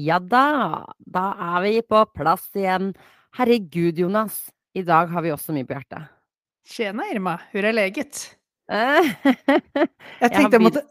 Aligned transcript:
Ja 0.00 0.18
da, 0.22 0.84
da 1.04 1.30
er 1.56 1.64
vi 1.66 1.74
på 1.84 2.00
plass 2.14 2.46
igjen. 2.56 2.92
Herregud, 3.36 3.98
Jonas. 4.00 4.46
I 4.78 4.84
dag 4.86 5.10
har 5.10 5.24
vi 5.26 5.32
også 5.34 5.54
mye 5.54 5.66
på 5.66 5.74
hjertet. 5.76 6.08
Tjena 6.70 7.08
Irma, 7.10 7.36
hur 7.50 7.66
er 7.66 7.74
leget. 7.74 8.22
jeg 8.70 10.30
tenkte 10.30 10.54
jeg 10.54 10.62
måtte, 10.62 10.82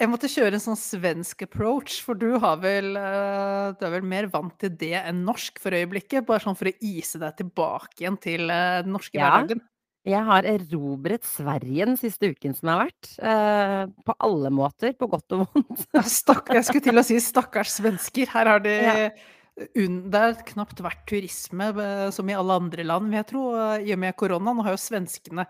jeg 0.00 0.10
måtte 0.10 0.30
kjøre 0.32 0.58
en 0.58 0.62
sånn 0.64 0.78
svensk 0.80 1.44
approach, 1.46 2.00
for 2.02 2.18
du 2.18 2.32
har 2.42 2.56
vel 2.58 2.96
eh, 2.98 3.66
Du 3.78 3.84
er 3.86 3.92
vel 3.94 4.06
mer 4.10 4.26
vant 4.32 4.56
til 4.58 4.72
det 4.80 4.96
enn 4.98 5.22
norsk 5.28 5.60
for 5.62 5.76
øyeblikket? 5.76 6.26
Bare 6.26 6.42
sånn 6.42 6.58
for 6.58 6.72
å 6.72 6.74
ise 6.82 7.20
deg 7.22 7.36
tilbake 7.38 8.02
igjen 8.02 8.18
til 8.20 8.50
eh, 8.50 8.80
den 8.82 8.96
norske 8.96 9.20
Ja. 9.20 9.28
hverdagen? 9.28 9.62
Jeg 10.08 10.24
har 10.24 10.46
erobret 10.48 11.26
Sverige 11.28 11.84
den 11.90 11.98
siste 12.00 12.30
uken 12.32 12.54
som 12.56 12.70
har 12.72 12.86
vært. 12.86 13.10
eh, 13.20 13.82
på 14.06 14.14
alle 14.24 14.48
måter, 14.50 14.94
på 14.96 15.08
godt 15.12 15.32
og 15.36 15.42
vondt. 15.52 15.82
Stakk, 16.08 16.48
jeg 16.56 16.64
skulle 16.64 16.86
til 16.86 16.98
å 16.98 17.04
si 17.04 17.18
stakkars 17.20 17.74
svensker. 17.80 18.26
Her 18.32 18.46
har 18.54 18.60
de 18.64 18.76
Ja. 18.80 19.10
Det 19.76 20.14
har 20.16 20.38
knapt 20.48 20.78
vært 20.80 21.02
turisme 21.10 21.66
som 22.14 22.30
i 22.30 22.32
alle 22.38 22.54
andre 22.62 22.84
land, 22.86 23.10
men 23.10 23.18
jeg 23.18 23.26
tror 23.28 23.58
eh, 23.76 23.82
i 23.90 23.92
og 23.92 23.98
med 24.00 24.16
korona 24.16 24.54
Nå 24.56 24.62
har 24.64 24.72
jo 24.72 24.80
svenskene 24.80 25.44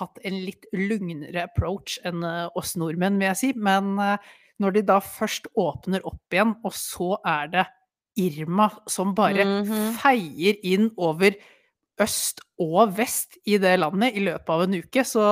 hatt 0.00 0.18
en 0.26 0.36
litt 0.44 0.66
lugnere 0.74 1.46
approach 1.46 1.96
enn 2.04 2.20
eh, 2.28 2.48
oss 2.60 2.74
nordmenn, 2.76 3.16
vil 3.22 3.30
jeg 3.30 3.40
si. 3.40 3.52
Men 3.56 3.94
eh, 4.02 4.18
når 4.60 4.74
de 4.76 4.82
da 4.90 4.98
først 5.00 5.48
åpner 5.56 6.04
opp 6.04 6.34
igjen, 6.34 6.52
og 6.66 6.76
så 6.76 7.14
er 7.24 7.48
det 7.54 7.64
Irma 8.20 8.68
som 8.86 9.14
bare 9.16 9.42
Mhm. 9.46 9.96
feier 9.96 10.60
inn 10.62 10.90
over 10.98 11.32
øst 12.02 12.40
og 12.58 12.94
vest 12.96 13.36
i 13.46 13.58
det 13.62 13.76
landet 13.78 14.16
i 14.18 14.22
løpet 14.24 14.50
av 14.50 14.64
en 14.64 14.76
uke, 14.80 15.04
så 15.06 15.24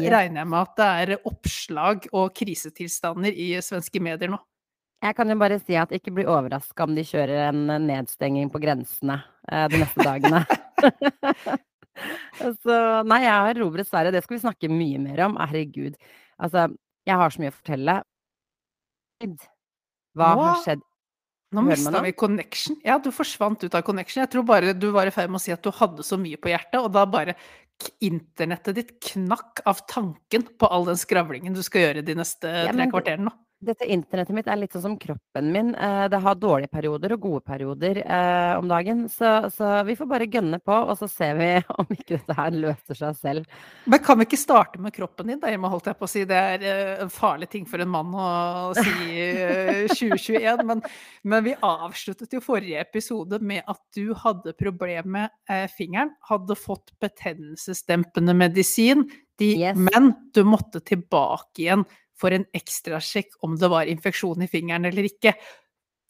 Yes. 0.00 0.10
regner 0.12 0.40
jeg 0.42 0.48
med 0.48 0.60
at 0.60 0.76
det 0.76 0.86
er 1.02 1.28
oppslag 1.28 2.06
og 2.12 2.34
krisetilstander 2.34 3.32
i 3.32 3.50
svenske 3.60 4.00
medier 4.00 4.32
nå. 4.32 4.38
Jeg 5.04 5.14
kan 5.14 5.28
jo 5.28 5.36
bare 5.36 5.58
si 5.60 5.76
at 5.76 5.92
ikke 5.92 6.14
bli 6.16 6.24
overraska 6.24 6.86
om 6.86 6.94
de 6.96 7.04
kjører 7.04 7.50
en 7.50 7.66
nedstenging 7.86 8.48
på 8.50 8.60
grensene 8.62 9.18
eh, 9.52 9.66
de 9.68 9.82
neste 9.82 10.02
dagene. 10.02 10.40
så 12.64 12.78
nei, 13.04 13.20
jeg 13.26 13.32
har 13.36 13.52
erobret 13.52 13.88
Sverige. 13.88 14.14
Det 14.16 14.24
skal 14.24 14.36
vi 14.38 14.42
snakke 14.46 14.72
mye 14.72 14.98
mer 15.04 15.20
om. 15.28 15.36
Herregud. 15.36 15.96
Altså, 16.40 16.66
jeg 17.06 17.20
har 17.20 17.30
så 17.30 17.42
mye 17.44 17.52
å 17.52 17.56
fortelle. 17.58 17.98
Hva 20.16 20.32
har 20.40 20.60
skjedd? 20.64 20.82
Nå 21.56 21.64
mista 21.64 22.02
vi 22.04 22.12
connection. 22.12 22.76
Ja, 22.84 22.98
du 23.00 23.08
forsvant 23.14 23.62
ut 23.64 23.76
av 23.76 23.84
connection. 23.86 24.22
Jeg 24.24 24.32
tror 24.34 24.44
bare 24.48 24.74
du 24.76 24.90
var 24.94 25.08
i 25.08 25.14
ferd 25.14 25.32
med 25.32 25.40
å 25.40 25.44
si 25.46 25.54
at 25.54 25.64
du 25.64 25.72
hadde 25.74 26.04
så 26.06 26.18
mye 26.20 26.36
på 26.40 26.52
hjertet, 26.52 26.78
og 26.82 26.92
da 26.94 27.06
bare 27.08 27.36
internettet 28.04 28.76
ditt 28.76 28.92
knakk 29.12 29.60
av 29.68 29.82
tanken 29.90 30.46
på 30.56 30.68
all 30.72 30.86
den 30.88 31.00
skravlingen 31.00 31.56
du 31.56 31.62
skal 31.64 31.86
gjøre 31.86 32.04
de 32.06 32.16
neste 32.16 32.48
Ja, 32.48 32.72
tre 32.72 32.88
kvarterene 32.92 33.28
nå. 33.28 33.34
Dette 33.66 33.86
internettet 33.90 34.34
mitt 34.36 34.46
er 34.46 34.58
litt 34.60 34.74
sånn 34.76 34.84
som 34.84 34.94
kroppen 35.02 35.48
min. 35.52 35.72
Eh, 35.74 36.04
Det 36.12 36.20
har 36.22 36.36
dårlige 36.38 36.70
perioder 36.70 37.12
og 37.16 37.20
gode 37.24 37.42
perioder 37.46 37.98
eh, 38.04 38.52
om 38.60 38.68
dagen. 38.70 39.04
Så, 39.10 39.50
så 39.50 39.70
vi 39.88 39.96
får 39.98 40.08
bare 40.12 40.28
gønne 40.30 40.60
på, 40.62 40.72
og 40.72 40.94
så 41.00 41.08
ser 41.10 41.34
vi 41.40 41.48
om 41.80 41.90
ikke 41.90 42.16
dette 42.20 42.36
her 42.38 42.54
løser 42.54 43.00
seg 43.00 43.18
selv. 43.18 43.58
Men 43.90 44.02
kan 44.06 44.20
vi 44.20 44.28
ikke 44.28 44.38
starte 44.38 44.78
med 44.82 44.94
kroppen 44.94 45.32
din? 45.32 45.40
Da, 45.42 45.50
Irma, 45.50 45.70
holdt 45.72 45.90
jeg 45.90 45.98
på 45.98 46.06
å 46.06 46.12
si. 46.12 46.22
Det 46.30 46.38
er 46.54 46.66
eh, 46.70 46.94
en 47.04 47.10
farlig 47.12 47.50
ting 47.52 47.66
for 47.66 47.82
en 47.82 47.90
mann 47.92 48.14
å 48.14 48.28
si 48.78 48.94
i 49.10 49.26
eh, 49.34 49.82
2021. 49.90 50.62
Men, 50.70 50.84
men 51.26 51.46
vi 51.50 51.56
avsluttet 51.66 52.38
jo 52.38 52.44
forrige 52.44 52.80
episode 52.86 53.42
med 53.42 53.66
at 53.66 53.82
du 53.98 54.14
hadde 54.22 54.54
problemer 54.56 55.04
med 55.06 55.70
fingeren. 55.76 56.14
Hadde 56.30 56.54
fått 56.58 56.94
betennelsesdempende 57.02 58.34
medisin, 58.36 59.08
de, 59.38 59.50
Yes. 59.60 59.76
men 59.76 60.14
du 60.32 60.44
måtte 60.48 60.80
tilbake 60.80 61.60
igjen 61.66 61.82
for 62.16 62.34
en 62.34 62.46
ekstrasjekk 62.56 63.36
om 63.46 63.56
det 63.60 63.70
var 63.72 63.90
infeksjon 63.90 64.44
i 64.44 64.50
fingeren 64.50 64.88
eller 64.88 65.08
ikke. 65.08 65.34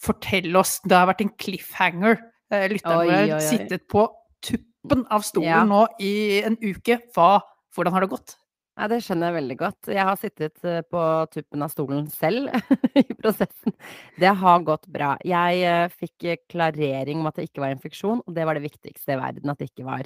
Fortell 0.02 0.54
oss. 0.58 0.78
Det 0.84 0.96
har 0.96 1.08
vært 1.10 1.24
en 1.24 1.34
cliffhanger. 1.40 2.18
Eh, 2.52 2.68
Lytteren 2.70 3.10
vår 3.10 3.34
har 3.34 3.44
sittet 3.44 3.86
på 3.90 4.06
tuppen 4.44 5.06
av 5.10 5.24
stolen 5.26 5.50
Ja. 5.50 5.62
nå 5.66 5.86
i 6.00 6.42
en 6.46 6.58
uke. 6.62 7.00
Hva, 7.16 7.40
hvordan 7.74 7.96
har 7.96 8.04
det 8.06 8.12
gått? 8.12 8.36
Nei, 8.76 8.90
det 8.92 8.98
skjønner 9.06 9.30
jeg 9.30 9.36
veldig 9.38 9.56
godt. 9.56 9.88
Jeg 9.88 10.04
har 10.04 10.18
sittet 10.20 10.64
eh, 10.68 10.82
på 10.84 11.02
tuppen 11.32 11.64
av 11.64 11.70
stolen 11.72 12.10
selv 12.12 12.52
i 13.00 13.06
prosessen. 13.16 13.72
Det 14.20 14.32
har 14.36 14.66
gått 14.68 14.84
bra. 14.92 15.14
Jeg 15.24 15.62
eh, 15.64 15.86
fikk 15.96 16.44
klarering 16.52 17.22
om 17.22 17.30
at 17.30 17.40
det 17.40 17.48
ikke 17.48 17.64
var 17.64 17.72
infeksjon, 17.72 18.20
og 18.20 18.36
det 18.36 18.44
var 18.44 18.58
det 18.58 18.66
viktigste 18.68 19.16
i 19.16 19.20
verden 19.22 19.48
at 19.48 19.62
det 19.62 19.70
ikke 19.72 19.88
var. 19.88 20.04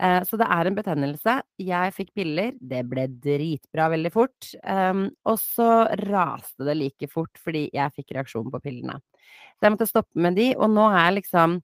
Eh, 0.00 0.22
Så 0.24 0.36
det 0.36 0.46
er 0.50 0.66
en 0.66 0.74
betennelse. 0.74 1.42
Jeg 1.58 1.92
fikk 1.94 2.14
piller, 2.14 2.52
det 2.60 2.82
ble 2.88 3.06
dritbra 3.08 3.88
veldig 3.92 4.12
fort. 4.12 4.54
Um, 4.64 5.10
Og 5.24 5.38
så 5.38 5.86
raste 6.10 6.64
det 6.66 6.76
like 6.76 7.08
fort 7.10 7.30
fordi 7.38 7.70
jeg 7.72 7.92
fikk 7.94 8.14
reaksjon 8.16 8.50
på 8.50 8.60
pillene. 8.62 8.98
Så 9.58 9.62
jeg 9.68 9.72
måtte 9.76 9.88
stoppe 9.88 10.16
med 10.18 10.34
de, 10.36 10.54
og 10.56 10.70
nå 10.70 10.88
er 10.90 11.10
jeg 11.12 11.22
liksom 11.22 11.60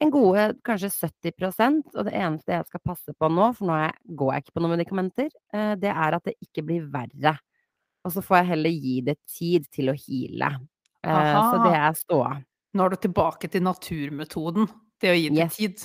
en 0.00 0.10
gode 0.12 0.54
kanskje 0.64 0.90
70% 0.92 1.94
og 1.96 2.04
det 2.04 2.12
eneste 2.12 2.52
jeg 2.52 2.66
skal 2.68 2.80
passe 2.84 3.14
på 3.16 3.28
nå, 3.32 3.54
for 3.56 3.64
nå 3.70 3.76
jeg, 3.80 3.94
går 4.16 4.32
jeg 4.34 4.42
ikke 4.44 4.52
på 4.58 4.60
noen 4.64 4.74
medikamenter, 4.76 5.30
eh, 5.54 5.74
det 5.80 5.88
er 5.88 6.16
at 6.18 6.24
det 6.24 6.34
ikke 6.44 6.64
blir 6.68 6.88
verre. 6.92 7.38
Og 8.04 8.12
så 8.12 8.22
får 8.22 8.36
jeg 8.42 8.46
heller 8.52 8.70
gi 8.70 9.00
det 9.02 9.16
tid 9.26 9.64
til 9.72 9.88
å 9.90 9.96
heale. 9.96 10.50
Eh, 11.02 11.34
Så 11.50 11.62
det 11.64 11.72
er 11.76 11.92
ståa. 11.96 12.34
Nå 12.74 12.84
er 12.84 12.90
du 12.90 12.96
tilbake 12.96 13.48
til 13.50 13.62
naturmetoden. 13.62 14.68
Det 15.00 15.10
å 15.10 15.16
gi 15.16 15.28
det 15.30 15.38
Yes. 15.38 15.56
tid. 15.56 15.82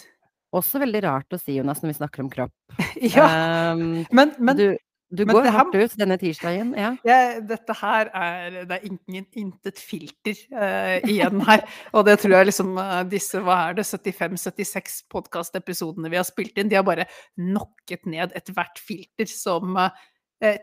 Også 0.53 0.79
veldig 0.83 1.01
rart 1.05 1.31
å 1.31 1.39
si, 1.39 1.55
Jonas, 1.57 1.79
når 1.83 1.93
vi 1.93 1.99
snakker 2.01 2.23
om 2.25 2.31
kropp. 2.31 2.55
Ja, 3.15 3.27
Um, 3.73 4.05
men, 4.11 4.33
men 4.39 4.57
du 4.57 4.65
du 5.11 5.25
men 5.25 5.35
går 5.35 5.43
her- 5.43 5.51
hardt 5.57 5.73
ut 5.75 5.93
denne 5.99 6.15
tirsdagen, 6.15 6.69
ja. 6.79 6.93
ja. 7.03 7.39
dette 7.43 7.73
her 7.75 8.07
er 8.15 8.53
Det 8.63 8.77
er 8.77 8.85
ingen, 8.87 9.25
intet 9.35 9.75
filter 9.83 10.37
uh, 10.55 11.03
igjen 11.03 11.41
her. 11.43 11.65
Og 11.91 12.05
det 12.07 12.13
tror 12.21 12.37
jeg 12.37 12.47
liksom 12.47 12.77
uh, 12.79 13.01
disse, 13.11 13.41
hva 13.43 13.57
er 13.69 13.75
det, 13.75 13.83
75-76 13.89 15.01
podkastepisodene 15.11 16.07
vi 16.13 16.15
har 16.15 16.23
spilt 16.23 16.55
inn, 16.63 16.71
de 16.71 16.79
har 16.79 16.87
bare 16.87 17.09
nokket 17.35 18.07
ned 18.07 18.31
ethvert 18.39 18.79
filter 18.79 19.27
som 19.27 19.75
uh, 19.75 19.89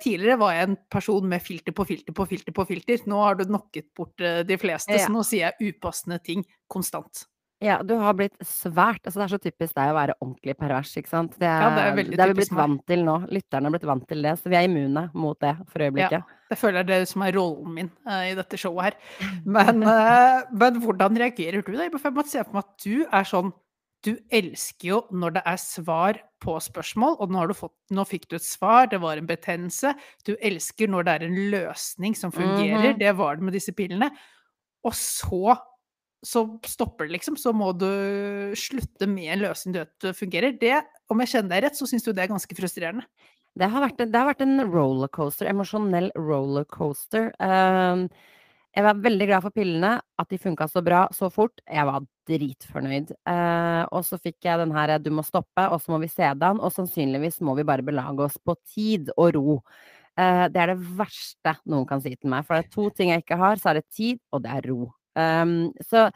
Tidligere 0.00 0.40
var 0.40 0.56
jeg 0.56 0.66
en 0.70 0.78
person 0.90 1.28
med 1.30 1.44
filter 1.44 1.70
på 1.76 1.84
filter 1.86 2.16
på 2.16 2.24
filter 2.26 2.56
på 2.56 2.64
filter. 2.66 3.04
Nå 3.06 3.20
har 3.22 3.36
du 3.38 3.44
knocket 3.46 3.92
bort 3.94 4.16
de 4.18 4.56
fleste, 4.58 4.96
Ja. 4.96 5.04
så 5.04 5.12
nå 5.14 5.20
sier 5.28 5.52
jeg 5.52 5.74
upassende 5.76 6.16
ting 6.24 6.40
konstant. 6.72 7.28
Ja, 7.58 7.80
du 7.82 7.96
har 7.98 8.14
blitt 8.14 8.36
svært 8.46 9.02
altså 9.02 9.18
Det 9.18 9.24
er 9.24 9.32
så 9.32 9.38
typisk 9.42 9.74
deg 9.74 9.90
å 9.90 9.94
være 9.96 10.14
ordentlig 10.20 10.54
pervers, 10.60 10.92
ikke 11.00 11.10
sant. 11.10 11.34
Det 11.40 11.46
er, 11.48 11.64
Ja, 11.64 11.70
det 11.74 11.84
er 11.84 12.10
det 12.12 12.22
er 12.22 12.30
vi 12.30 12.36
blitt 12.38 12.54
vant 12.54 12.84
til 12.86 13.02
nå. 13.06 13.16
Lytterne 13.34 13.66
har 13.66 13.74
blitt 13.74 13.86
vant 13.88 14.04
til 14.06 14.26
det, 14.26 14.34
så 14.38 14.52
vi 14.52 14.58
er 14.60 14.66
immune 14.68 15.08
mot 15.18 15.38
det 15.42 15.54
for 15.72 15.82
øyeblikket. 15.88 16.34
Jeg 16.48 16.60
føler 16.60 16.86
det 16.86 16.94
er 16.94 17.02
det 17.02 17.10
som 17.10 17.24
er 17.26 17.34
rollen 17.34 17.72
min 17.74 17.88
uh, 18.06 18.22
i 18.28 18.36
dette 18.38 18.60
showet 18.60 18.86
her. 18.86 18.98
Men, 19.58 19.82
uh, 19.82 20.46
men 20.54 20.78
hvordan 20.84 21.18
reagerer 21.18 21.64
du 21.64 21.72
da? 21.74 21.88
Jeg 21.88 22.14
må 22.14 22.24
se 22.28 22.44
for 22.44 22.54
meg 22.54 22.62
at 22.62 22.84
du 22.84 22.94
er 23.04 23.26
sånn 23.28 23.50
Du 24.06 24.12
elsker 24.30 24.86
jo 24.92 24.98
når 25.10 25.34
det 25.34 25.42
er 25.50 25.58
svar 25.58 26.20
på 26.38 26.54
spørsmål, 26.62 27.16
og 27.18 27.32
nå, 27.32 27.40
har 27.40 27.50
du 27.50 27.56
fått, 27.58 27.74
nå 27.90 28.04
fikk 28.06 28.28
du 28.30 28.36
et 28.38 28.46
svar, 28.46 28.86
det 28.86 29.00
var 29.02 29.18
en 29.18 29.26
betennelse. 29.26 29.90
Du 30.22 30.36
elsker 30.38 30.86
når 30.86 31.08
det 31.08 31.14
er 31.16 31.24
en 31.26 31.40
løsning 31.56 32.14
som 32.14 32.30
fungerer. 32.30 32.92
Mhm. 32.92 33.00
Det 33.02 33.16
var 33.18 33.36
det 33.40 33.48
med 33.48 33.58
disse 33.58 33.74
pillene. 33.74 34.12
Og 34.86 34.94
så 34.94 35.58
så 36.26 36.44
stopper 36.66 37.06
det, 37.06 37.18
liksom. 37.18 37.36
Så 37.38 37.52
må 37.54 37.72
du 37.78 37.88
slutte 38.58 39.06
med 39.10 39.32
en 39.34 39.44
løsning 39.46 39.76
du 39.76 39.82
vet 39.82 40.08
fungerer. 40.18 40.56
Det, 40.60 40.80
om 41.12 41.20
jeg 41.22 41.34
kjenner 41.34 41.54
deg 41.54 41.66
rett, 41.66 41.78
så 41.78 41.88
syns 41.88 42.06
du 42.06 42.12
det 42.12 42.24
er 42.24 42.32
ganske 42.32 42.58
frustrerende. 42.58 43.06
Det 43.58 43.68
har 43.70 43.82
vært 43.82 44.02
det 44.04 44.14
har 44.14 44.28
vært 44.28 44.42
en 44.44 44.66
rollercoaster, 44.70 45.48
emosjonell 45.50 46.10
rollercoaster. 46.14 47.32
Um, 47.42 48.06
jeg 48.76 48.84
var 48.84 49.00
veldig 49.02 49.26
glad 49.26 49.42
for 49.42 49.54
pillene, 49.54 49.90
at 50.22 50.28
de 50.30 50.38
funka 50.38 50.68
så 50.70 50.82
bra 50.86 51.06
så 51.16 51.30
fort. 51.34 51.62
Jeg 51.66 51.86
var 51.88 52.04
dritfornøyd. 52.28 53.14
Eh, 53.16 53.84
og 53.90 54.04
så 54.06 54.18
fikk 54.20 54.44
jeg 54.44 54.60
den 54.60 54.74
her 54.76 54.98
'du 54.98 55.10
må 55.10 55.24
stoppe', 55.26 55.64
og 55.72 55.80
så 55.80 55.90
må 55.90 55.98
vi 55.98 56.06
se 56.12 56.22
den. 56.22 56.60
Og 56.60 56.70
sannsynligvis 56.70 57.40
må 57.40 57.56
vi 57.56 57.64
bare 57.64 57.82
belage 57.82 58.20
oss 58.20 58.36
på 58.38 58.54
tid 58.74 59.10
og 59.16 59.34
ro. 59.34 59.62
Eh, 60.16 60.46
det 60.48 60.60
er 60.60 60.74
det 60.74 60.84
verste 60.98 61.56
noen 61.66 61.86
kan 61.86 62.00
si 62.00 62.14
til 62.14 62.30
meg. 62.30 62.44
For 62.46 62.54
det 62.54 62.66
er 62.66 62.74
to 62.74 62.90
ting 62.90 63.10
jeg 63.10 63.24
ikke 63.24 63.38
har, 63.38 63.56
så 63.56 63.70
er 63.70 63.74
det 63.80 63.90
tid, 63.90 64.20
og 64.32 64.42
det 64.42 64.50
er 64.50 64.70
ro. 64.70 64.92
Um, 65.18 65.54
så, 65.84 66.06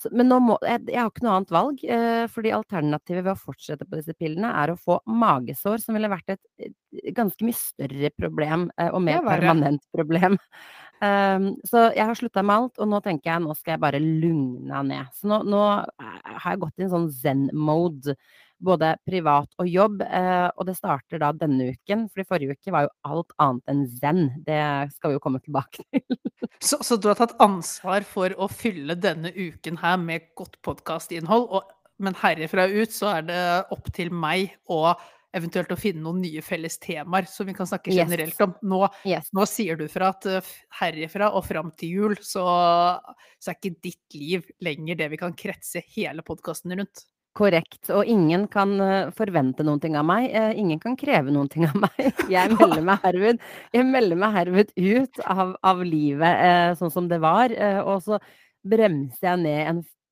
så, 0.00 0.10
men 0.12 0.28
nå 0.28 0.38
må 0.44 0.58
jeg, 0.66 0.82
jeg 0.90 1.00
har 1.00 1.10
ikke 1.10 1.24
noe 1.26 1.36
annet 1.38 1.54
valg, 1.54 1.82
uh, 1.88 2.24
fordi 2.32 2.52
alternativet 2.56 3.24
ved 3.24 3.32
å 3.32 3.40
fortsette 3.40 3.88
på 3.88 4.00
disse 4.00 4.16
pillene 4.18 4.50
er 4.62 4.72
å 4.74 4.78
få 4.80 4.98
magesår, 5.08 5.80
som 5.82 5.96
ville 5.96 6.12
vært 6.12 6.36
et, 6.36 6.42
et 6.68 7.14
ganske 7.16 7.46
mye 7.46 7.58
større 7.58 8.12
problem, 8.18 8.68
uh, 8.80 8.90
og 8.92 9.04
mer 9.06 9.22
er 9.22 9.28
permanent 9.28 9.84
problem. 9.94 10.38
Um, 11.00 11.50
så 11.70 11.88
jeg 11.96 12.04
har 12.04 12.20
slutta 12.20 12.44
med 12.44 12.56
alt, 12.58 12.80
og 12.82 12.90
nå 12.92 13.02
tenker 13.04 13.32
jeg 13.32 13.46
nå 13.46 13.56
skal 13.58 13.76
jeg 13.76 13.84
bare 13.86 14.02
lugne 14.04 14.86
ned. 14.92 15.12
Så 15.16 15.30
nå, 15.30 15.42
nå 15.48 15.66
er- 15.72 16.22
har 16.34 16.50
jeg 16.52 16.64
gått 16.66 16.82
i 16.82 16.88
en 16.88 16.96
sånn 16.98 17.12
zen-mode, 17.22 18.18
både 18.64 18.94
privat 19.06 19.50
og 19.60 19.68
jobb, 19.70 20.02
eh, 20.04 20.48
og 20.56 20.66
det 20.68 20.76
starter 20.78 21.20
da 21.22 21.30
denne 21.36 21.70
uken, 21.74 22.06
for 22.12 22.28
forrige 22.28 22.56
uke 22.56 22.74
var 22.74 22.86
jo 22.86 22.92
alt 23.10 23.34
annet 23.42 23.72
enn 23.72 23.84
zen. 24.00 24.22
Det 24.46 24.60
skal 24.96 25.12
vi 25.12 25.18
jo 25.18 25.22
komme 25.24 25.42
tilbake 25.44 25.84
til. 25.92 26.18
Så, 26.64 26.80
så 26.84 26.96
du 26.96 27.10
har 27.10 27.18
tatt 27.20 27.36
ansvar 27.44 28.06
for 28.08 28.34
å 28.40 28.48
fylle 28.50 28.96
denne 28.98 29.32
uken 29.34 29.80
her 29.82 29.98
med 30.00 30.30
godt 30.38 30.56
podkastinnhold, 30.64 31.60
men 32.02 32.16
herifra 32.18 32.66
ut 32.72 32.92
så 32.92 33.18
er 33.18 33.28
det 33.28 33.42
opp 33.74 33.92
til 33.94 34.10
meg 34.10 34.56
å 34.72 34.96
eventuelt 35.34 35.72
å 35.74 35.78
finne 35.78 36.02
noen 36.04 36.20
nye 36.22 36.42
felles 36.44 36.76
temaer 36.82 37.26
som 37.30 37.48
vi 37.48 37.54
kan 37.56 37.66
snakke 37.66 37.94
generelt 37.94 38.38
om. 38.44 38.54
Nå, 38.70 38.80
Yes. 39.08 39.30
nå 39.34 39.46
sier 39.50 39.78
du 39.80 39.86
fra 39.90 40.12
at 40.14 40.28
eh, 40.30 40.52
herifra 40.80 41.32
og 41.34 41.44
fram 41.48 41.72
til 41.78 41.96
jul, 41.98 42.14
så, 42.22 42.44
så 43.42 43.50
er 43.50 43.58
ikke 43.58 43.74
ditt 43.82 44.18
liv 44.18 44.46
lenger 44.64 45.00
det 45.02 45.10
vi 45.14 45.20
kan 45.20 45.34
kretse 45.34 45.82
hele 45.96 46.22
podkasten 46.26 46.76
rundt. 46.78 47.06
Korrekt. 47.34 47.88
Og 47.90 48.06
ingen 48.06 48.46
kan 48.50 48.76
eh, 48.80 49.08
forvente 49.16 49.64
noen 49.66 49.80
ting 49.82 49.96
av 49.98 50.06
meg. 50.06 50.28
Eh, 50.30 50.52
ingen 50.62 50.78
kan 50.82 50.94
kreve 50.98 51.34
noen 51.34 51.50
ting 51.50 51.66
av 51.66 51.74
meg. 51.82 52.12
Jeg 52.30 52.54
melder 52.54 52.84
meg 52.86 53.02
herved, 53.02 53.42
jeg 53.74 53.88
melder 53.88 54.20
meg 54.20 54.36
herved 54.36 54.70
ut 54.78 55.20
av, 55.26 55.56
av 55.66 55.82
livet 55.82 56.44
eh, 56.46 56.70
sånn 56.78 56.92
som 56.94 57.10
det 57.10 57.18
var. 57.24 57.50
Og 57.90 57.98
så 58.06 58.20
bremser 58.64 59.28
jeg 59.28 59.42
ned 59.42 59.60
en 59.68 59.82
40 59.82 60.03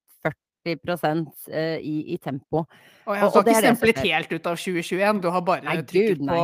i, 1.53 1.95
i 2.15 2.19
tempo. 2.23 2.65
Og 3.03 3.17
jeg 3.17 3.23
har 3.23 3.37
og 3.37 3.47
det 3.47 3.55
ikke 3.55 3.63
stemplet 3.65 4.01
helt 4.05 4.33
ut 4.33 4.45
av 4.47 4.59
2021. 4.61 5.23
Du 5.25 5.29
har 5.35 5.43
bare 5.47 5.67
Nei, 5.67 5.77
trykket 5.83 6.21
Gud, 6.21 6.29
på, 6.29 6.43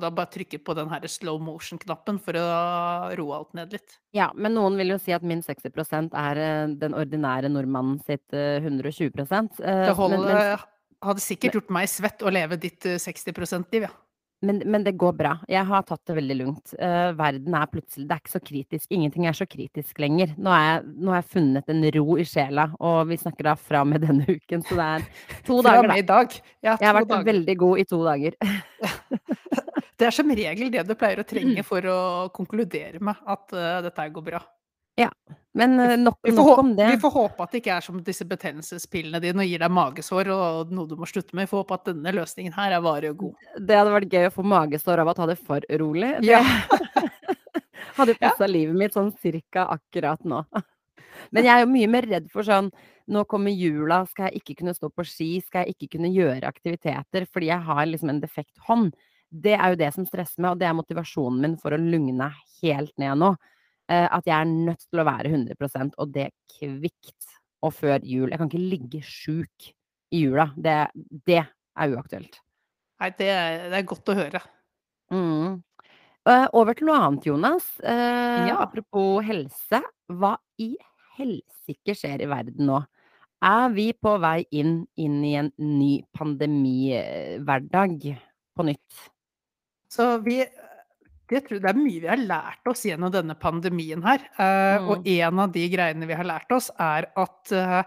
du 0.00 0.06
har 0.08 0.14
bare 0.16 0.32
trykket 0.34 0.64
på 0.66 0.74
den 0.78 0.90
her 0.90 1.06
slow 1.10 1.38
motion-knappen 1.42 2.18
for 2.24 2.38
å 2.40 2.46
roe 3.20 3.36
alt 3.38 3.54
ned 3.58 3.76
litt. 3.76 3.98
Ja, 4.16 4.30
men 4.34 4.56
noen 4.58 4.78
vil 4.80 4.96
jo 4.96 4.98
si 5.02 5.14
at 5.14 5.26
min 5.26 5.44
60 5.44 6.10
er 6.18 6.42
eh, 6.42 6.74
den 6.80 6.96
ordinære 6.98 7.52
nordmannen 7.52 8.00
sitt 8.06 8.34
eh, 8.34 8.58
120 8.58 9.22
eh, 9.22 9.22
Det 9.62 9.94
holder, 9.98 10.18
men, 10.18 10.34
men, 10.34 10.66
hadde 11.06 11.22
sikkert 11.22 11.60
gjort 11.60 11.72
meg 11.78 11.90
svett 11.90 12.26
å 12.26 12.34
leve 12.34 12.58
ditt 12.60 12.86
eh, 12.88 12.98
60 12.98 13.36
%-liv, 13.38 13.86
ja. 13.86 13.94
Men, 14.44 14.60
men 14.70 14.84
det 14.86 14.94
går 15.00 15.14
bra. 15.18 15.32
Jeg 15.50 15.66
har 15.66 15.84
tatt 15.86 16.02
det 16.06 16.14
veldig 16.18 16.36
lugnt. 16.38 16.74
Uh, 16.78 17.10
verden 17.18 17.56
er 17.58 17.70
plutselig 17.72 18.06
Det 18.06 18.14
er 18.16 18.22
ikke 18.22 18.34
så 18.34 18.42
kritisk. 18.44 18.86
Ingenting 18.94 19.26
er 19.26 19.38
så 19.38 19.46
kritisk 19.50 19.98
lenger. 20.02 20.34
Nå, 20.38 20.52
jeg, 20.54 20.84
nå 20.98 21.14
har 21.14 21.22
jeg 21.22 21.32
funnet 21.32 21.72
en 21.74 21.88
ro 21.98 22.18
i 22.18 22.26
sjela, 22.28 22.68
og 22.78 23.00
vi 23.10 23.18
snakker 23.18 23.50
da 23.50 23.56
fra 23.58 23.82
og 23.82 23.90
med 23.92 24.04
denne 24.06 24.28
uken, 24.28 24.62
så 24.68 24.78
det 24.78 24.88
er 24.88 25.08
to 25.48 25.62
dager, 25.66 25.90
da. 25.90 25.98
i 25.98 26.06
dag. 26.12 26.38
Ja, 26.62 26.76
Jeg 26.76 26.90
har 26.90 26.98
vært 27.00 27.10
dager. 27.14 27.30
veldig 27.32 27.58
god 27.64 27.82
i 27.82 27.88
to 27.88 28.02
dager. 28.06 28.38
Det 29.98 30.06
er 30.06 30.14
som 30.14 30.30
regel 30.30 30.70
det 30.70 30.84
du 30.86 30.94
pleier 30.94 31.18
å 31.18 31.26
trenge 31.26 31.64
for 31.66 31.82
å 31.90 31.98
konkludere 32.34 33.00
med 33.02 33.18
at 33.26 33.54
uh, 33.56 33.80
dette 33.82 34.04
går 34.14 34.26
bra. 34.30 34.40
Men 35.58 35.74
eh, 35.80 35.96
nok, 35.98 36.18
nok 36.34 36.60
om 36.60 36.72
det. 36.76 36.86
vi 36.92 37.00
får 37.02 37.12
håpe 37.14 37.42
at 37.42 37.54
det 37.54 37.60
ikke 37.62 37.76
er 37.78 37.84
som 37.86 38.00
disse 38.04 38.26
betennelsespillene 38.28 39.20
dine 39.24 39.42
og 39.42 39.48
gir 39.50 39.62
deg 39.64 39.72
magesår 39.74 40.30
og 40.34 40.72
noe 40.74 40.90
du 40.90 40.94
må 41.00 41.08
slutte 41.08 41.34
med. 41.34 41.48
Vi 41.48 41.52
får 41.52 41.64
håpe 41.64 41.78
at 41.78 41.88
denne 41.90 42.12
løsningen 42.14 42.54
her 42.54 42.76
er 42.76 42.84
varig 42.84 43.10
og 43.14 43.24
god. 43.24 43.48
Det 43.58 43.78
hadde 43.78 43.94
vært 43.96 44.14
gøy 44.14 44.28
å 44.28 44.34
få 44.36 44.44
magesår 44.46 45.02
av 45.02 45.10
å 45.10 45.16
ta 45.18 45.26
det 45.30 45.38
for 45.40 45.64
rolig. 45.82 46.12
Det 46.22 46.34
Ja. 46.34 46.42
hadde 47.98 48.14
passa 48.20 48.46
livet 48.46 48.76
mitt 48.78 48.94
sånn 48.94 49.10
cirka 49.22 49.66
akkurat 49.74 50.22
nå. 50.28 50.44
Men 51.34 51.48
jeg 51.48 51.54
er 51.56 51.64
jo 51.64 51.72
mye 51.72 51.90
mer 51.90 52.06
redd 52.06 52.30
for 52.30 52.46
sånn 52.46 52.70
Nå 53.08 53.22
kommer 53.24 53.48
jula, 53.48 54.02
skal 54.10 54.28
jeg 54.28 54.42
ikke 54.42 54.58
kunne 54.58 54.74
stå 54.76 54.90
på 54.92 55.04
ski? 55.08 55.28
Skal 55.40 55.64
jeg 55.64 55.78
ikke 55.78 55.94
kunne 55.96 56.10
gjøre 56.12 56.44
aktiviteter 56.44 57.24
fordi 57.32 57.48
jeg 57.48 57.64
har 57.64 57.86
liksom 57.88 58.10
en 58.12 58.18
defekt 58.20 58.52
hånd? 58.66 58.90
Det 59.32 59.54
er 59.56 59.72
jo 59.72 59.78
det 59.80 59.88
som 59.94 60.04
stresser 60.04 60.42
meg, 60.44 60.52
og 60.52 60.60
det 60.60 60.66
er 60.68 60.76
motivasjonen 60.76 61.40
min 61.40 61.54
for 61.56 61.72
å 61.72 61.80
lugne 61.80 62.28
helt 62.60 62.92
ned 63.00 63.16
nå. 63.22 63.30
Eh, 63.88 64.04
at 64.04 64.26
jeg 64.28 64.36
er 64.36 64.48
nødt 64.48 64.82
til 64.84 65.00
å 65.00 65.06
være 65.08 65.30
100% 65.32 65.94
og 65.96 66.10
det 66.12 66.28
kvikt 66.58 67.30
og 67.64 67.72
før 67.74 68.04
jul. 68.04 68.28
Jeg 68.28 68.40
kan 68.40 68.50
ikke 68.50 68.70
ligge 68.74 69.00
sjuk 69.04 69.70
i 70.12 70.26
jula. 70.26 70.50
Det, 70.56 70.74
det 71.26 71.40
er 71.40 71.94
uaktuelt. 71.94 72.36
Nei, 73.00 73.08
det 73.16 73.30
det 73.70 73.78
er 73.78 73.88
godt 73.88 74.12
å 74.12 74.18
høre. 74.18 74.42
Mm. 75.14 75.62
Eh, 76.28 76.46
over 76.52 76.76
til 76.76 76.90
noe 76.90 77.00
annet, 77.06 77.26
Jonas. 77.30 77.70
Eh, 77.80 78.48
Ja. 78.50 78.58
Apropos 78.60 79.24
helse. 79.24 79.80
Hva 80.08 80.34
i 80.60 80.74
helsike 81.16 81.94
skjer 81.96 82.22
i 82.22 82.28
verden 82.30 82.68
nå? 82.68 82.82
Er 83.44 83.68
vi 83.70 83.92
på 83.94 84.16
vei 84.20 84.42
inn, 84.50 84.82
inn 84.98 85.20
i 85.24 85.36
en 85.38 85.52
ny 85.62 86.02
pandemihverdag 86.18 88.00
på 88.58 88.66
nytt? 88.66 89.04
Så 89.88 90.18
vi 90.24 90.42
det, 91.28 91.44
tror, 91.46 91.60
det 91.62 91.70
er 91.70 91.78
mye 91.78 92.02
vi 92.02 92.10
har 92.10 92.20
lært 92.20 92.70
oss 92.70 92.86
gjennom 92.88 93.12
denne 93.14 93.36
pandemien 93.38 94.04
her. 94.06 94.24
Uh, 94.38 94.76
Mm. 94.78 94.88
Og 94.92 95.06
en 95.08 95.40
av 95.42 95.52
de 95.52 95.62
greiene 95.72 96.06
vi 96.08 96.16
har 96.16 96.26
lært 96.26 96.52
oss, 96.54 96.68
er 96.80 97.08
at 97.18 97.52
uh, 97.56 97.82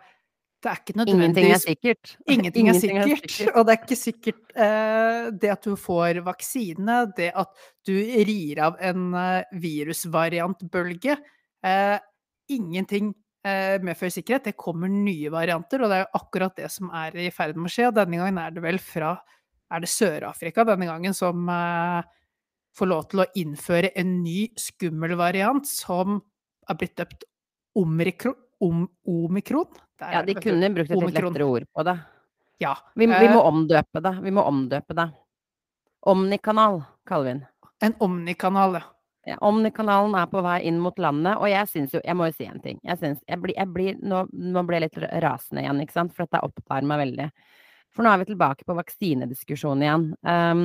det 0.61 0.69
er 0.69 0.81
ikke 0.81 1.05
Ingenting 1.09 1.47
er 1.49 1.61
sikkert. 1.61 2.11
Ingenting 2.29 2.69
er 2.69 2.75
Ingenting 2.77 2.99
er 3.01 3.09
sikkert. 3.09 3.55
Og 3.55 3.65
det 3.65 3.73
er 3.73 3.79
ikke 3.79 3.97
sikkert 3.97 4.53
eh, 4.53 5.31
det 5.41 5.51
at 5.55 5.65
du 5.65 5.73
får 5.79 6.21
vaksine, 6.25 6.97
det 7.17 7.31
at 7.41 7.65
du 7.87 7.95
rir 7.97 8.61
av 8.67 8.77
en 8.77 9.07
eh, 9.17 9.57
virusvariantbølge 9.63 11.17
eh, 11.17 11.97
Ingenting 12.53 13.09
eh, 13.47 13.81
medfører 13.81 14.13
sikkerhet. 14.13 14.51
Det 14.51 14.59
kommer 14.59 14.91
nye 14.91 15.33
varianter, 15.33 15.81
og 15.81 15.89
det 15.89 15.97
er 15.97 16.05
jo 16.05 16.21
akkurat 16.21 16.61
det 16.61 16.69
som 16.73 16.93
er 16.93 17.17
i 17.25 17.29
ferd 17.33 17.57
med 17.57 17.71
å 17.71 17.73
skje. 17.73 17.89
Og 17.89 17.97
denne 17.97 18.21
gangen 18.21 18.41
er 18.43 18.53
det 18.53 18.65
vel 18.65 18.81
fra 18.83 19.15
Er 19.71 19.79
det 19.79 19.87
Sør-Afrika 19.87 20.65
denne 20.67 20.85
gangen 20.85 21.15
som 21.15 21.49
eh, 21.49 22.01
får 22.77 22.89
lov 22.91 23.03
til 23.11 23.23
å 23.23 23.27
innføre 23.35 23.91
en 23.99 24.21
ny 24.23 24.49
skummel 24.59 25.15
variant 25.19 25.67
som 25.67 26.21
er 26.69 26.79
blitt 26.79 26.95
døpt 26.99 27.25
omikron? 27.77 28.37
Om, 28.61 28.83
omikron? 29.09 29.65
Der 29.97 30.11
Ja, 30.13 30.19
det, 30.21 30.35
de 30.35 30.39
du. 30.39 30.41
kunne 30.45 30.67
brukt 30.69 30.91
et 30.91 30.93
litt 30.93 31.03
Omikron. 31.03 31.33
lettere 31.33 31.45
ord 31.49 31.63
på 31.73 31.83
det. 31.87 31.95
Ja. 32.61 32.75
Vi, 32.93 33.07
vi 33.09 33.25
eh, 33.25 33.33
må 33.33 33.41
omdøpe 33.49 34.01
det. 34.05 34.11
Vi 34.21 34.31
må 34.31 34.43
omdøpe 34.45 34.93
det. 34.93 35.07
Omnikanal, 36.05 36.83
kaller 37.09 37.25
vi 37.25 37.31
den. 37.33 37.45
En 37.81 37.95
omnikanal, 37.99 38.73
ja. 38.77 38.83
Ja, 39.25 39.35
Omnikanalen 39.45 40.15
er 40.17 40.25
på 40.31 40.41
vei 40.41 40.63
inn 40.65 40.79
mot 40.81 40.97
landet, 40.97 41.35
og 41.37 41.45
jeg 41.45 41.67
syns 41.69 41.91
jo 41.93 41.99
Jeg 42.01 42.17
må 42.17 42.25
jo 42.25 42.33
si 42.39 42.45
en 42.49 42.61
ting. 42.61 42.79
Jeg 42.81 42.97
synes, 42.97 43.19
jeg 43.29 43.37
blir, 43.43 43.53
jeg 43.53 43.69
blir 43.69 43.99
Nå, 44.01 44.23
nå 44.33 44.63
ble 44.65 44.79
jeg 44.79 44.87
litt 44.87 44.97
rasende 45.21 45.61
igjen, 45.61 45.81
ikke 45.83 45.93
sant, 45.93 46.13
for 46.15 46.25
dette 46.25 46.41
opptar 46.41 46.87
meg 46.89 47.03
veldig. 47.03 47.27
For 47.93 48.05
nå 48.05 48.13
er 48.13 48.21
vi 48.23 48.29
tilbake 48.31 48.65
på 48.65 48.77
vaksinediskusjonen 48.79 49.85
igjen. 49.85 50.07
Um, 50.25 50.63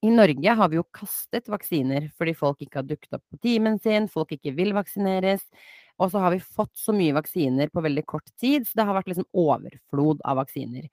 I 0.00 0.10
Norge 0.10 0.54
har 0.56 0.70
vi 0.72 0.78
jo 0.78 0.86
kastet 0.96 1.50
vaksiner 1.52 2.08
fordi 2.16 2.32
folk 2.36 2.62
ikke 2.64 2.80
har 2.80 2.88
dukket 2.88 3.18
opp 3.18 3.24
på 3.28 3.40
timen 3.44 3.76
sin, 3.82 4.08
folk 4.08 4.32
ikke 4.36 4.54
vil 4.56 4.72
vaksineres. 4.76 5.44
Og 6.00 6.12
så 6.12 6.22
har 6.22 6.32
vi 6.32 6.40
fått 6.40 6.72
så 6.80 6.94
mye 6.96 7.12
vaksiner 7.12 7.68
på 7.68 7.82
veldig 7.84 8.06
kort 8.08 8.30
tid, 8.40 8.64
så 8.64 8.80
det 8.80 8.86
har 8.88 8.96
vært 8.96 9.10
liksom 9.12 9.28
overflod 9.36 10.22
av 10.24 10.38
vaksiner. 10.40 10.86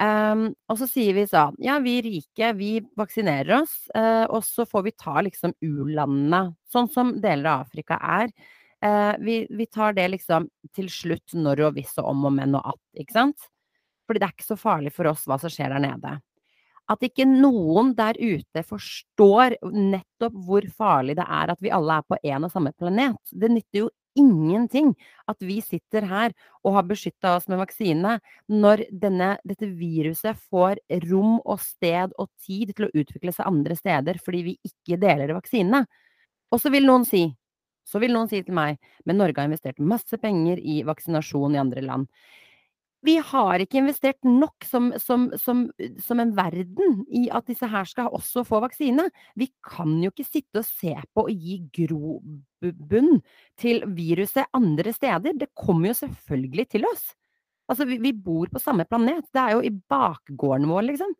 Um, 0.00 0.46
og 0.72 0.78
så 0.80 0.86
sier 0.88 1.12
vi 1.12 1.26
sånn, 1.28 1.58
ja, 1.60 1.74
vi 1.84 1.98
rike, 2.06 2.54
vi 2.56 2.70
vaksinerer 2.96 3.58
oss, 3.58 3.76
Uh, 3.92 4.24
og 4.32 4.40
så 4.46 4.64
får 4.64 4.86
vi 4.86 4.94
ta 4.96 5.20
liksom 5.26 5.52
u-landene, 5.60 6.54
sånn 6.72 6.88
som 6.88 7.12
deler 7.20 7.50
av 7.50 7.66
Afrika 7.66 7.98
er. 8.00 8.32
Uh, 8.80 9.12
vi, 9.20 9.42
vi 9.52 9.66
tar 9.68 9.92
det 9.98 10.06
liksom 10.14 10.48
til 10.72 10.88
slutt 10.88 11.36
når 11.36 11.66
og 11.66 11.76
hvis 11.76 11.92
og 12.00 12.08
om 12.14 12.30
og 12.30 12.36
men 12.38 12.56
og 12.56 12.72
at, 12.72 12.80
ikke 13.02 13.18
sant? 13.18 13.50
Fordi 14.08 14.22
det 14.22 14.30
er 14.30 14.36
ikke 14.38 14.48
så 14.48 14.56
farlig 14.62 14.94
for 14.96 15.10
oss 15.10 15.26
hva 15.28 15.36
som 15.42 15.52
skjer 15.52 15.74
der 15.74 15.84
nede. 15.84 16.16
At 16.90 17.04
ikke 17.06 17.26
noen 17.28 17.92
der 17.98 18.18
ute 18.18 18.64
forstår 18.66 19.56
nettopp 19.70 20.36
hvor 20.46 20.66
farlig 20.74 21.14
det 21.20 21.26
er 21.28 21.52
at 21.52 21.62
vi 21.62 21.72
alle 21.74 22.00
er 22.00 22.06
på 22.08 22.18
én 22.26 22.46
og 22.46 22.52
samme 22.52 22.72
planet. 22.74 23.18
Det 23.30 23.50
nytter 23.52 23.84
jo 23.84 23.90
ingenting 24.18 24.90
at 25.30 25.38
vi 25.44 25.60
sitter 25.62 26.06
her 26.10 26.32
og 26.66 26.74
har 26.74 26.86
beskytta 26.88 27.36
oss 27.36 27.46
med 27.50 27.60
vaksine, 27.60 28.16
når 28.50 28.84
denne, 28.90 29.36
dette 29.46 29.68
viruset 29.78 30.38
får 30.50 30.80
rom 31.06 31.38
og 31.44 31.60
sted 31.62 32.14
og 32.18 32.30
tid 32.42 32.74
til 32.74 32.88
å 32.88 32.92
utvikle 32.94 33.34
seg 33.34 33.46
andre 33.46 33.78
steder 33.78 34.18
fordi 34.24 34.42
vi 34.50 34.56
ikke 34.66 34.98
deler 35.00 35.36
vaksinene. 35.36 35.84
Og 36.50 36.58
så 36.58 36.72
vil 36.74 36.88
noen 36.88 37.06
si, 37.06 37.28
så 37.86 38.02
vil 38.02 38.14
noen 38.14 38.28
si 38.30 38.42
til 38.42 38.56
meg, 38.56 38.80
men 39.06 39.20
Norge 39.20 39.38
har 39.38 39.48
investert 39.48 39.78
masse 39.78 40.18
penger 40.22 40.58
i 40.58 40.80
vaksinasjon 40.86 41.54
i 41.54 41.62
andre 41.62 41.84
land. 41.86 42.10
Vi 43.06 43.14
har 43.24 43.62
ikke 43.62 43.78
investert 43.80 44.18
nok 44.28 44.66
som, 44.68 44.90
som, 45.00 45.30
som, 45.40 45.62
som 46.04 46.20
en 46.20 46.34
verden 46.36 46.98
i 47.08 47.28
at 47.32 47.46
disse 47.48 47.68
her 47.72 47.88
skal 47.88 48.10
også 48.12 48.44
få 48.44 48.60
vaksine. 48.60 49.06
Vi 49.40 49.48
kan 49.64 49.94
jo 50.04 50.12
ikke 50.12 50.26
sitte 50.28 50.60
og 50.60 50.68
se 50.68 50.92
på 51.16 51.24
og 51.24 51.32
gi 51.32 51.56
grobunn 51.80 53.22
til 53.60 53.86
viruset 53.96 54.52
andre 54.56 54.92
steder. 54.92 55.38
Det 55.40 55.48
kommer 55.56 55.94
jo 55.94 56.00
selvfølgelig 56.02 56.68
til 56.76 56.84
oss. 56.90 57.08
Altså, 57.70 57.86
vi, 57.88 58.00
vi 58.02 58.12
bor 58.12 58.50
på 58.52 58.60
samme 58.60 58.84
planet. 58.84 59.24
Det 59.32 59.42
er 59.46 59.56
jo 59.56 59.64
i 59.64 59.72
bakgården 59.72 60.68
vår, 60.68 60.88
liksom. 60.90 61.14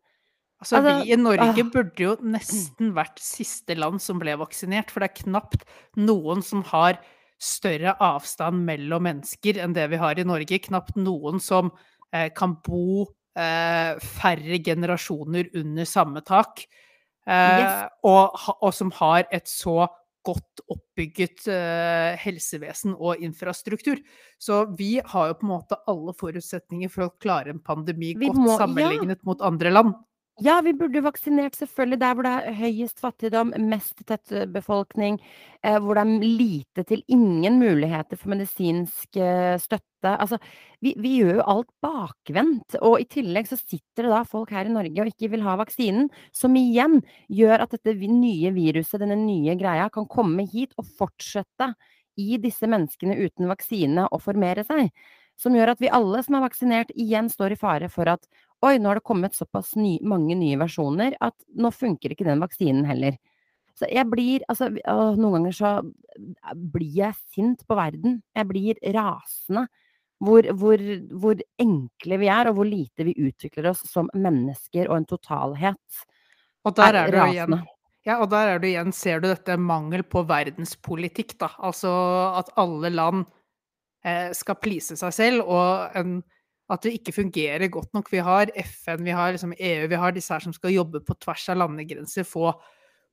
Altså, 0.61 0.77
Altså, 0.77 0.97
vi 1.01 1.13
i 1.15 1.17
Norge 1.17 1.63
burde 1.73 2.03
jo 2.03 2.11
nesten 2.21 2.91
vært 2.93 3.17
siste 3.23 3.73
land 3.73 3.97
som 4.03 4.19
ble 4.21 4.35
vaksinert, 4.37 4.93
for 4.93 5.01
det 5.01 5.09
er 5.09 5.23
knapt 5.23 5.65
noen 5.97 6.45
som 6.45 6.61
har 6.69 6.99
større 7.41 7.95
avstand 8.05 8.61
mellom 8.67 9.03
mennesker 9.07 9.57
enn 9.63 9.73
det 9.73 9.87
vi 9.91 9.99
har 10.01 10.19
i 10.21 10.25
Norge. 10.27 10.59
Knapt 10.67 10.95
noen 11.01 11.41
som 11.41 11.71
eh, 12.13 12.29
kan 12.37 12.57
bo 12.65 13.07
eh, 13.37 13.97
færre 13.97 14.59
generasjoner 14.63 15.49
under 15.57 15.89
samme 15.89 16.21
tak, 16.27 16.61
eh, 17.25 17.57
Yes. 17.61 17.89
og, 18.03 18.37
og 18.61 18.73
som 18.77 18.91
har 18.99 19.25
et 19.31 19.49
så 19.49 19.87
godt 20.21 20.61
oppbygget 20.69 21.47
eh, 21.49 22.13
helsevesen 22.21 22.93
og 22.93 23.23
infrastruktur. 23.25 23.97
Så 24.37 24.59
vi 24.77 24.99
har 25.01 25.31
jo 25.31 25.37
på 25.39 25.47
en 25.47 25.53
måte 25.55 25.79
alle 25.89 26.13
forutsetninger 26.13 26.91
for 26.93 27.07
å 27.07 27.13
klare 27.17 27.49
en 27.49 27.59
pandemi 27.65 28.13
Vi 28.19 28.27
godt 28.29 28.37
må- 28.37 28.51
ja. 28.53 28.57
sammenlignet 28.61 29.23
mot 29.25 29.41
andre 29.41 29.71
land. 29.73 29.95
Ja, 30.39 30.61
vi 30.63 30.71
burde 30.73 31.01
vaksinert 31.03 31.55
selvfølgelig 31.59 31.99
der 32.01 32.13
hvor 32.15 32.23
det 32.25 32.31
er 32.31 32.53
høyest 32.55 33.01
fattigdom, 33.03 33.51
mest 33.69 33.99
tettbefolkning, 34.07 35.19
eh, 35.63 35.77
hvor 35.83 35.93
det 35.99 36.01
er 36.05 36.23
lite 36.23 36.83
til 36.87 37.03
ingen 37.11 37.59
muligheter 37.59 38.17
for 38.17 38.31
medisinsk 38.31 39.17
eh, 39.19 39.59
støtte. 39.61 40.15
Altså, 40.15 40.39
vi, 40.81 40.95
vi 40.97 41.11
gjør 41.19 41.35
jo 41.41 41.45
alt 41.53 41.69
bakvendt, 41.83 42.79
og 42.81 42.97
i 43.03 43.05
tillegg 43.11 43.51
så 43.51 43.59
sitter 43.59 44.07
det 44.07 44.13
da 44.15 44.23
folk 44.25 44.49
her 44.55 44.65
i 44.65 44.73
Norge 44.73 45.03
og 45.03 45.11
ikke 45.11 45.29
vil 45.35 45.43
ha 45.45 45.57
vaksinen, 45.61 46.09
som 46.33 46.55
igjen 46.57 47.01
gjør 47.29 47.67
at 47.67 47.75
dette 47.77 47.93
nye 48.09 48.53
viruset, 48.55 49.01
denne 49.03 49.19
nye 49.21 49.53
greia, 49.59 49.91
kan 49.93 50.07
komme 50.09 50.47
hit 50.49 50.73
og 50.81 50.87
fortsette 50.97 51.73
i 52.17 52.39
disse 52.41 52.65
menneskene 52.71 53.19
uten 53.19 53.51
vaksine 53.51 54.07
å 54.09 54.19
formere 54.19 54.65
seg. 54.65 54.89
Som 55.41 55.57
gjør 55.57 55.73
at 55.73 55.81
vi 55.81 55.89
alle 55.89 56.21
som 56.25 56.37
er 56.37 56.45
vaksinert, 56.45 56.93
igjen 56.93 57.29
står 57.31 57.55
i 57.55 57.59
fare 57.59 57.89
for 57.89 58.09
at 58.11 58.27
oi, 58.61 58.75
nå 58.77 58.91
har 58.91 58.99
det 58.99 59.07
kommet 59.07 59.37
såpass 59.37 59.73
ny, 59.79 59.95
mange 60.05 60.37
nye 60.37 60.59
versjoner 60.61 61.17
at 61.17 61.35
nå 61.57 61.71
funker 61.73 62.13
ikke 62.13 62.27
den 62.27 62.43
vaksinen 62.43 62.85
heller. 62.85 63.17
Så 63.77 63.87
jeg 63.89 64.05
blir 64.11 64.43
Altså, 64.51 64.69
noen 65.17 65.39
ganger 65.39 65.55
så 65.57 65.71
blir 66.53 66.91
jeg 66.99 67.17
sint 67.33 67.65
på 67.65 67.77
verden. 67.79 68.19
Jeg 68.37 68.49
blir 68.51 68.81
rasende. 68.93 69.67
Hvor, 70.21 70.45
hvor, 70.53 70.77
hvor, 71.17 71.39
enkle 71.57 72.17
vi 72.21 72.27
er, 72.29 72.51
og 72.51 72.59
hvor 72.59 72.67
lite 72.69 73.07
vi 73.07 73.15
utvikler 73.17 73.71
oss 73.71 73.79
som 73.89 74.11
mennesker 74.13 74.85
og 74.85 74.99
en 74.99 75.07
totalhet. 75.09 76.03
Og 76.61 76.75
der 76.77 76.93
er, 76.93 77.07
er 77.07 77.15
det 77.15 77.23
igjen 77.31 77.55
ja, 78.05 78.17
og 78.17 78.31
der 78.31 78.55
er 78.55 78.61
du 78.61 78.65
igjen, 78.65 78.93
ser 78.95 79.21
du 79.21 79.27
dette 79.29 79.57
mangel 79.61 80.01
på 80.01 80.23
verdenspolitikk, 80.29 81.35
da. 81.41 81.51
Altså 81.61 81.91
at 82.39 82.49
alle 82.61 82.89
land 82.93 83.25
eh, 83.27 83.40
skal 84.33 84.57
please 84.57 84.95
seg 84.97 85.13
selv, 85.13 85.43
og 85.45 85.97
en, 85.99 86.19
at 86.71 86.85
det 86.85 86.95
ikke 86.97 87.15
fungerer 87.15 87.71
godt 87.71 87.91
nok. 87.93 88.11
Vi 88.11 88.21
har 88.23 88.51
FN, 88.63 89.03
vi 89.05 89.15
har 89.15 89.33
liksom 89.35 89.55
EU, 89.57 89.87
vi 89.91 89.99
har 89.99 90.15
disse 90.15 90.33
her 90.33 90.43
som 90.45 90.55
skal 90.55 90.73
jobbe 90.73 91.03
på 91.05 91.17
tvers 91.21 91.47
av 91.51 91.59
landegrenser, 91.61 92.25
få, 92.27 92.53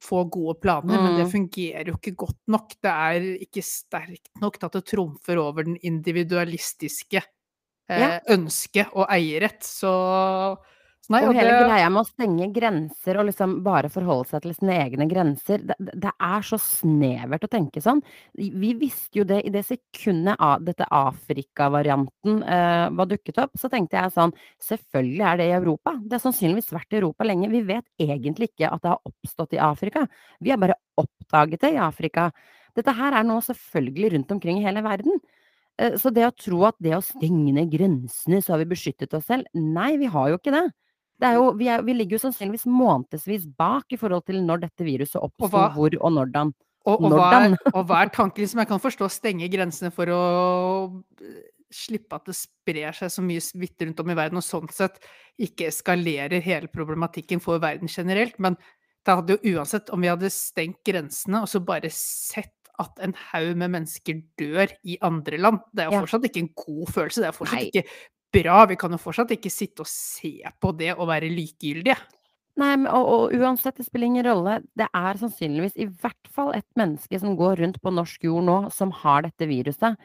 få 0.04 0.22
gode 0.32 0.58
planer, 0.62 0.94
mm. 0.94 1.04
men 1.04 1.18
det 1.18 1.26
mm. 1.26 1.32
fungerer 1.32 1.90
jo 1.90 1.98
ikke 1.98 2.14
godt 2.24 2.40
nok. 2.54 2.76
Det 2.80 2.94
er 2.94 3.28
ikke 3.48 3.64
sterkt 3.66 4.30
nok 4.42 4.58
til 4.58 4.70
at 4.70 4.78
det 4.78 4.86
trumfer 4.92 5.42
over 5.42 5.66
den 5.68 5.78
individualistiske 5.90 7.20
eh, 7.20 8.04
ja. 8.04 8.10
ønsket 8.34 8.94
og 8.94 9.08
eierrett. 9.10 9.60
Så 9.66 9.92
Nei, 11.08 11.22
og, 11.24 11.30
og 11.30 11.38
hele 11.38 11.52
det... 11.54 11.60
greia 11.64 11.88
med 11.88 12.02
å 12.02 12.08
stenge 12.08 12.46
grenser 12.52 13.18
og 13.20 13.28
liksom 13.30 13.54
bare 13.64 13.88
forholde 13.92 14.28
seg 14.28 14.42
til 14.44 14.52
sine 14.58 14.74
egne 14.82 15.06
grenser, 15.08 15.62
det, 15.64 15.76
det, 15.88 16.10
er 16.12 16.44
så 16.44 16.58
snevert 16.60 17.46
å 17.46 17.50
tenke 17.50 17.80
sånn. 17.80 18.02
Vi 18.36 18.74
visste 18.76 19.22
jo 19.22 19.24
det 19.28 19.38
i 19.48 19.52
det 19.54 19.62
sekundet 19.64 20.36
av 20.36 20.66
dette 20.66 20.84
Afrika-varianten 20.84 22.42
uh, 22.44 22.88
var 22.98 23.08
dukket 23.08 23.40
opp, 23.40 23.56
så 23.56 23.70
tenkte 23.72 23.96
jeg 23.96 24.14
sånn 24.18 24.34
Selvfølgelig 24.68 25.24
er 25.30 25.40
det 25.40 25.46
i 25.48 25.56
Europa. 25.56 25.94
Det 26.02 26.18
har 26.18 26.24
sannsynligvis 26.26 26.68
vært 26.76 26.92
i 26.92 27.00
Europa 27.00 27.24
lenge. 27.24 27.48
Vi 27.52 27.62
vet 27.70 27.86
egentlig 28.04 28.50
ikke 28.52 28.68
at 28.68 28.84
det 28.84 28.92
har 28.92 29.08
oppstått 29.08 29.56
i 29.56 29.62
Afrika. 29.64 30.04
Vi 30.44 30.52
har 30.52 30.60
bare 30.60 30.76
oppdaget 31.00 31.64
det 31.64 31.72
i 31.78 31.80
Afrika. 31.80 32.28
Dette 32.76 32.92
her 32.98 33.16
er 33.16 33.24
nå 33.26 33.38
selvfølgelig 33.46 34.12
rundt 34.16 34.34
omkring 34.36 34.60
i 34.60 34.66
hele 34.66 34.84
verden. 34.84 35.22
Eh, 35.78 35.96
så 36.00 36.12
det 36.14 36.26
å 36.26 36.34
tro 36.34 36.64
at 36.68 36.76
det 36.82 36.92
å 36.96 37.04
stenge 37.04 37.54
ned 37.56 37.72
grensene, 37.72 38.42
så 38.42 38.54
har 38.54 38.62
vi 38.62 38.72
beskyttet 38.74 39.14
oss 39.16 39.28
selv 39.30 39.48
Nei, 39.56 39.94
vi 40.00 40.10
har 40.12 40.32
jo 40.32 40.40
ikke 40.40 40.54
det. 40.54 40.66
Jo, 41.18 41.50
vi, 41.58 41.66
er, 41.66 41.82
vi, 41.82 41.96
ligger 41.98 42.14
jo 42.14 42.24
sannsynligvis 42.28 42.68
månedsvis 42.70 43.48
bak 43.58 43.90
i 43.90 43.98
forhold 43.98 44.22
til 44.28 44.38
når 44.46 44.62
dette 44.68 44.86
viruset 44.86 45.18
oppsto, 45.18 45.50
hvor 45.50 45.96
og 45.98 46.12
hvordan. 46.14 46.52
Og, 46.88 47.02
og, 47.02 47.12
hva 47.12 47.28
er, 47.42 47.54
og, 47.72 47.82
hva 47.88 48.02
er, 48.04 48.12
tanken? 48.14 48.48
Som 48.48 48.62
jeg 48.62 48.70
kan 48.70 48.80
forstå 48.80 49.08
stenge 49.12 49.48
grensene 49.52 49.90
for 49.92 50.08
å 50.14 50.20
eh, 51.20 51.40
slippe 51.74 52.16
at 52.16 52.30
det 52.30 52.36
sprer 52.38 52.94
seg 52.96 53.10
så 53.12 53.24
mye 53.24 53.42
smitte 53.44 53.88
rundt 53.88 54.00
om 54.00 54.12
i 54.12 54.16
verden, 54.16 54.40
og 54.40 54.46
sånn 54.46 54.70
sett 54.72 55.02
ikke 55.42 55.68
eskalerer 55.68 56.44
hele 56.44 56.70
problematikken 56.72 57.42
for 57.44 57.60
verden 57.62 57.90
generelt. 57.92 58.38
Men 58.40 58.56
det 59.04 59.18
hadde 59.18 59.36
jo 59.36 59.56
uansett, 59.56 59.90
om 59.94 60.04
vi 60.04 60.10
hadde 60.10 60.30
stengt 60.32 60.80
grensene 60.86 61.42
og 61.44 61.50
så 61.50 61.60
bare 61.64 61.90
sett 61.92 62.54
at 62.78 63.00
en 63.02 63.14
haug 63.32 63.56
med 63.58 63.72
mennesker 63.74 64.22
dør 64.38 64.70
i 64.86 64.96
andre 65.04 65.40
land. 65.40 65.64
Det 65.74 65.82
er 65.82 65.90
jo 65.90 66.04
fortsatt 66.04 66.28
ikke 66.28 66.44
en 66.44 66.52
god 66.54 66.92
følelse. 66.94 67.24
Det 67.24 67.28
er 67.28 67.36
fortsatt 67.36 67.58
Nei. 67.58 67.70
ikke 67.72 67.84
bra. 68.34 68.62
Vi 68.68 68.76
kan 68.80 68.94
jo 68.94 69.00
fortsatt 69.00 69.32
ikke 69.34 69.52
sitte 69.52 69.84
og 69.84 69.90
se 69.90 70.38
på 70.60 70.72
det 70.76 70.94
og 70.96 71.08
være 71.10 71.30
likegyldige. 71.32 71.98
Nei, 72.58 72.72
og, 72.90 73.04
og, 73.06 73.34
uansett, 73.38 73.76
det 73.78 73.86
spiller 73.86 74.08
ingen 74.08 74.26
rolle. 74.26 74.56
Det 74.78 74.88
er 74.90 75.18
sannsynligvis 75.20 75.76
i 75.78 75.86
hvert 75.86 76.30
fall 76.34 76.50
et 76.56 76.66
menneske 76.78 77.20
som 77.22 77.36
går 77.38 77.60
rundt 77.62 77.78
på 77.82 77.92
norsk 77.94 78.26
jord 78.26 78.46
nå, 78.48 78.56
som 78.74 78.90
har 79.04 79.22
dette 79.28 79.46
viruset. 79.46 79.98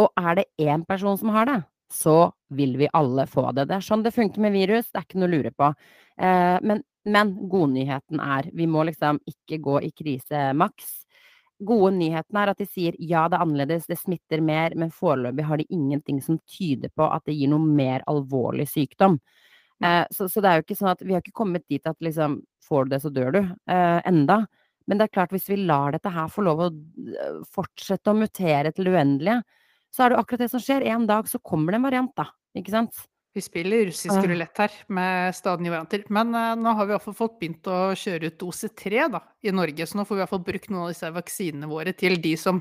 Og 0.00 0.10
er 0.18 0.40
det 0.40 0.48
én 0.58 0.82
person 0.88 1.18
som 1.20 1.30
har 1.34 1.46
det, 1.46 1.60
så 1.94 2.32
vil 2.54 2.74
vi 2.80 2.90
alle 2.98 3.28
få 3.30 3.50
det. 3.54 3.68
Det 3.70 3.78
er 3.78 3.86
sånn 3.86 4.02
det 4.02 4.14
funker 4.16 4.42
med 4.42 4.56
virus, 4.58 4.90
det 4.90 4.98
er 4.98 5.06
ikke 5.06 5.22
noe 5.22 5.30
å 5.30 5.34
lure 5.36 5.54
på. 5.54 5.70
Eh, 6.18 6.56
men, 6.66 6.82
men 7.06 7.32
godnyheten 7.52 8.22
er, 8.22 8.50
vi 8.58 8.66
må 8.70 8.82
liksom 8.90 9.22
ikke 9.30 9.60
gå 9.62 9.78
i 9.86 9.92
krise 9.94 10.50
maks 10.58 10.99
gode 11.66 11.92
nyheten 11.96 12.38
er 12.40 12.52
at 12.52 12.60
de 12.60 12.66
sier 12.68 12.96
ja, 12.98 13.26
det 13.28 13.38
er 13.38 13.44
annerledes, 13.44 13.88
det 13.90 13.98
smitter 14.00 14.42
mer, 14.44 14.74
men 14.78 14.92
foreløpig 14.94 15.46
har 15.46 15.60
de 15.60 15.68
ingenting 15.72 16.20
som 16.24 16.38
tyder 16.48 16.92
på 16.96 17.06
at 17.06 17.26
det 17.28 17.36
gir 17.36 17.52
noe 17.52 17.64
mer 17.64 18.04
alvorlig 18.10 18.68
sykdom. 18.70 19.18
Eh, 19.84 20.04
så, 20.10 20.28
så, 20.28 20.40
det 20.40 20.50
er 20.50 20.60
jo 20.60 20.66
ikke 20.66 20.78
sånn 20.78 20.92
at 20.92 21.04
vi 21.04 21.16
har 21.16 21.24
ikke 21.24 21.36
kommet 21.40 21.66
dit 21.70 21.86
at 21.88 22.00
liksom 22.04 22.40
får 22.66 22.86
du 22.86 22.94
det, 22.94 23.02
så 23.04 23.12
dør 23.12 23.36
du. 23.36 23.40
Eh, 23.72 24.00
enda. 24.08 24.42
Men 24.88 24.98
det 24.98 25.06
er 25.06 25.14
klart, 25.14 25.32
hvis 25.34 25.48
vi 25.50 25.60
lar 25.62 25.94
dette 25.94 26.12
her 26.12 26.28
få 26.32 26.44
lov 26.46 26.64
å 26.64 26.68
eh, 26.70 27.40
fortsette 27.54 28.12
å 28.12 28.18
mutere 28.18 28.72
til 28.74 28.88
det 28.88 28.96
uendelige, 28.96 29.40
så 29.90 30.04
er 30.04 30.10
det 30.10 30.16
jo 30.16 30.22
akkurat 30.24 30.44
det 30.44 30.50
som 30.52 30.62
skjer. 30.62 30.86
En 30.92 31.06
dag 31.08 31.28
så 31.30 31.40
kommer 31.42 31.74
det 31.74 31.80
en 31.80 31.88
variant, 31.88 32.12
da. 32.18 32.28
Ikke 32.58 32.74
sant? 32.74 33.06
Vi 33.32 33.42
spiller 33.44 33.84
russisk 33.86 34.26
rulett 34.26 34.58
her 34.58 34.72
med 34.90 35.34
stadig 35.38 35.62
nye 35.62 35.70
varianter. 35.70 36.02
Men 36.10 36.34
uh, 36.34 36.56
nå 36.58 36.74
har 36.74 36.86
vi 36.86 36.94
iallfall 36.96 37.14
fått 37.14 37.36
begynt 37.38 37.68
å 37.70 37.92
kjøre 37.94 38.32
ut 38.32 38.38
dose 38.40 38.72
tre 38.74 39.04
i 39.06 39.52
Norge. 39.54 39.86
Så 39.86 39.98
nå 39.98 40.04
får 40.06 40.18
vi 40.18 40.24
iallfall 40.24 40.42
brukt 40.48 40.70
noen 40.72 40.88
av 40.88 40.90
disse 40.90 41.10
vaksinene 41.14 41.70
våre 41.70 41.94
til 41.94 42.18
de 42.22 42.34
som 42.40 42.58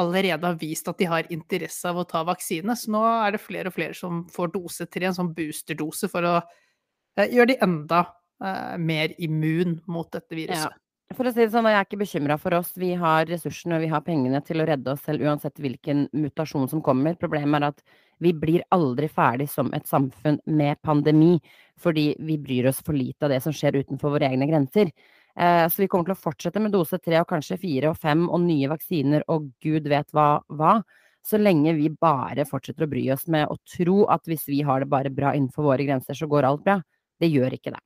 allerede 0.00 0.46
har 0.46 0.58
vist 0.58 0.86
at 0.90 0.98
de 0.98 1.06
har 1.10 1.30
interesse 1.34 1.86
av 1.86 2.02
å 2.02 2.06
ta 2.10 2.24
vaksine. 2.26 2.74
Så 2.78 2.90
nå 2.90 3.04
er 3.06 3.36
det 3.36 3.42
flere 3.42 3.70
og 3.70 3.78
flere 3.78 3.94
som 3.98 4.24
får 4.30 4.52
dose 4.56 4.86
tre, 4.90 5.06
en 5.06 5.16
sånn 5.16 5.32
boosterdose, 5.36 6.10
for 6.10 6.26
å 6.26 6.36
uh, 6.42 7.26
gjøre 7.26 7.52
de 7.52 7.60
enda 7.66 8.04
uh, 8.42 8.76
mer 8.82 9.14
immun 9.22 9.78
mot 9.86 10.10
dette 10.10 10.34
viruset. 10.34 10.74
Ja. 10.74 11.14
For 11.14 11.26
å 11.26 11.32
si 11.34 11.42
det 11.42 11.50
sånn, 11.50 11.66
Jeg 11.66 11.78
er 11.78 11.86
ikke 11.86 12.02
bekymra 12.04 12.36
for 12.38 12.54
oss. 12.54 12.70
Vi 12.78 12.92
har 12.98 13.26
ressursene 13.26 13.78
og 13.78 13.82
vi 13.82 13.90
har 13.90 14.02
pengene 14.06 14.38
til 14.46 14.62
å 14.62 14.66
redde 14.66 14.92
oss 14.92 15.02
selv 15.06 15.26
uansett 15.26 15.58
hvilken 15.58 16.06
mutasjon 16.14 16.70
som 16.70 16.82
kommer. 16.82 17.18
Problemet 17.18 17.58
er 17.58 17.72
at 17.72 17.82
vi 18.20 18.32
blir 18.36 18.64
aldri 18.74 19.08
ferdig 19.08 19.48
som 19.50 19.72
et 19.76 19.88
samfunn 19.88 20.38
med 20.46 20.80
pandemi, 20.84 21.38
fordi 21.80 22.12
vi 22.20 22.36
bryr 22.38 22.68
oss 22.70 22.82
for 22.84 22.96
lite 22.96 23.26
av 23.26 23.32
det 23.32 23.40
som 23.44 23.54
skjer 23.56 23.80
utenfor 23.80 24.14
våre 24.16 24.28
egne 24.28 24.48
grenser. 24.50 24.92
Eh, 25.36 25.66
så 25.68 25.82
vi 25.82 25.88
kommer 25.88 26.10
til 26.10 26.16
å 26.16 26.20
fortsette 26.20 26.60
med 26.60 26.74
dose 26.74 26.98
tre 27.00 27.20
og 27.22 27.28
kanskje 27.30 27.60
fire 27.62 27.92
og 27.92 28.00
fem 28.00 28.26
og 28.28 28.42
nye 28.44 28.68
vaksiner 28.70 29.24
og 29.32 29.50
gud 29.62 29.88
vet 29.88 30.10
hva 30.16 30.42
hva. 30.52 30.80
Så 31.26 31.36
lenge 31.40 31.74
vi 31.76 31.90
bare 31.92 32.46
fortsetter 32.48 32.86
å 32.86 32.90
bry 32.90 33.04
oss 33.12 33.26
med 33.28 33.48
å 33.48 33.58
tro 33.68 34.06
at 34.12 34.24
hvis 34.28 34.46
vi 34.48 34.62
har 34.64 34.80
det 34.80 34.88
bare 34.92 35.12
bra 35.12 35.34
innenfor 35.36 35.68
våre 35.68 35.84
grenser, 35.84 36.16
så 36.16 36.28
går 36.28 36.48
alt 36.48 36.64
bra. 36.64 36.78
Det 37.20 37.28
gjør 37.28 37.56
ikke 37.56 37.74
det. 37.74 37.82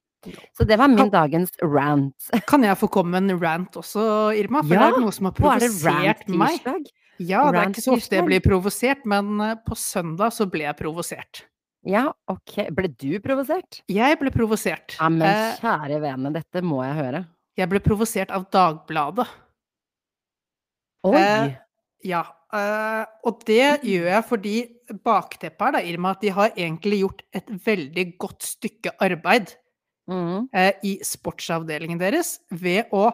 Så 0.57 0.65
det 0.65 0.79
var 0.81 0.89
min 0.89 1.11
dagens 1.13 1.53
rant. 1.61 2.31
Kan 2.49 2.65
jeg 2.65 2.79
få 2.81 2.89
komme 2.89 3.19
med 3.19 3.35
en 3.35 3.41
rant 3.43 3.77
også, 3.77 4.33
Irma? 4.39 4.63
For 4.65 4.77
ja, 4.77 4.87
det 4.87 5.01
er 5.01 5.03
noe 5.05 5.15
som 5.15 5.29
har 5.29 5.35
provosert 5.37 6.31
meg. 6.31 6.89
Ja, 7.23 7.45
det 7.53 7.61
er 7.61 7.73
ikke 7.73 7.85
så 7.85 7.97
ofte 7.97 8.19
jeg 8.19 8.27
blir 8.27 8.43
provosert, 8.45 9.05
men 9.09 9.35
eh, 9.45 9.59
på 9.67 9.77
søndag 9.79 10.35
så 10.35 10.49
ble 10.51 10.67
jeg 10.67 10.79
provosert. 10.79 11.45
Ja, 11.85 12.09
ok. 12.33 12.57
Ble 12.73 12.89
du 12.89 13.19
provosert? 13.23 13.83
Jeg 13.93 14.19
ble 14.21 14.33
provosert. 14.35 14.97
Ja, 14.97 15.11
men 15.13 15.27
eh, 15.29 15.59
kjære 15.61 16.01
vene, 16.03 16.33
dette 16.35 16.65
må 16.65 16.81
jeg 16.85 16.97
høre. 16.99 17.25
Jeg 17.61 17.71
ble 17.71 17.81
provosert 17.85 18.33
av 18.35 18.49
Dagbladet. 18.53 19.27
Oi! 21.05 21.21
Eh, 21.21 21.53
ja. 22.09 22.23
Eh, 22.55 23.03
og 23.27 23.45
det 23.49 23.85
gjør 23.85 24.09
jeg 24.11 24.27
fordi 24.29 24.55
bakteppet 25.05 25.69
er 25.69 25.77
da, 25.77 25.83
Irma, 25.91 26.15
at 26.15 26.25
de 26.25 26.33
har 26.35 26.55
egentlig 26.55 27.03
gjort 27.03 27.23
et 27.35 27.53
veldig 27.67 28.07
godt 28.23 28.47
stykke 28.47 28.95
arbeid 29.05 29.55
mm. 30.11 30.49
eh, 30.55 30.73
i 30.87 30.97
sportsavdelingen 31.05 32.01
deres 32.01 32.39
ved 32.51 32.93
å 32.95 33.09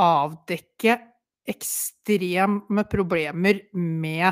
avdekke 0.00 0.98
ekstreme 1.48 2.84
problemer 2.90 3.60
med 3.76 4.30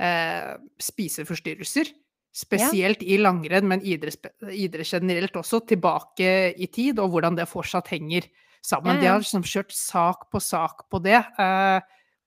eh, 0.00 0.56
spiseforstyrrelser. 0.80 1.92
Spesielt 2.36 3.00
ja. 3.00 3.14
i 3.14 3.20
langrenn, 3.20 3.68
men 3.68 3.84
idrett, 3.84 4.28
idrett, 4.52 4.90
generelt 4.92 5.36
også, 5.40 5.62
tilbake 5.68 6.52
i 6.52 6.68
tid, 6.68 7.00
og 7.00 7.14
hvordan 7.14 7.38
det 7.38 7.48
fortsatt 7.48 7.88
henger 7.94 8.28
sammen. 8.60 8.96
Ja, 8.96 8.98
ja. 8.98 9.00
De 9.00 9.12
har 9.12 9.22
liksom 9.24 9.46
kjørt 9.46 9.72
sak 9.72 10.26
på 10.32 10.42
sak 10.44 10.84
på 10.92 11.00
det. 11.04 11.22
Eh, 11.40 11.78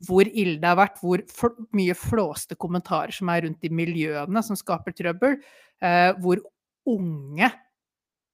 hvor 0.08 0.28
ille 0.30 0.60
det 0.62 0.70
har 0.70 0.80
vært, 0.80 1.02
hvor 1.04 1.22
fl 1.28 1.58
mye 1.76 1.96
flåste 1.98 2.56
kommentarer 2.60 3.12
som 3.14 3.30
er 3.34 3.44
rundt 3.46 3.66
i 3.68 3.74
miljøene 3.74 4.44
som 4.46 4.58
skaper 4.58 4.96
trøbbel. 4.96 5.36
Eh, 5.84 6.12
hvor 6.24 6.42
unge, 6.90 7.52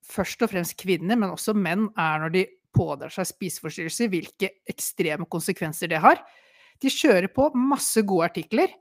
først 0.06 0.46
og 0.46 0.52
fremst 0.54 0.78
kvinner, 0.80 1.18
men 1.18 1.34
også 1.34 1.56
menn, 1.58 1.90
er 1.98 2.22
når 2.22 2.36
de 2.36 2.46
pådrar 2.75 3.13
seg 3.15 3.29
spiseforstyrrelser, 3.32 4.12
hvilke 4.12 4.50
ekstreme 4.70 5.27
konsekvenser 5.32 5.89
det 5.91 6.01
har. 6.03 6.20
De 6.84 6.91
kjører 6.91 7.32
på 7.32 7.48
masse 7.55 8.03
gode 8.08 8.27
artikler. 8.27 8.74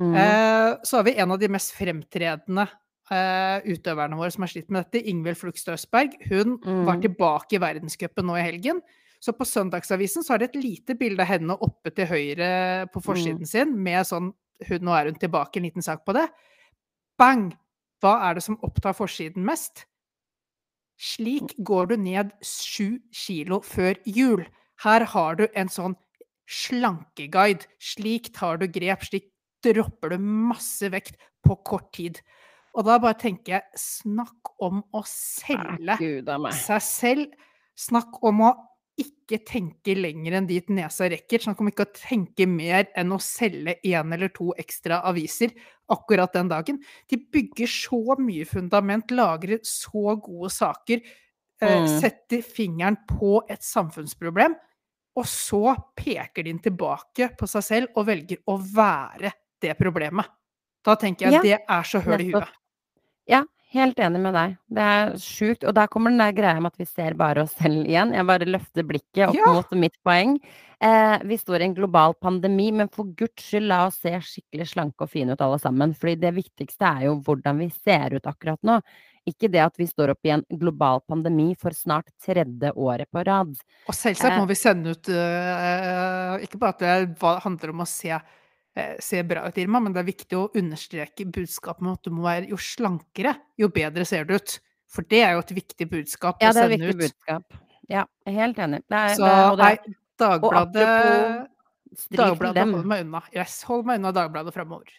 Mm. 0.00 0.14
Eh, 0.18 0.70
så 0.84 0.98
har 0.98 1.06
vi 1.06 1.16
en 1.22 1.32
av 1.32 1.38
de 1.40 1.48
mest 1.54 1.72
fremtredende 1.76 2.66
eh, 3.12 3.64
utøverne 3.68 4.16
våre 4.18 4.32
som 4.34 4.44
har 4.44 4.52
slitt 4.52 4.70
med 4.72 4.84
dette. 4.84 5.02
Ingvild 5.08 5.38
Flugstad 5.40 5.78
Østberg. 5.78 6.14
Hun 6.28 6.58
var 6.86 6.96
Mm. 6.98 7.02
tilbake 7.02 7.56
i 7.56 7.62
verdenscupen 7.62 8.26
nå 8.26 8.36
i 8.36 8.44
helgen. 8.44 8.80
Så 9.20 9.32
på 9.32 9.46
Søndagsavisen 9.48 10.24
så 10.24 10.34
har 10.34 10.38
det 10.42 10.50
et 10.54 10.62
lite 10.62 10.96
bilde 10.98 11.20
av 11.24 11.30
henne 11.30 11.56
oppe 11.64 11.88
til 11.94 12.04
høyre 12.10 12.90
på 12.92 13.00
forsiden 13.00 13.46
sin, 13.48 13.70
med 13.82 14.04
sånn 14.04 14.34
hun, 14.68 14.80
Nå 14.84 14.92
er 14.92 15.06
hun 15.10 15.14
tilbake, 15.18 15.56
en 15.56 15.64
liten 15.64 15.82
sak 15.82 16.04
på 16.04 16.12
det. 16.12 16.28
Bang! 17.18 17.54
Hva 18.02 18.18
er 18.28 18.34
det 18.34 18.42
som 18.44 18.58
opptar 18.62 18.92
forsiden 18.92 19.44
mest? 19.44 19.86
Slik 21.00 21.54
går 21.58 21.90
du 21.90 21.96
ned 22.00 22.32
sju 22.44 23.00
kilo 23.14 23.60
før 23.64 23.98
jul. 24.06 24.44
Her 24.84 25.06
har 25.14 25.38
du 25.40 25.46
en 25.54 25.70
sånn 25.72 25.96
slankeguide. 26.50 27.66
Slik 27.82 28.32
tar 28.36 28.60
du 28.60 28.68
grep, 28.70 29.04
slik 29.06 29.30
dropper 29.64 30.14
du 30.14 30.18
masse 30.22 30.90
vekt 30.92 31.18
på 31.44 31.56
kort 31.66 31.90
tid. 31.96 32.20
Og 32.74 32.86
da 32.88 32.98
bare 32.98 33.16
tenker 33.18 33.58
jeg, 33.58 33.78
snakk 33.78 34.54
om 34.62 34.82
å 34.94 35.04
selge 35.06 35.96
seg 36.58 36.82
selv. 36.84 37.34
Snakk 37.78 38.20
om 38.26 38.42
å 38.46 38.52
ikke 39.00 39.40
tenke 39.46 39.94
lenger 39.98 40.36
enn 40.38 40.46
dit 40.46 40.68
nesa 40.70 41.08
rekker. 41.10 41.40
Så 41.40 41.50
han 41.50 41.56
kommer 41.58 41.72
ikke 41.74 41.86
å 41.88 41.94
tenke 41.96 42.46
mer 42.46 42.86
enn 42.96 43.14
å 43.14 43.18
selge 43.22 43.76
én 43.84 44.12
eller 44.14 44.28
to 44.34 44.52
ekstra 44.60 45.00
aviser 45.08 45.50
akkurat 45.90 46.32
den 46.32 46.48
dagen. 46.52 46.78
De 47.10 47.16
bygger 47.18 47.66
så 47.70 48.16
mye 48.20 48.44
fundament, 48.48 49.10
lager 49.10 49.58
så 49.66 50.14
gode 50.22 50.50
saker, 50.54 51.00
eh, 51.60 51.80
Mm. 51.80 51.88
setter 52.00 52.42
fingeren 52.42 52.96
på 53.08 53.42
et 53.48 53.60
samfunnsproblem, 53.62 54.54
og 55.16 55.24
så 55.24 55.76
peker 55.96 56.42
de 56.44 56.54
tilbake 56.58 57.36
på 57.36 57.46
seg 57.48 57.62
selv 57.62 57.88
og 57.96 58.06
velger 58.06 58.38
å 58.46 58.58
være 58.58 59.32
det 59.60 59.76
problemet. 59.78 60.26
Da 60.84 60.94
tenker 60.96 61.30
jeg 61.30 61.32
Ja, 61.32 61.42
det 61.42 61.58
er 61.68 61.82
så 61.82 62.00
høl 62.02 62.20
i 62.20 62.30
huet. 62.30 62.48
Ja, 63.26 63.44
helt 63.74 63.98
enig 64.00 64.20
med 64.24 64.34
deg. 64.36 64.56
Det 64.72 64.84
er 64.94 65.12
sjukt. 65.20 65.64
Og 65.68 65.74
der 65.76 65.88
kommer 65.92 66.10
den 66.14 66.18
der 66.22 66.32
greia 66.36 66.60
med 66.62 66.72
at 66.72 66.78
vi 66.80 66.86
ser 66.88 67.14
bare 67.18 67.42
oss 67.44 67.54
selv 67.58 67.84
igjen. 67.84 68.14
Jeg 68.16 68.26
bare 68.26 68.46
løfter 68.48 68.86
blikket 68.88 69.28
opp 69.28 69.34
Ja. 69.38 69.52
mot 69.52 69.70
mitt 69.78 69.96
poeng. 70.06 70.38
Eh, 70.80 71.18
vi 71.24 71.36
står 71.40 71.60
i 71.60 71.64
en 71.68 71.74
global 71.74 72.14
pandemi, 72.20 72.70
men 72.72 72.88
for 72.92 73.04
guds 73.16 73.42
skyld, 73.42 73.68
la 73.68 73.86
oss 73.86 74.00
se 74.02 74.10
skikkelig 74.20 74.66
slanke 74.74 75.02
og 75.06 75.10
fine 75.10 75.32
ut 75.32 75.40
alle 75.40 75.58
sammen. 75.58 75.94
Fordi 75.94 76.16
det 76.20 76.34
viktigste 76.34 76.82
er 76.84 77.04
jo 77.08 77.16
hvordan 77.24 77.58
vi 77.58 77.70
ser 77.70 78.14
ut 78.16 78.26
akkurat 78.26 78.60
nå. 78.62 78.80
Ikke 79.26 79.48
det 79.50 79.62
at 79.64 79.76
vi 79.80 79.86
står 79.88 80.10
oppe 80.12 80.28
i 80.28 80.34
en 80.34 80.44
global 80.60 81.00
pandemi 81.08 81.54
for 81.56 81.70
snart 81.72 82.10
tredje 82.20 82.70
året 82.76 83.08
på 83.10 83.24
rad. 83.24 83.54
Og 83.88 83.94
selvsagt 83.94 84.32
Eh. 84.34 84.38
må 84.38 84.46
vi 84.46 84.54
sende 84.54 84.90
ut 84.90 85.08
øh, 85.08 86.42
Ikke 86.44 86.58
bare 86.58 86.74
at 86.74 86.78
det 86.78 87.18
handler 87.42 87.70
om 87.70 87.80
å 87.80 87.86
se, 87.88 88.20
eh, 88.76 88.94
se 89.02 89.22
bra 89.26 89.46
ut, 89.48 89.58
Irma, 89.58 89.80
men 89.82 89.94
det 89.94 90.02
er 90.02 90.10
viktig 90.10 90.38
å 90.38 90.46
understreke 90.60 91.26
budskapet 91.26 91.84
om 91.84 91.92
at 91.94 92.06
du 92.06 92.14
må 92.14 92.26
være 92.26 92.50
jo 92.52 92.58
slankere, 92.60 93.36
jo 93.60 93.70
bedre 93.72 94.06
ser 94.08 94.28
du 94.28 94.36
ut. 94.36 94.58
For 94.94 95.06
det 95.10 95.24
er 95.26 95.34
jo 95.34 95.42
et 95.42 95.54
viktig 95.56 95.88
budskap 95.90 96.42
Ja, 96.42 96.52
å 96.52 96.54
det 96.54 96.62
er 96.62 96.74
et 96.74 96.78
viktig 96.78 96.94
ut. 96.94 97.00
budskap. 97.02 97.60
Ja, 97.90 98.04
jeg 98.24 98.34
er 98.34 98.40
helt 98.40 98.60
enig. 98.62 98.82
Det 98.88 99.00
er, 99.00 99.16
Så 99.18 99.30
nei, 99.58 99.76
Dagbladet 100.20 101.48
Dagbladet 102.14 102.66
holder 102.66 102.86
meg 102.90 103.02
unna. 103.06 103.22
Yes, 103.34 103.62
hold 103.68 103.86
meg 103.88 104.00
unna 104.00 104.12
Dagbladet 104.14 104.54
framover. 104.54 104.92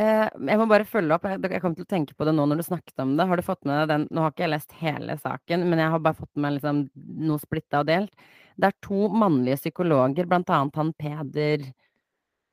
Eh, 0.00 0.26
jeg 0.26 0.58
må 0.58 0.66
bare 0.66 0.86
følge 0.88 1.14
opp. 1.14 1.26
Jeg, 1.28 1.60
kom 1.62 1.74
til 1.76 1.86
å 1.86 1.90
tenke 1.90 2.16
på 2.18 2.26
det 2.26 2.34
nå 2.34 2.46
når 2.50 2.60
du 2.60 2.66
snakket 2.66 3.02
om 3.04 3.12
det. 3.18 3.26
Har 3.30 3.38
du 3.38 3.46
fått 3.46 3.62
med 3.68 3.76
deg 3.78 3.92
den 3.92 4.06
Nå 4.10 4.24
har 4.24 4.32
ikke 4.32 4.46
jeg 4.46 4.54
lest 4.56 4.74
hele 4.80 5.18
saken, 5.20 5.68
men 5.70 5.82
jeg 5.82 5.92
har 5.92 6.02
bare 6.02 6.18
fått 6.18 6.32
med 6.40 6.56
liksom 6.56 6.80
noe 7.28 7.42
splitta 7.42 7.84
og 7.84 7.90
delt. 7.92 8.26
Det 8.58 8.70
er 8.70 8.76
to 8.86 9.08
mannlige 9.10 9.60
psykologer, 9.62 10.26
blant 10.30 10.50
annet 10.50 10.78
han 10.78 10.92
Peder 10.98 11.64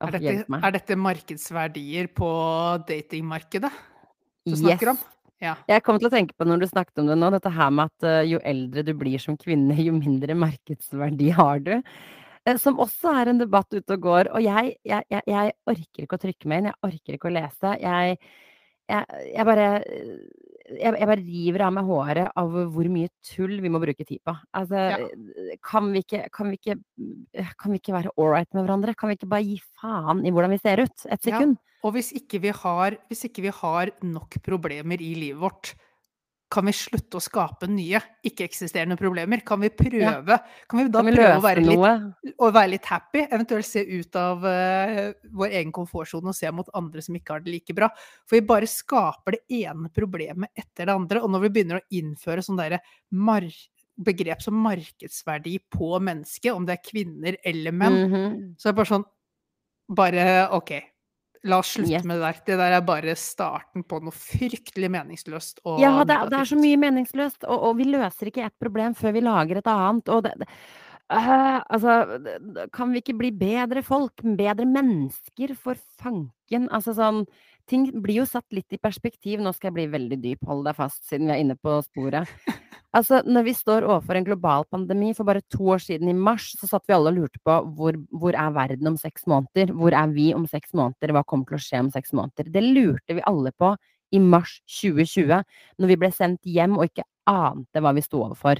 Er 0.01 0.13
dette, 0.17 0.45
er 0.57 0.75
dette 0.75 0.97
markedsverdier 0.97 2.07
på 2.17 2.29
datingmarkedet 2.87 3.71
du 4.45 4.55
Yes. 4.55 4.81
om? 4.89 4.97
Ja. 5.41 5.55
Jeg 5.67 5.81
kom 5.85 5.97
til 5.97 6.09
å 6.09 6.13
tenke 6.13 6.33
på 6.37 6.45
når 6.45 6.61
du 6.61 6.67
snakket 6.69 7.01
om 7.01 7.07
det 7.09 7.17
nå, 7.17 7.29
dette 7.33 7.49
her 7.49 7.69
med 7.73 7.89
at 7.89 8.05
eh, 8.05 8.27
jo 8.29 8.39
eldre 8.45 8.83
du 8.85 8.93
blir 8.97 9.21
som 9.21 9.37
kvinne, 9.37 9.73
jo 9.81 9.93
mindre 9.97 10.35
markedsverdi 10.37 11.31
har 11.33 11.61
du. 11.65 11.73
Eh, 12.45 12.57
som 12.61 12.77
også 12.81 13.13
er 13.21 13.31
en 13.31 13.41
debatt 13.41 13.69
ute 13.73 13.97
og 13.97 14.05
går. 14.05 14.29
Og 14.37 14.45
jeg, 14.45 14.75
jeg, 14.85 15.05
jeg, 15.09 15.25
jeg 15.29 15.55
orker 15.69 16.05
ikke 16.05 16.19
å 16.19 16.23
trykke 16.25 16.49
meg 16.51 16.61
inn, 16.61 16.69
jeg 16.69 16.79
orker 16.91 17.17
ikke 17.17 17.31
å 17.31 17.35
lese. 17.37 17.73
Jeg, 17.81 18.17
jeg, 18.89 19.25
jeg 19.33 19.47
bare 19.49 19.67
jeg, 20.69 20.93
jeg 20.99 21.07
bare 21.09 21.23
river 21.25 21.63
av 21.65 21.73
meg 21.73 21.85
håret 21.89 22.31
av 22.37 22.51
hvor 22.73 22.89
mye 22.93 23.09
tull 23.25 23.57
vi 23.63 23.69
må 23.73 23.81
bruke 23.81 24.05
tid 24.05 24.19
på. 24.27 24.35
Altså, 24.53 24.77
Ja. 24.91 24.97
kan, 25.63 25.91
vi 25.93 26.03
ikke, 26.03 26.29
kan, 26.31 26.49
vi 26.51 26.57
ikke, 26.59 26.75
kan 27.57 27.71
vi 27.71 27.79
ikke 27.81 27.93
være 27.95 28.13
ålreit 28.17 28.53
med 28.53 28.65
hverandre? 28.65 28.95
Kan 28.95 29.09
vi 29.09 29.15
ikke 29.19 29.29
bare 29.31 29.43
gi 29.47 29.59
faen 29.81 30.25
i 30.25 30.31
hvordan 30.31 30.51
vi 30.53 30.57
ser 30.61 30.83
ut? 30.83 31.05
Et 31.05 31.19
Ja. 31.25 31.37
sekund? 31.39 31.57
Og 31.83 31.93
hvis 31.93 32.11
ikke, 32.13 32.39
vi 32.41 32.51
har, 32.53 32.97
hvis 33.09 33.23
ikke 33.25 33.41
vi 33.41 33.49
har 33.49 33.89
nok 34.03 34.37
problemer 34.45 35.01
i 35.01 35.15
livet 35.17 35.39
vårt, 35.41 35.73
kan 36.51 36.67
vi 36.67 36.73
slutte 36.75 37.17
å 37.17 37.23
skape 37.23 37.67
nye 37.71 37.99
ikke-eksisterende 38.27 38.97
problemer? 38.99 39.39
Kan 39.47 39.61
vi 39.63 39.69
prøve? 39.71 40.37
Kan 40.69 40.81
vi 40.81 40.85
da 40.91 40.99
Kan 40.99 41.07
vi 41.07 41.15
prøve 41.15 41.37
å 41.39 41.43
være 41.45 41.63
litt, 41.63 42.33
å 42.37 42.49
være 42.51 42.71
litt 42.73 42.89
happy? 42.91 43.23
Eventuelt 43.31 43.67
se 43.67 43.83
ut 43.87 44.17
av 44.19 44.43
uh, 44.43 45.01
vår 45.31 45.55
egen 45.61 45.71
komfortsone 45.75 46.33
og 46.33 46.37
se 46.37 46.51
mot 46.51 46.67
andre 46.77 47.03
som 47.05 47.15
ikke 47.15 47.37
har 47.37 47.45
det 47.45 47.55
like 47.55 47.75
bra. 47.77 47.87
For 48.27 48.37
vi 48.37 48.43
bare 48.51 48.69
skaper 48.69 49.37
det 49.37 49.61
ene 49.63 49.91
problemet 49.95 50.51
etter 50.53 50.89
det 50.89 50.97
andre. 50.97 51.23
Og 51.23 51.31
når 51.31 51.47
vi 51.47 51.53
begynner 51.55 51.79
å 51.79 51.87
innføre 52.01 52.43
sånn 52.45 52.59
derre 52.59 52.81
begrep 54.01 54.41
som 54.41 54.55
markedsverdi 54.57 55.57
på 55.71 55.95
mennesket, 56.03 56.51
om 56.55 56.65
det 56.67 56.77
er 56.79 56.85
kvinner 56.89 57.37
eller 57.45 57.71
menn, 57.71 57.97
Mhm. 58.09 58.55
så 58.57 58.69
er 58.69 58.71
det 58.71 58.75
bare 58.75 58.93
sånn 58.97 59.05
Bare 59.91 60.47
OK, 60.55 60.69
la 61.43 61.57
oss 61.61 61.71
slutte 61.75 61.91
Yes. 61.91 62.03
med 62.05 62.19
det 62.19 62.27
der. 62.27 62.41
Det 62.45 62.57
der 62.59 62.75
er 62.77 62.81
bare 62.85 63.15
starten 63.17 63.83
på 63.83 63.99
noe 64.03 64.13
fryktelig 64.13 64.89
meningsløst 64.93 65.61
og 65.65 65.79
Ja, 65.81 66.03
det, 66.03 66.13
er- 66.15 66.29
det 66.29 66.39
er 66.39 66.49
så 66.51 66.59
mye 66.59 66.77
meningsløst, 66.77 67.43
og, 67.47 67.63
og 67.69 67.77
vi 67.77 67.85
løser 67.89 68.29
ikke 68.29 68.45
ett 68.45 68.57
problem 68.61 68.93
før 68.95 69.13
vi 69.13 69.21
lager 69.25 69.57
et 69.57 69.67
annet. 69.67 70.09
Og 70.09 70.23
det, 70.23 70.33
det, 70.43 70.47
uh, 71.11 71.61
altså, 71.69 71.95
kan 72.71 72.91
vi 72.93 73.01
ikke 73.01 73.17
bli 73.17 73.31
bedre 73.31 73.81
folk, 73.83 74.21
bedre 74.21 74.65
mennesker, 74.69 75.55
for 75.55 75.75
fanken? 76.01 76.69
Altså 76.71 76.93
sånn 76.97 77.25
Ting 77.69 77.85
blir 78.03 78.17
jo 78.17 78.23
satt 78.25 78.47
litt 78.51 78.73
i 78.73 78.77
perspektiv. 78.81 79.39
Nå 79.39 79.53
skal 79.53 79.69
jeg 79.69 79.75
bli 79.77 79.83
veldig 79.93 80.17
dyp, 80.19 80.41
hold 80.49 80.65
deg 80.65 80.75
fast, 80.75 81.05
siden 81.07 81.29
vi 81.29 81.35
er 81.37 81.43
inne 81.43 81.55
på 81.55 81.77
sporet. 81.85 82.27
Altså, 82.91 83.21
når 83.23 83.45
vi 83.47 83.53
står 83.55 83.85
overfor 83.87 84.17
en 84.19 84.25
global 84.27 84.65
pandemi, 84.67 85.13
for 85.15 85.27
bare 85.27 85.43
to 85.53 85.69
år 85.71 85.79
siden 85.79 86.09
i 86.11 86.15
mars, 86.15 86.49
så 86.59 86.67
satt 86.67 86.83
vi 86.89 86.95
alle 86.95 87.13
og 87.13 87.21
lurte 87.21 87.39
på 87.47 87.53
hvor, 87.77 87.95
hvor 88.11 88.35
er 88.35 88.51
verden 88.51 88.91
om 88.91 88.97
seks 88.99 89.23
måneder? 89.31 89.71
Hvor 89.77 89.95
er 89.95 90.11
vi 90.11 90.33
om 90.35 90.43
seks 90.49 90.75
måneder? 90.75 91.13
Hva 91.15 91.23
kommer 91.23 91.47
til 91.47 91.55
å 91.55 91.63
skje 91.63 91.79
om 91.85 91.91
seks 91.93 92.11
måneder? 92.17 92.51
Det 92.51 92.65
lurte 92.65 93.15
vi 93.15 93.23
alle 93.31 93.55
på 93.55 93.71
i 94.11 94.19
mars 94.19 94.57
2020, 94.81 95.39
når 95.79 95.93
vi 95.93 95.99
ble 96.01 96.11
sendt 96.11 96.43
hjem 96.43 96.75
og 96.75 96.89
ikke 96.89 97.07
ante 97.31 97.79
hva 97.79 97.95
vi 97.95 98.03
sto 98.03 98.25
overfor. 98.25 98.59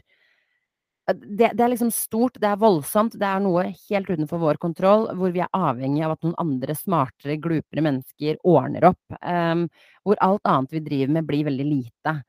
Det, 1.12 1.50
det 1.58 1.66
er 1.66 1.72
liksom 1.74 1.92
stort, 1.92 2.38
det 2.40 2.48
er 2.48 2.60
voldsomt, 2.62 3.18
det 3.20 3.28
er 3.28 3.44
noe 3.44 3.66
helt 3.90 4.08
utenfor 4.08 4.40
vår 4.40 4.62
kontroll, 4.64 5.10
hvor 5.20 5.34
vi 5.36 5.42
er 5.44 5.52
avhengig 5.52 6.06
av 6.08 6.16
at 6.16 6.24
noen 6.24 6.38
andre 6.40 6.76
smartere, 6.78 7.36
glupere 7.42 7.84
mennesker 7.84 8.40
ordner 8.48 8.94
opp. 8.94 9.20
Um, 9.20 9.66
hvor 10.08 10.22
alt 10.24 10.48
annet 10.48 10.78
vi 10.78 10.86
driver 10.86 11.18
med, 11.18 11.28
blir 11.28 11.50
veldig 11.50 11.68
lite. 11.68 12.22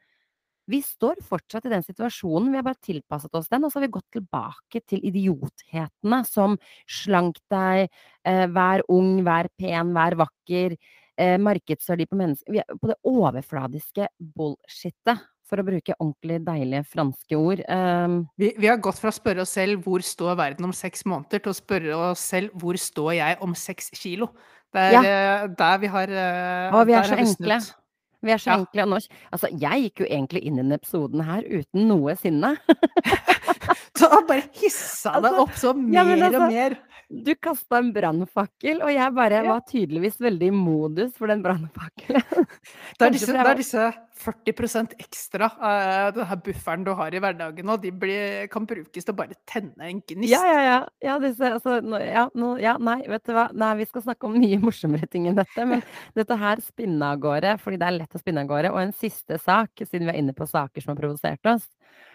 Vi 0.73 0.81
står 0.85 1.21
fortsatt 1.29 1.67
i 1.69 1.73
den 1.73 1.85
situasjonen, 1.85 2.49
vi 2.55 2.57
har 2.61 2.65
bare 2.67 2.81
tilpasset 2.81 3.35
oss 3.37 3.51
den, 3.53 3.65
og 3.67 3.73
så 3.73 3.79
har 3.81 3.87
vi 3.87 3.93
gått 3.99 4.09
tilbake 4.17 4.81
til 4.89 5.03
idiothetene 5.05 6.23
som 6.29 6.57
slank 6.89 7.37
deg, 7.53 7.91
eh, 8.25 8.47
vær 8.49 8.83
ung, 8.89 9.19
vær 9.27 9.51
pen, 9.61 9.93
vær 9.93 10.17
vakker, 10.23 10.77
eh, 11.19 11.37
markedsverdi 11.39 12.07
på 12.09 12.17
mennesker 12.17 12.53
Vi 12.57 12.63
er 12.63 12.79
på 12.81 12.89
det 12.89 12.97
overfladiske 13.05 14.09
bullshitet, 14.35 15.21
for 15.53 15.61
å 15.61 15.67
bruke 15.67 15.93
ordentlig 16.01 16.39
deilige 16.47 16.87
franske 16.89 17.37
ord. 17.37 17.61
Eh, 17.61 18.15
Vi, 18.41 18.55
vi 18.57 18.67
har 18.71 18.79
gått 18.81 18.97
fra 19.03 19.11
å 19.13 19.19
spørre 19.19 19.43
oss 19.45 19.53
selv 19.53 19.85
hvor 19.85 20.01
står 20.01 20.35
verden 20.39 20.65
om 20.65 20.73
seks 20.73 21.05
måneder, 21.05 21.43
til 21.45 21.53
å 21.53 21.59
spørre 21.59 21.99
oss 22.11 22.21
selv 22.33 22.55
hvor 22.57 22.79
står 22.81 23.13
jeg 23.19 23.37
om 23.45 23.53
seks 23.55 23.91
kilo. 24.01 24.31
Det 24.73 24.81
er 24.81 24.93
Ja. 24.93 25.03
eh, 25.03 25.47
der 25.49 25.79
vi 25.79 25.87
har 25.93 26.09
eh, 26.09 26.73
og 26.73 26.87
vi 26.87 26.95
er 26.95 27.03
så 27.05 27.19
enkle. 27.19 27.61
snudd. 27.61 27.75
Vi 28.23 28.31
er 28.31 28.39
så 28.39 28.53
Ja. 28.53 28.57
enkle. 28.61 28.83
Og 28.85 28.89
nå, 28.93 28.99
altså, 29.33 29.49
jeg 29.61 29.83
gikk 29.87 30.05
jo 30.05 30.07
egentlig 30.07 30.43
inn 30.47 30.59
i 30.59 30.63
denne 30.63 30.79
episoden 30.79 31.25
her 31.27 31.43
uten 31.43 31.89
noe 31.89 32.15
sinne. 32.17 32.57
Så 33.99 34.09
han 34.11 34.25
bare 34.27 34.43
hissa 34.59 35.13
det 35.21 35.31
Altså, 35.31 35.43
opp 35.45 35.59
så 35.61 35.73
mer 35.77 35.95
ja, 35.95 36.27
altså, 36.27 36.41
og 36.43 36.53
mer. 36.53 36.77
Du 37.13 37.35
kasta 37.37 37.77
en 37.83 37.91
brannfakkel, 37.93 38.81
og 38.81 38.89
jeg 38.89 39.13
bare 39.13 39.43
var 39.45 39.61
tydeligvis 39.69 40.17
veldig 40.23 40.49
i 40.49 40.55
modus 40.57 41.13
for 41.19 41.29
den 41.29 41.43
brannfakkelen. 41.45 42.25
Det 42.99 43.07
er 43.07 43.13
disse, 43.13 43.33
det 43.35 43.43
er 43.43 43.59
disse 43.59 43.85
40 44.23 44.95
ekstra, 45.03 45.49
uh, 45.59 46.09
den 46.15 46.29
her 46.29 46.41
bufferen 46.45 46.87
du 46.87 46.93
har 46.97 47.13
i 47.13 47.21
hverdagen 47.21 47.73
og 47.73 47.83
de 47.83 47.91
blir, 47.93 48.47
kan 48.53 48.67
brukes 48.69 49.05
til 49.05 49.13
å 49.13 49.19
bare 49.19 49.37
tenne 49.49 49.89
en 49.89 50.01
gnist. 50.01 50.31
Ja, 50.31 50.41
ja, 50.47 50.63
ja. 50.65 50.79
ja, 51.05 51.19
disse, 51.23 51.53
altså, 51.59 51.81
nå, 51.85 52.01
ja, 52.01 52.27
nå, 52.39 52.55
ja, 52.63 52.77
nei, 52.81 53.01
vet 53.11 53.27
du 53.29 53.35
hva. 53.37 53.49
Nei, 53.57 53.75
vi 53.83 53.89
skal 53.91 54.07
snakke 54.07 54.29
om 54.29 54.39
mye 54.39 54.61
morsommere 54.67 55.11
ting 55.11 55.29
enn 55.29 55.39
dette. 55.41 55.69
Men 55.69 55.85
dette 56.19 56.39
her 56.39 56.65
spinner 56.65 57.17
av 57.17 57.23
gårde, 57.25 57.57
fordi 57.63 57.81
det 57.83 57.89
er 57.89 57.99
lett 57.99 58.17
å 58.17 58.23
spinne 58.23 58.47
av 58.47 58.53
gårde. 58.53 58.73
Og 58.73 58.83
en 58.87 58.97
siste 58.97 59.41
sak, 59.43 59.75
siden 59.83 60.09
vi 60.09 60.15
er 60.15 60.23
inne 60.23 60.37
på 60.37 60.49
saker 60.49 60.85
som 60.85 60.95
har 60.95 61.03
provosert 61.03 61.55
oss. 61.57 61.69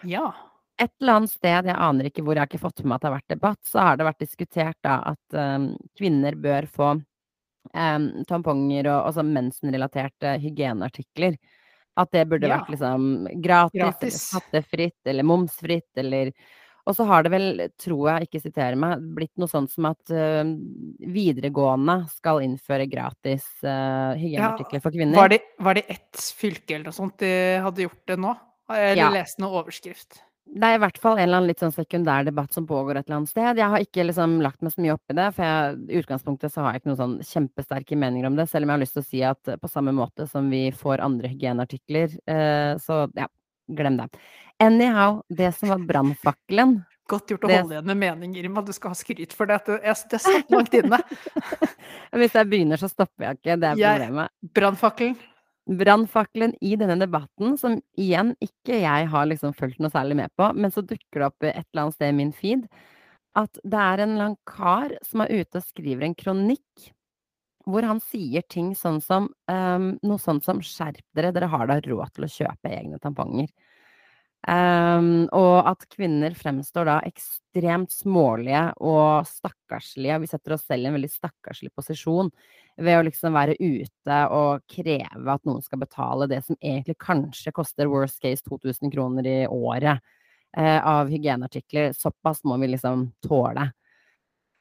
Ja. 0.08 0.30
Et 0.78 0.92
eller 1.00 1.18
annet 1.18 1.32
sted, 1.32 1.66
jeg 1.66 1.74
aner 1.74 2.06
ikke 2.06 2.22
hvor, 2.22 2.36
jeg 2.38 2.44
har 2.44 2.50
ikke 2.50 2.62
fått 2.62 2.84
med 2.84 2.92
meg 2.92 2.96
at 2.98 3.02
det 3.02 3.08
har 3.08 3.16
vært 3.16 3.32
debatt, 3.34 3.60
så 3.66 3.82
har 3.82 3.96
det 3.98 4.06
vært 4.06 4.22
diskutert 4.22 4.78
da 4.86 4.98
at 5.10 5.34
um, 5.34 5.64
kvinner 5.98 6.36
bør 6.38 6.68
få 6.70 6.90
um, 7.74 8.06
tamponger 8.30 8.86
og 8.92 9.08
også 9.10 9.24
mensenrelaterte 9.26 10.36
hygieneartikler. 10.38 11.34
At 11.98 12.12
det 12.14 12.28
burde 12.30 12.46
Ja. 12.46 12.60
vært 12.60 12.70
liksom 12.70 13.26
gratis, 13.42 13.74
eller 13.74 13.90
Gratis. 13.90 14.20
skattefritt, 14.30 15.00
eller 15.04 15.26
momsfritt, 15.26 15.90
eller 15.98 16.32
Og 16.88 16.94
så 16.96 17.04
har 17.04 17.22
det 17.22 17.30
vel, 17.34 17.68
tror 17.76 18.06
jeg, 18.08 18.28
ikke 18.28 18.40
sitere 18.40 18.76
meg, 18.80 19.02
blitt 19.12 19.34
noe 19.36 19.50
sånt 19.50 19.68
som 19.68 19.90
at 19.90 20.08
uh, 20.14 20.40
videregående 21.04 21.98
skal 22.08 22.40
innføre 22.46 22.86
gratis 22.88 23.44
uh, 23.60 24.14
hygieneartikler 24.16 24.80
for 24.80 24.94
kvinner. 24.94 25.18
Var 25.20 25.28
det, 25.34 25.40
var 25.58 25.76
det 25.76 25.84
ett 25.90 26.22
fylke 26.38 26.78
eller 26.78 26.88
noe 26.88 26.96
sånt 26.96 27.18
de 27.20 27.34
hadde 27.60 27.84
gjort 27.84 28.06
det 28.06 28.16
nå? 28.22 28.32
Eller 28.72 29.02
Ja. 29.02 29.10
leste 29.18 29.42
noe 29.42 29.60
overskrift? 29.60 30.22
Det 30.48 30.64
er 30.64 30.78
i 30.78 30.80
hvert 30.80 30.98
fall 30.98 31.18
en 31.18 31.26
eller 31.26 31.40
annen 31.40 31.50
litt 31.50 31.60
sånn 31.62 31.74
sekundær 31.74 32.24
debatt 32.26 32.54
som 32.56 32.66
pågår 32.66 32.98
et 32.98 33.06
eller 33.06 33.20
annet 33.20 33.30
sted. 33.30 33.60
Jeg 33.60 33.72
har 33.74 33.84
ikke 33.84 34.06
liksom 34.08 34.38
lagt 34.42 34.62
meg 34.64 34.72
så 34.74 34.82
mye 34.82 34.94
opp 34.96 35.12
i 35.12 35.16
det, 35.18 35.26
for 35.36 35.44
jeg, 35.44 35.78
i 35.88 36.00
utgangspunktet 36.00 36.54
så 36.54 36.64
har 36.64 36.74
jeg 36.74 36.82
ikke 36.82 36.90
noen 36.90 37.00
sånn 37.02 37.16
kjempesterke 37.28 37.98
meninger 38.00 38.30
om 38.30 38.38
det, 38.38 38.48
selv 38.50 38.64
om 38.64 38.72
jeg 38.72 38.78
har 38.78 38.84
lyst 38.84 38.96
til 38.96 39.04
å 39.04 39.08
si 39.08 39.22
at 39.28 39.52
på 39.60 39.70
samme 39.70 39.94
måte 39.96 40.26
som 40.30 40.48
vi 40.52 40.62
får 40.74 41.04
andre 41.04 41.30
hygieneartikler, 41.34 42.16
eh, 42.32 42.72
så 42.82 43.02
ja, 43.18 43.28
glem 43.68 44.00
det. 44.00 44.08
Anyhow, 44.64 45.20
det 45.28 45.52
som 45.58 45.74
var 45.74 45.84
brannfakkelen 45.86 46.80
Godt 47.08 47.30
gjort 47.32 47.46
å 47.46 47.48
holde 47.48 47.72
igjen 47.72 47.86
med 47.88 47.96
mening, 48.02 48.34
Irma. 48.36 48.60
Du 48.60 48.74
skal 48.76 48.92
ha 48.92 48.98
skryt 48.98 49.32
for 49.32 49.48
det. 49.48 49.62
Det, 49.64 49.78
det 50.12 50.18
satt 50.20 50.50
langt 50.52 50.74
inne. 50.76 50.98
Hvis 52.20 52.36
jeg 52.36 52.48
begynner, 52.50 52.80
så 52.80 52.90
stopper 52.92 53.30
jeg 53.30 53.38
ikke, 53.38 53.56
det 53.62 53.70
er 53.70 53.78
problemet. 53.80 54.34
Brannfakkelen. 54.58 55.14
Brannfakkelen 55.68 56.54
i 56.64 56.74
denne 56.80 56.96
debatten, 57.00 57.56
som 57.60 57.76
igjen 58.00 58.32
ikke 58.44 58.78
jeg 58.80 59.08
har 59.12 59.26
liksom 59.28 59.52
fulgt 59.56 59.80
noe 59.82 59.92
særlig 59.92 60.16
med 60.22 60.32
på, 60.38 60.48
men 60.56 60.72
så 60.72 60.80
dukker 60.80 61.20
det 61.20 61.26
opp 61.28 61.44
et 61.44 61.58
eller 61.60 61.82
annet 61.84 61.98
sted 61.98 62.12
i 62.14 62.16
min 62.16 62.32
feed, 62.32 62.64
at 63.36 63.60
det 63.64 63.80
er 63.82 64.02
en 64.04 64.14
annen 64.16 64.38
kar 64.48 64.94
som 65.04 65.22
er 65.24 65.34
ute 65.42 65.60
og 65.60 65.66
skriver 65.66 66.08
en 66.08 66.16
kronikk 66.18 66.88
hvor 67.68 67.84
han 67.84 68.00
sier 68.00 68.44
ting 68.48 68.70
sånn 68.78 69.00
som 69.04 69.28
um, 69.50 69.88
noe 70.00 70.20
sånt 70.22 70.46
som 70.46 70.62
'skjerp 70.64 71.02
dere, 71.16 71.34
dere 71.36 71.50
har 71.52 71.66
da 71.68 71.76
råd 71.84 72.14
til 72.16 72.24
å 72.24 72.30
kjøpe 72.32 72.72
egne 72.72 73.00
tamponger'. 73.02 73.50
Ehm, 74.46 75.26
og 75.34 75.66
at 75.66 75.82
kvinner 75.90 76.36
fremstår 76.38 76.86
da 76.86 76.98
ekstremt 77.08 77.90
smålige 77.92 78.68
og 78.78 79.26
stakkarslige. 79.26 80.20
Vi 80.22 80.30
setter 80.30 80.54
oss 80.54 80.66
selv 80.68 80.86
i 80.86 80.90
en 80.90 80.94
veldig 80.96 81.10
stakkarslig 81.10 81.72
posisjon 81.74 82.30
ved 82.78 83.00
å 83.00 83.06
liksom 83.08 83.34
være 83.34 83.56
ute 83.58 84.20
og 84.30 84.62
kreve 84.70 85.34
at 85.34 85.48
noen 85.48 85.64
skal 85.64 85.82
betale 85.82 86.28
det 86.30 86.44
som 86.46 86.58
egentlig 86.60 86.94
kanskje 87.02 87.52
koster 87.56 87.90
worst 87.90 88.22
case 88.22 88.44
2000 88.46 88.94
kroner 88.94 89.26
i 89.26 89.40
året 89.50 89.98
uh, 90.56 90.78
av 90.86 91.10
hygieneartikler. 91.10 91.90
Såpass 91.98 92.44
må 92.46 92.60
vi 92.62 92.70
liksom 92.70 93.08
tåle. 93.26 93.66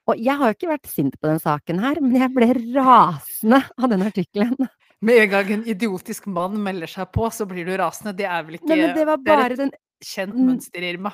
Og 0.08 0.18
jeg 0.24 0.40
har 0.40 0.50
jo 0.50 0.56
ikke 0.56 0.72
vært 0.72 0.90
sint 0.90 1.16
på 1.20 1.30
den 1.30 1.40
saken 1.44 1.84
her, 1.84 2.00
men 2.02 2.16
jeg 2.18 2.34
ble 2.34 2.50
rasende 2.80 3.62
av 3.78 3.92
den 3.92 4.06
artikkelen. 4.08 4.70
Med 5.06 5.22
en 5.22 5.30
gang 5.30 5.52
en 5.54 5.68
idiotisk 5.70 6.26
mann 6.34 6.58
melder 6.64 6.90
seg 6.90 7.12
på, 7.14 7.28
så 7.30 7.46
blir 7.50 7.68
du 7.68 7.76
rasende. 7.78 8.16
Det 8.18 8.26
er 8.26 8.46
vel 8.48 8.58
ikke 8.58 8.72
Nei, 8.72 8.94
det 8.96 9.06
var 9.06 9.22
er 9.36 9.54
et 9.54 9.62
den 9.62 9.76
kjent 10.04 10.38
mønster, 10.38 10.82
Irma. 10.82 11.14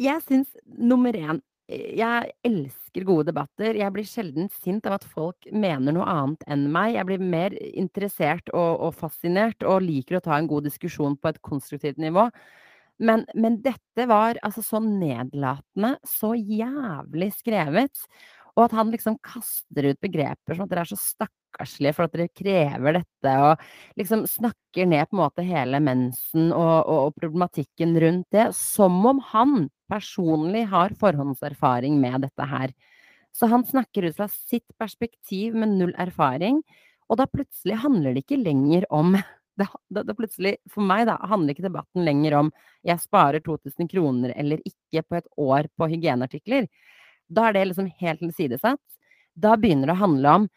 Jeg 0.00 0.22
syns 0.26 0.54
nummer 0.66 1.14
én 1.14 1.40
Jeg 1.70 2.32
elsker 2.44 3.06
gode 3.08 3.30
debatter. 3.30 3.74
Jeg 3.78 3.92
blir 3.94 4.04
sjelden 4.04 4.50
sint 4.52 4.84
av 4.86 4.98
at 4.98 5.06
folk 5.08 5.46
mener 5.50 5.94
noe 5.96 6.04
annet 6.04 6.44
enn 6.46 6.66
meg. 6.70 6.92
Jeg 6.98 7.08
blir 7.08 7.22
mer 7.24 7.56
interessert 7.72 8.50
og, 8.52 8.82
og 8.84 8.92
fascinert, 8.98 9.64
og 9.64 9.82
liker 9.86 10.18
å 10.18 10.24
ta 10.26 10.36
en 10.36 10.50
god 10.50 10.68
diskusjon 10.68 11.16
på 11.16 11.32
et 11.32 11.40
konstruktivt 11.42 11.98
nivå. 11.98 12.28
Men, 13.02 13.24
men 13.34 13.58
dette 13.64 14.06
var 14.06 14.38
altså 14.46 14.62
så 14.62 14.78
nedlatende, 14.84 15.96
så 16.06 16.34
jævlig 16.36 17.32
skrevet. 17.40 18.04
Og 18.54 18.68
at 18.68 18.74
han 18.78 18.92
liksom 18.92 19.16
kaster 19.24 19.90
ut 19.90 20.00
begreper 20.04 20.54
som 20.54 20.66
at 20.66 20.70
dere 20.70 20.84
er 20.84 20.90
så 20.92 20.98
stakkarslige 21.00 21.94
for 21.96 22.06
at 22.06 22.14
dere 22.14 22.30
krever 22.30 23.00
dette, 23.00 23.32
og 23.42 23.98
liksom 23.98 24.24
snakker 24.30 24.86
ned 24.90 25.08
på 25.08 25.16
en 25.16 25.22
måte 25.24 25.46
hele 25.46 25.80
mensen 25.82 26.52
og, 26.52 26.76
og, 26.86 27.00
og 27.08 27.16
problematikken 27.18 27.96
rundt 28.04 28.28
det, 28.34 28.48
som 28.54 29.00
om 29.10 29.22
han 29.32 29.68
personlig 29.90 30.64
har 30.70 30.94
forhåndserfaring 31.00 31.98
med 32.00 32.28
dette 32.28 32.48
her. 32.50 32.74
Så 33.34 33.50
han 33.50 33.66
snakker 33.66 34.06
ut 34.06 34.16
fra 34.16 34.28
sitt 34.30 34.66
perspektiv 34.78 35.56
med 35.58 35.74
null 35.74 35.94
erfaring, 35.98 36.62
og 37.10 37.18
da 37.20 37.26
plutselig 37.28 37.80
handler 37.82 38.14
det 38.14 38.22
ikke 38.24 38.40
lenger 38.40 38.86
om 38.94 39.16
det, 39.58 39.66
det, 39.90 40.02
det 40.08 40.16
plutselig, 40.18 40.56
For 40.70 40.82
meg 40.86 41.06
da, 41.08 41.18
handler 41.30 41.54
ikke 41.54 41.66
debatten 41.66 42.06
lenger 42.06 42.38
om 42.40 42.50
jeg 42.86 43.02
sparer 43.02 43.42
2000 43.44 43.90
kroner 43.90 44.34
eller 44.34 44.62
ikke 44.66 45.04
på 45.06 45.18
et 45.20 45.28
år 45.40 45.68
på 45.78 45.88
hygieneartikler. 45.92 46.66
Da 47.28 47.48
er 47.48 47.56
det 47.56 47.64
liksom 47.70 47.90
helt 48.00 48.20
tilsidesatt. 48.22 48.80
Da 49.34 49.56
begynner 49.58 49.90
det 49.90 49.96
å 49.96 50.02
handle 50.04 50.34
om 50.40 50.48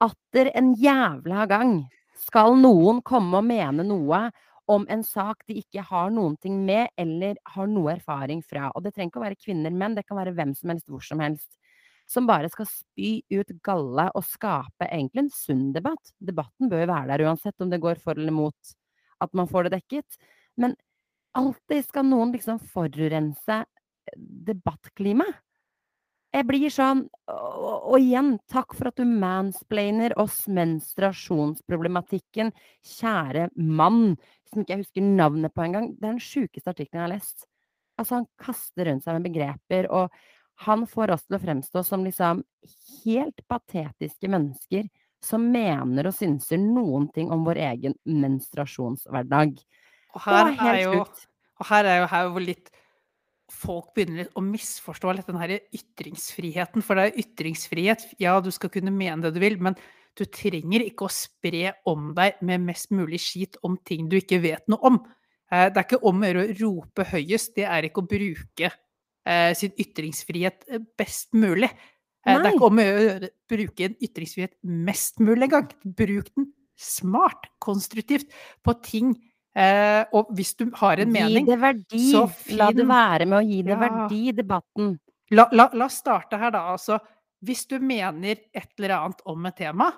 atter 0.00 0.50
en 0.56 0.72
jævla 0.80 1.46
gang 1.50 1.74
skal 2.20 2.56
noen 2.60 3.00
komme 3.06 3.40
og 3.40 3.46
mene 3.48 3.84
noe 3.86 4.26
om 4.70 4.84
en 4.92 5.02
sak 5.04 5.42
de 5.50 5.56
ikke 5.60 5.82
har 5.88 6.12
noen 6.14 6.36
ting 6.38 6.60
med, 6.66 6.92
eller 7.00 7.38
har 7.54 7.66
noe 7.70 7.96
erfaring 7.96 8.42
fra. 8.46 8.68
Og 8.76 8.84
det 8.84 8.92
trenger 8.94 9.10
ikke 9.10 9.20
å 9.20 9.24
være 9.24 9.40
kvinner, 9.40 9.74
menn, 9.74 9.96
det 9.98 10.04
kan 10.06 10.20
være 10.20 10.34
hvem 10.36 10.52
som 10.54 10.70
helst, 10.70 10.86
hvor 10.90 11.02
som 11.02 11.22
helst. 11.22 11.48
Som 12.10 12.28
bare 12.28 12.50
skal 12.52 12.68
spy 12.70 13.10
ut 13.34 13.50
galle 13.66 14.06
og 14.18 14.26
skape 14.26 14.86
egentlig 14.86 15.24
en 15.24 15.32
sunn 15.34 15.66
debatt. 15.74 16.12
Debatten 16.22 16.70
bør 16.70 16.84
jo 16.84 16.90
være 16.92 17.10
der 17.12 17.26
uansett 17.26 17.64
om 17.64 17.72
det 17.72 17.82
går 17.82 17.98
for 18.02 18.18
eller 18.18 18.34
mot 18.34 18.74
at 19.20 19.34
man 19.36 19.50
får 19.50 19.66
det 19.66 19.80
dekket. 19.80 20.20
Men 20.60 20.76
alltid 21.38 21.86
skal 21.88 22.06
noen 22.06 22.34
liksom 22.34 22.62
forurense 22.72 23.62
debattklimaet. 24.16 25.38
Jeg 26.30 26.46
blir 26.46 26.70
sånn 26.70 27.04
og, 27.32 27.86
og 27.90 27.96
igjen, 27.98 28.36
takk 28.50 28.74
for 28.78 28.90
at 28.90 29.00
du 29.00 29.06
mansplainer 29.08 30.14
oss 30.20 30.44
menstruasjonsproblematikken, 30.50 32.52
kjære 32.86 33.48
mann, 33.58 34.14
som 34.50 34.62
ikke 34.62 34.76
jeg 34.76 34.84
husker 34.84 35.06
navnet 35.06 35.54
på 35.54 35.64
engang. 35.66 35.90
Det 35.96 36.06
er 36.06 36.14
den 36.14 36.22
sjukeste 36.22 36.70
artikkelen 36.70 37.00
jeg 37.00 37.08
har 37.08 37.14
lest. 37.16 37.48
Altså, 37.98 38.20
han 38.20 38.28
kaster 38.40 38.88
rundt 38.88 39.04
seg 39.04 39.18
med 39.18 39.26
begreper, 39.26 39.90
og 39.90 40.14
han 40.66 40.86
får 40.88 41.14
oss 41.16 41.26
til 41.26 41.38
å 41.38 41.42
fremstå 41.42 41.82
som 41.86 42.06
liksom 42.06 42.44
helt 43.02 43.42
patetiske 43.50 44.30
mennesker 44.30 44.86
som 45.24 45.44
mener 45.52 46.08
og 46.08 46.16
synser 46.16 46.60
noen 46.60 47.08
ting 47.12 47.30
om 47.32 47.44
vår 47.44 47.60
egen 47.66 47.96
menstruasjonshverdag. 48.08 49.58
Og 50.16 50.24
her 50.24 50.52
er 50.54 50.78
jo, 50.84 51.02
og 51.60 51.68
her 51.68 51.88
er 51.88 52.02
jo 52.02 52.08
her 52.12 52.30
hvor 52.32 52.44
litt 52.44 52.70
folk 53.52 53.92
begynner 53.96 54.28
å 54.38 54.42
misforstå 54.44 55.14
litt 55.14 55.28
den 55.30 55.40
her 55.40 55.56
ytringsfriheten. 55.76 56.84
For 56.84 56.98
det 56.98 57.08
er 57.08 57.22
ytringsfrihet. 57.24 58.04
Ja, 58.22 58.38
du 58.42 58.50
skal 58.54 58.72
kunne 58.72 58.94
mene 58.94 59.26
det 59.26 59.34
du 59.36 59.40
vil, 59.42 59.58
men 59.62 59.76
du 60.18 60.24
trenger 60.26 60.84
ikke 60.84 61.06
å 61.06 61.12
spre 61.14 61.74
om 61.88 62.10
deg 62.16 62.40
med 62.46 62.64
mest 62.66 62.90
mulig 62.94 63.20
skit 63.22 63.58
om 63.66 63.78
ting 63.86 64.08
du 64.10 64.18
ikke 64.18 64.40
vet 64.42 64.66
noe 64.70 64.82
om. 64.90 65.00
Eh, 65.50 65.68
Det 65.70 65.76
er 65.78 65.86
ikke 65.86 66.02
om 66.06 66.22
å 66.22 66.30
gjøre 66.30 66.44
å 66.44 66.56
rope 66.60 67.06
høyest, 67.12 67.54
det 67.56 67.66
er 67.66 67.88
ikke 67.88 68.02
å 68.02 68.10
bruke 68.10 68.70
eh, 68.70 69.52
sin 69.54 69.74
ytringsfrihet 69.78 70.66
eh, 70.68 70.84
best 70.98 71.32
mulig. 71.34 71.70
Nei. 72.26 72.36
Det 72.36 72.50
er 72.50 72.54
ikke 72.54 72.68
om 72.68 72.78
å 72.78 72.86
gjøre, 72.86 73.30
bruke 73.48 73.86
en 73.86 73.96
ytringsfrihet 74.02 74.56
mest 74.62 75.20
mulig 75.20 75.48
engang. 75.48 75.70
Bruk 75.84 76.28
den 76.36 76.50
smart, 76.80 77.48
konstruktivt, 77.60 78.30
på 78.64 78.74
ting 78.84 79.14
eh, 79.56 80.04
Og 80.12 80.28
hvis 80.34 80.54
du 80.56 80.70
har 80.74 81.00
en 81.00 81.12
mening 81.12 81.46
Gi 81.46 81.52
det 81.52 81.60
verdi. 81.60 82.10
så 82.12 82.24
La 82.56 82.70
det 82.72 82.86
være 82.86 83.26
med 83.26 83.38
å 83.38 83.46
gi 83.48 83.62
det 83.62 83.70
Ja. 83.76 83.80
verdi 83.88 84.28
i 84.28 84.32
debatten. 84.32 84.98
La, 85.30 85.48
la, 85.52 85.68
la 85.72 85.84
oss 85.84 85.98
starte 86.02 86.38
her, 86.38 86.50
da. 86.50 86.72
Altså, 86.72 86.98
hvis 87.44 87.66
du 87.68 87.78
mener 87.78 88.36
et 88.54 88.68
eller 88.78 88.90
annet 88.96 89.20
om 89.26 89.46
et 89.46 89.56
tema, 89.56 89.92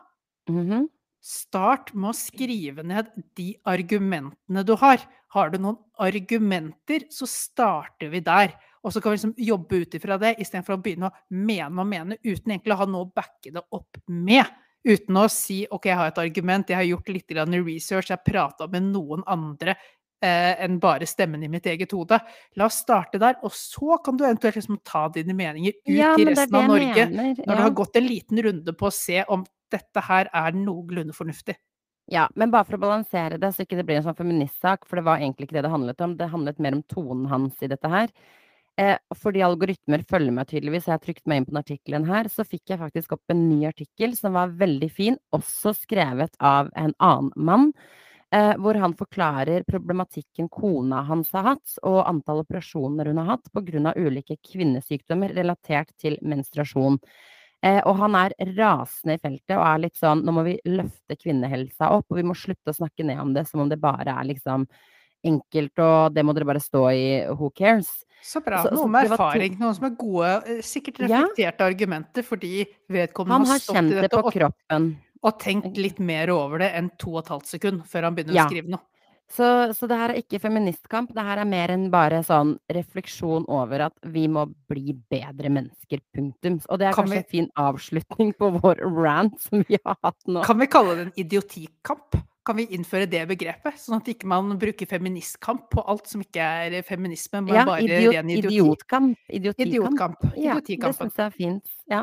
Mhm. 0.49 0.89
start 1.23 1.95
med 1.95 2.11
å 2.11 2.15
skrive 2.15 2.83
ned 2.85 3.07
de 3.37 3.57
argumentene 3.67 4.65
du 4.65 4.75
har. 4.77 4.99
Har 5.31 5.51
du 5.51 5.59
noen 5.59 5.79
argumenter, 5.99 7.07
så 7.11 7.27
starter 7.27 8.11
vi 8.11 8.21
der. 8.21 8.53
Og 8.85 8.93
så 8.93 9.01
kan 9.01 9.13
vi 9.13 9.17
liksom 9.17 9.35
jobbe 9.39 9.83
ut 9.83 9.95
ifra 9.95 10.19
det, 10.19 10.37
istedenfor 10.41 10.77
å 10.77 10.83
begynne 10.83 11.09
å 11.09 11.13
mene 11.31 11.79
og 11.81 11.87
mene 11.87 12.17
uten 12.25 12.51
egentlig 12.53 12.73
å 12.75 12.77
ha 12.79 12.85
noe 12.87 13.05
å 13.07 13.13
backe 13.15 13.53
det 13.53 13.63
opp 13.73 13.97
med. 14.09 14.45
Uten 14.83 15.19
å 15.21 15.29
si 15.31 15.63
OK, 15.71 15.87
jeg 15.91 15.99
har 15.99 16.11
et 16.11 16.21
argument, 16.23 16.71
jeg 16.71 16.79
har 16.79 16.89
gjort 16.89 17.11
litt 17.15 17.33
research, 17.33 18.11
jeg 18.11 18.19
har 18.19 18.25
prata 18.27 18.67
med 18.67 18.91
noen 18.91 19.23
andre 19.27 19.77
eh, 20.23 20.65
enn 20.65 20.79
bare 20.83 21.07
stemmen 21.07 21.43
i 21.43 21.49
mitt 21.49 21.67
eget 21.67 21.93
hode. 21.95 22.19
La 22.57 22.67
oss 22.67 22.81
starte 22.83 23.21
der, 23.23 23.37
og 23.43 23.53
så 23.55 23.99
kan 24.05 24.17
du 24.17 24.25
eventuelt 24.25 24.57
liksom 24.59 24.81
ta 24.85 25.09
dine 25.09 25.35
meninger 25.35 25.73
ut 25.73 25.95
Ja, 25.97 26.15
til 26.17 26.33
resten 26.33 26.57
av 26.59 26.71
Norge. 26.71 27.07
mener, 27.09 27.35
ja. 27.37 27.45
Når 27.47 27.57
du 27.57 27.63
har 27.63 27.77
gått 27.83 27.97
en 27.97 28.09
liten 28.09 28.43
runde 28.43 28.75
på 28.75 28.89
å 28.91 28.95
se 28.95 29.23
om 29.29 29.45
dette 29.73 30.01
her 30.09 30.29
er 30.35 30.53
noenlunde 30.53 31.15
fornuftig. 31.17 31.57
Ja, 32.11 32.27
men 32.35 32.51
bare 32.51 32.67
for 32.67 32.77
å 32.77 32.83
balansere 32.83 33.39
det, 33.41 33.53
så 33.55 33.63
ikke 33.65 33.79
det 33.79 33.87
blir 33.89 34.01
en 34.01 34.05
sånn 34.05 34.19
feministsak, 34.19 34.85
for 34.89 34.99
det 34.99 35.07
var 35.07 35.23
egentlig 35.23 35.47
ikke 35.47 35.61
det 35.61 35.67
det 35.69 35.73
handlet 35.73 36.03
om. 36.05 36.17
Det 36.19 36.29
handlet 36.33 36.59
mer 36.61 36.77
om 36.77 36.83
tonen 36.91 37.29
hans 37.31 37.63
i 37.63 37.71
dette 37.71 37.89
her. 37.89 38.11
Eh, 38.81 38.97
fordi 39.21 39.43
algoritmer 39.45 40.01
følger 40.09 40.33
meg 40.33 40.49
tydeligvis, 40.49 40.87
jeg 40.89 41.03
trykte 41.05 41.29
meg 41.29 41.41
inn 41.41 41.47
på 41.49 41.53
den 41.53 41.61
artikkelen 41.61 42.07
her, 42.09 42.29
så 42.33 42.45
fikk 42.49 42.73
jeg 42.73 42.81
faktisk 42.81 43.13
opp 43.19 43.35
en 43.35 43.43
ny 43.51 43.67
artikkel 43.69 44.15
som 44.17 44.33
var 44.39 44.55
veldig 44.57 44.89
fin, 44.93 45.19
også 45.37 45.75
skrevet 45.77 46.39
av 46.41 46.71
en 46.81 46.95
annen 46.97 47.35
mann. 47.37 47.73
Eh, 48.33 48.55
hvor 48.57 48.79
han 48.81 48.95
forklarer 48.97 49.67
problematikken 49.69 50.47
kona 50.49 51.03
hans 51.05 51.35
har 51.37 51.45
hatt, 51.51 51.75
og 51.85 51.99
antall 52.09 52.41
operasjoner 52.47 53.11
hun 53.11 53.21
har 53.21 53.35
hatt 53.35 53.51
pga. 53.53 53.93
ulike 53.93 54.39
kvinnesykdommer 54.41 55.35
relatert 55.37 55.93
til 56.01 56.17
menstruasjon. 56.23 56.97
Eh, 57.63 57.83
og 57.85 57.99
han 58.01 58.17
er 58.17 58.33
rasende 58.57 59.19
i 59.19 59.21
feltet 59.21 59.53
og 59.55 59.67
er 59.67 59.83
litt 59.85 59.95
sånn 59.95 60.25
Nå 60.27 60.33
må 60.35 60.43
vi 60.43 60.57
løfte 60.67 61.15
kvinnehelsa 61.15 61.93
opp, 61.95 62.09
og 62.11 62.17
vi 62.17 62.25
må 62.27 62.35
slutte 62.35 62.73
å 62.73 62.79
snakke 62.81 63.05
ned 63.05 63.21
om 63.21 63.35
det 63.37 63.45
som 63.51 63.61
om 63.61 63.69
det 63.69 63.79
bare 63.79 64.17
er 64.17 64.33
liksom 64.33 64.65
enkelt, 65.25 65.79
og 65.79 66.15
det 66.15 66.25
må 66.25 66.35
dere 66.35 66.45
bare 66.49 66.61
stå 66.63 66.87
i, 66.93 67.05
who 67.33 67.51
cares? 67.51 67.91
Så 68.23 68.41
bra. 68.45 68.63
Så- 68.63 68.71
noen 68.75 68.91
med 68.91 69.11
erfaring, 69.11 69.59
noen 69.59 69.75
som 69.75 69.85
er 69.89 69.97
gode, 69.99 70.43
sikkert 70.63 70.99
sikkert 70.99 71.09
Ja. 71.11 71.23
reflekterte 71.25 71.61
argumenter 71.67 72.23
fordi 72.23 72.67
vedkommende 72.89 73.47
har 73.47 73.47
har 73.47 73.59
stått 73.59 73.91
i 73.91 74.01
dette 74.01 74.11
på 74.17 74.25
og, 74.25 74.33
kroppen. 74.33 74.97
og 75.25 75.39
tenkt 75.41 75.77
litt 75.77 75.99
mer 75.99 76.31
over 76.31 76.59
det 76.59 76.73
enn 76.73 76.91
to 76.99 77.17
og 77.17 77.25
et 77.25 77.29
halvt 77.29 77.47
sekund 77.47 77.83
før 77.87 78.03
han 78.05 78.15
begynner 78.15 78.35
Ja. 78.35 78.45
å 78.47 78.49
skrive 78.51 78.69
noe. 78.69 78.81
Så, 79.33 79.73
så 79.75 79.89
det 79.89 79.97
her 79.97 80.11
er 80.11 80.21
ikke 80.21 80.39
feministkamp, 80.43 81.09
det 81.15 81.23
her 81.25 81.39
er 81.39 81.45
mer 81.47 81.69
enn 81.69 81.91
bare 81.91 82.21
sånn 82.23 82.59
refleksjon 82.71 83.47
over 83.49 83.81
at 83.87 83.93
vi 84.05 84.27
må 84.29 84.53
bli 84.69 84.93
bedre 85.11 85.49
mennesker, 85.49 86.01
punktum. 86.15 86.61
Og 86.69 86.79
det 86.79 86.89
er 86.89 86.93
Kan 86.93 87.07
kanskje 87.07 87.11
vi- 87.11 87.17
en 87.19 87.25
fin 87.31 87.51
avslutning 87.57 88.35
på 88.37 88.61
vår 88.61 88.77
rant 89.03 89.41
som 89.41 89.65
vi 89.67 89.79
har 89.87 89.97
hatt 90.05 90.21
nå. 90.29 90.45
Kan 90.45 90.59
vi 90.59 90.67
kalle 90.67 90.97
det 90.97 91.07
en 91.07 91.13
idiotikamp? 91.25 92.23
Kan 92.45 92.57
vi 92.59 92.65
innføre 92.75 93.07
det 93.07 93.21
begrepet, 93.31 93.77
sånn 93.79 94.01
at 94.01 94.09
ikke 94.11 94.27
man 94.27 94.57
bruker 94.59 94.89
feministkamp 94.91 95.69
på 95.71 95.85
alt 95.87 96.09
som 96.11 96.25
ikke 96.25 96.43
er 96.43 96.83
feminisme, 96.83 97.45
men 97.45 97.55
Ja, 97.55 97.65
bare 97.69 97.85
idiot, 97.85 98.15
ren 98.17 98.31
idioti? 98.35 98.57
idiotkamp. 98.57 99.19
Idiotikamp. 99.31 99.69
Idiotkamp. 99.69 100.25
Ja, 100.37 100.57
det 100.59 100.97
syns 100.97 101.17
jeg 101.21 101.27
er 101.27 101.37
fint. 101.37 101.71
Ja. 101.89 102.03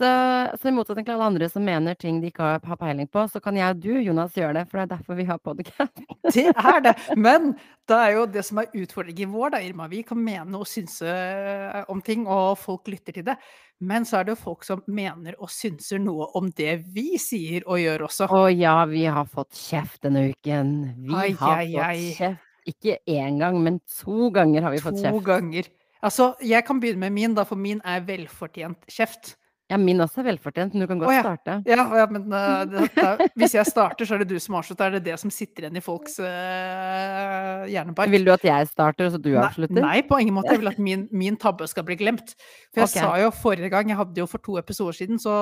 Så, 0.00 0.68
i 0.68 0.72
motsetning 0.72 1.04
til 1.04 1.12
alle 1.12 1.26
andre 1.28 1.48
som 1.52 1.64
mener 1.66 1.96
ting 2.00 2.22
de 2.22 2.30
ikke 2.30 2.40
har, 2.54 2.76
peiling 2.80 3.08
på, 3.12 3.26
så 3.28 3.40
kan 3.44 3.58
jeg 3.58 3.74
og 3.74 3.82
du, 3.82 3.90
Jonas, 4.00 4.32
gjøre 4.32 4.54
det, 4.56 4.62
for 4.70 4.78
det 4.80 4.84
er 4.86 4.92
derfor 4.94 5.18
vi 5.18 5.26
har 5.28 5.40
podcast. 5.44 6.00
Det 6.34 6.46
er 6.54 6.78
det. 6.84 6.92
Men 7.20 7.50
det 7.90 7.96
er 7.98 8.12
jo 8.14 8.22
det 8.30 8.44
som 8.46 8.60
er 8.62 8.70
utfordringen 8.80 9.32
vår, 9.34 9.50
da, 9.52 9.58
Irma. 9.66 9.88
Vi 9.90 10.00
kan 10.06 10.20
mene 10.22 10.60
og 10.60 10.68
synse 10.70 11.10
eh, 11.10 11.80
om 11.92 12.00
ting, 12.06 12.22
og 12.30 12.54
folk 12.60 12.88
lytter 12.88 13.16
til 13.18 13.26
det. 13.26 13.34
Men 13.82 14.06
så 14.08 14.20
er 14.20 14.28
det 14.28 14.36
jo 14.36 14.40
folk 14.44 14.64
som 14.64 14.80
mener 14.86 15.34
og 15.40 15.50
synser 15.52 16.00
noe 16.00 16.28
om 16.38 16.48
det 16.56 16.78
vi 16.94 17.18
sier 17.20 17.66
og 17.66 17.80
gjør 17.82 18.06
også. 18.06 18.28
Å 18.30 18.44
ja, 18.52 18.76
vi 18.88 19.02
har 19.10 19.26
fått 19.28 19.52
kjeft 19.58 20.04
denne 20.06 20.28
uken. 20.30 20.72
Vi 21.08 21.16
Ai, 21.18 21.26
har 21.42 21.58
ai, 21.58 21.66
fått 21.74 21.84
ai. 21.90 22.06
kjeft. 22.20 22.46
Ikke 22.70 22.96
én 23.10 23.40
gang, 23.40 23.56
men 23.64 23.80
to 24.00 24.30
ganger 24.36 24.68
har 24.68 24.76
vi 24.76 24.82
fått 24.84 25.00
To 25.00 25.04
kjeft. 25.08 25.26
ganger. 25.26 25.68
Altså, 26.04 26.30
jeg 26.44 26.64
kan 26.64 26.78
begynne 26.80 27.02
med 27.08 27.16
min, 27.18 27.34
da, 27.36 27.44
for 27.48 27.60
min 27.60 27.80
er 27.84 28.04
velfortjent 28.06 28.86
kjeft. 28.88 29.34
Ja, 29.70 29.76
min 29.78 30.02
også 30.02 30.24
er 30.24 30.26
velfortjent, 30.32 30.74
men 30.74 30.82
du 30.82 30.88
kan 30.90 30.98
godt 30.98 31.12
oh, 31.12 31.14
ja. 31.14 31.22
starte. 31.22 31.56
Ja, 31.70 31.84
ja 32.00 32.06
men 32.10 32.24
uh, 32.26 32.64
det, 32.66 32.88
det, 32.96 33.28
hvis 33.38 33.54
jeg 33.54 33.68
starter, 33.68 34.08
så 34.08 34.16
er 34.16 34.24
det 34.24 34.32
du 34.32 34.40
som 34.42 34.56
avslutter. 34.58 34.88
Er 34.88 34.98
det 34.98 35.04
det 35.06 35.18
som 35.22 35.30
sitter 35.30 35.66
igjen 35.66 35.78
i 35.78 35.82
folks 35.84 36.18
uh, 36.18 37.68
hjernepark? 37.70 38.10
Vil 38.10 38.26
du 38.26 38.32
at 38.34 38.46
jeg 38.48 38.70
starter, 38.72 39.06
og 39.06 39.14
så 39.14 39.20
du 39.22 39.30
avslutter? 39.38 39.78
Nei, 39.78 40.00
på 40.08 40.18
ingen 40.18 40.34
måte. 40.34 40.56
Jeg 40.56 40.64
vil 40.64 40.72
at 40.72 40.80
min, 40.88 41.06
min 41.14 41.38
tabbe 41.38 41.68
skal 41.70 41.86
bli 41.86 41.98
glemt. 42.00 42.34
For 42.74 42.82
jeg 42.82 42.90
okay. 42.90 43.04
sa 43.04 43.12
jo 43.22 43.30
forrige 43.30 43.70
gang, 43.70 43.92
jeg 43.94 44.00
hadde 44.00 44.24
jo 44.24 44.26
for 44.30 44.42
to 44.42 44.58
episoder 44.58 44.98
siden, 44.98 45.22
så 45.22 45.36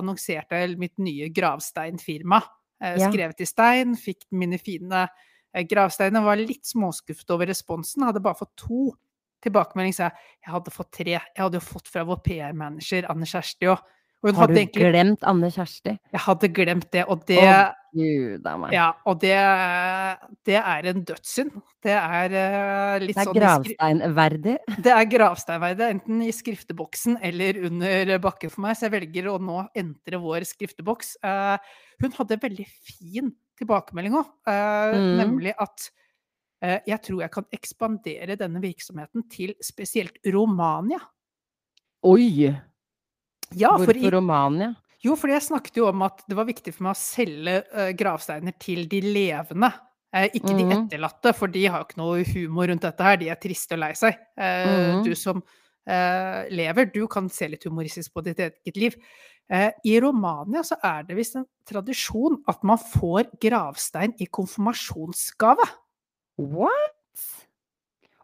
annonserte 0.00 0.62
jeg 0.62 0.78
mitt 0.80 0.96
nye 1.02 1.28
gravsteinfirma. 1.34 2.40
Eh, 2.80 2.96
Ja. 2.98 3.10
Skrevet 3.10 3.42
i 3.42 3.48
stein, 3.48 3.96
fikk 3.98 4.24
mine 4.30 4.58
fine 4.62 5.04
eh, 5.52 5.64
gravsteiner. 5.66 6.24
Var 6.24 6.40
litt 6.40 6.68
småskuffet 6.68 7.36
over 7.36 7.50
responsen. 7.50 8.06
Hadde 8.06 8.22
bare 8.24 8.38
fått 8.38 8.54
to 8.64 8.92
tilbakemeldinger, 9.44 9.96
så 9.96 10.08
jeg, 10.08 10.34
jeg 10.46 10.54
hadde 10.56 10.74
fått 10.74 10.90
tre. 10.98 11.14
Jeg 11.18 11.42
hadde 11.42 11.60
jo 11.60 11.66
fått 11.68 11.90
fra 11.92 12.04
vår 12.08 12.20
PR-manager 12.26 13.08
Anne 13.12 13.28
Kjersti 13.28 13.70
òg. 13.72 13.86
Har 14.34 14.50
du 14.50 14.56
egentlig 14.58 14.88
glemt 14.90 15.22
Anne 15.30 15.48
Kjersti? 15.54 15.92
Jeg 16.10 16.22
hadde 16.24 16.48
glemt 16.50 16.88
det, 16.90 17.04
og 17.06 17.20
det 17.28 17.38
oh, 17.44 17.68
Gud 17.94 18.46
ja, 18.74 18.88
og 19.08 19.20
det, 19.22 19.36
det 20.46 20.56
er 20.58 20.88
en 20.90 21.04
dødssynd. 21.06 21.54
Det 21.86 21.94
er 21.94 22.34
uh, 22.34 22.96
litt 23.00 23.14
Det 23.14 23.22
er 23.22 23.28
sånn 23.28 23.38
gravsteinverdig. 23.38 24.56
det 24.84 24.92
er 24.92 25.08
gravsteinverdig, 25.14 25.90
enten 25.96 26.24
i 26.26 26.32
skrifteboksen 26.34 27.20
eller 27.24 27.62
under 27.70 28.12
bakken 28.26 28.52
for 28.52 28.66
meg, 28.66 28.76
så 28.76 28.88
jeg 28.88 28.96
velger 28.98 29.30
å 29.32 29.38
nå 29.40 29.62
entre 29.78 30.20
vår 30.22 30.48
skrifteboks. 30.50 31.14
Uh, 31.24 31.54
hun 32.02 32.18
hadde 32.18 32.40
veldig 32.42 32.66
fin 32.90 33.32
tilbakemelding 33.58 34.18
òg, 34.18 34.34
Mm. 34.48 35.14
nemlig 35.18 35.52
at 35.58 35.88
eh, 35.88 35.94
jeg 36.60 36.98
tror 37.02 37.20
jeg 37.22 37.30
kan 37.30 37.44
ekspandere 37.52 38.36
denne 38.36 38.60
virksomheten 38.60 39.22
til 39.30 39.54
spesielt 39.62 40.18
Romania. 40.34 40.98
Oi! 42.02 42.48
Ja, 43.56 43.70
for 43.78 43.94
i, 43.94 44.00
Hvorfor 44.02 44.16
Romania? 44.18 44.74
jo, 45.04 45.14
fordi 45.16 45.32
jeg 45.36 45.42
snakket 45.46 45.76
jo 45.80 45.86
om 45.88 46.02
at 46.02 46.24
det 46.28 46.36
var 46.36 46.44
viktig 46.48 46.74
for 46.74 46.88
meg 46.88 46.96
å 46.96 47.00
selge 47.00 47.54
eh, 47.72 47.92
gravsteiner 47.96 48.54
til 48.60 48.84
de 48.90 49.00
levende. 49.00 49.70
Eh, 50.12 50.28
ikke 50.34 50.56
de 50.56 50.64
Mhm. 50.64 50.74
etterlatte, 50.88 51.34
for 51.36 51.46
de 51.48 51.66
har 51.66 51.80
jo 51.80 51.86
ikke 51.86 51.98
noe 52.00 52.24
humor 52.24 52.68
rundt 52.68 52.82
dette 52.82 53.02
her. 53.04 53.16
De 53.16 53.28
er 53.28 53.36
triste 53.36 53.72
og 53.74 53.78
lei 53.80 53.92
seg. 53.94 54.16
Eh, 54.36 54.96
Mhm. 54.96 55.04
Du 55.04 55.14
som 55.14 55.42
eh, 55.86 56.48
lever, 56.50 56.84
du 56.92 57.06
kan 57.08 57.28
se 57.30 57.48
litt 57.48 57.64
humoristisk 57.64 58.12
på 58.12 58.22
ditt 58.22 58.38
eget 58.38 58.76
liv. 58.76 58.94
Eh, 59.50 59.70
I 59.86 59.98
Romania 60.00 60.60
så 60.62 60.76
er 60.84 61.02
det 61.04 61.16
visst 61.16 61.36
en 61.36 61.46
tradisjon 61.64 62.42
at 62.46 62.62
man 62.62 62.76
får 62.76 63.30
gravstein 63.40 64.12
i 64.20 64.26
konfirmasjonsgave. 64.26 65.64
What? 66.38 66.94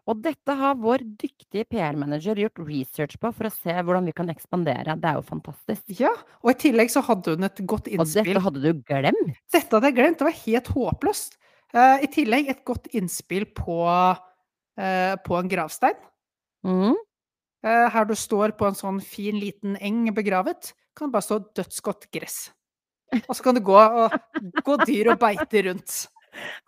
Og 0.05 0.19
dette 0.21 0.53
har 0.53 0.75
vår 0.77 1.01
dyktige 1.17 1.65
PR-manager 1.65 2.37
gjort 2.37 2.61
research 2.61 3.17
på 3.21 3.31
for 3.33 3.49
å 3.49 3.53
se 3.53 3.73
hvordan 3.73 4.05
vi 4.05 4.13
kan 4.13 4.29
ekspandere. 4.29 4.93
Det 5.01 5.09
er 5.09 5.17
jo 5.17 5.23
fantastisk. 5.25 5.87
Ja, 5.97 6.11
og 6.43 6.51
i 6.51 6.59
tillegg 6.61 6.93
så 6.93 7.01
hadde 7.07 7.33
hun 7.33 7.47
et 7.47 7.61
godt 7.65 7.89
innspill. 7.89 8.21
Og 8.21 8.27
dette 8.29 8.43
hadde 8.45 8.61
du 8.61 8.83
glemt? 8.85 9.39
Dette 9.55 9.73
hadde 9.73 9.89
jeg 9.89 9.97
glemt, 9.97 10.21
det 10.21 10.27
var 10.29 10.37
helt 10.43 10.71
håpløst. 10.75 11.39
Uh, 11.73 11.97
I 12.05 12.11
tillegg 12.13 12.53
et 12.53 12.61
godt 12.69 12.85
innspill 12.95 13.47
på, 13.57 13.79
uh, 13.89 15.15
på 15.25 15.39
en 15.39 15.51
gravstein. 15.51 15.97
Mm. 16.65 16.93
Uh, 17.65 17.87
her 17.97 18.05
du 18.05 18.13
står 18.13 18.53
på 18.59 18.69
en 18.69 18.77
sånn 18.77 19.01
fin 19.01 19.41
liten 19.41 19.73
eng 19.81 20.05
begravet, 20.13 20.75
kan 20.95 21.09
det 21.09 21.17
bare 21.17 21.25
stå 21.25 21.41
'dødsgodt 21.49 22.11
gress'. 22.13 22.51
Og 23.25 23.33
så 23.33 23.41
kan 23.41 23.57
du 23.57 23.61
gå, 23.65 23.75
og, 23.75 24.13
gå 24.65 24.77
dyr 24.85 25.15
og 25.15 25.19
beite 25.21 25.65
rundt. 25.65 26.05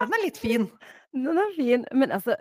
Den 0.01 0.13
er 0.15 0.23
litt 0.25 0.41
fin. 0.41 0.67
Den 1.15 1.39
er 1.39 1.54
fin. 1.56 1.86
Men 1.96 2.12
altså, 2.15 2.36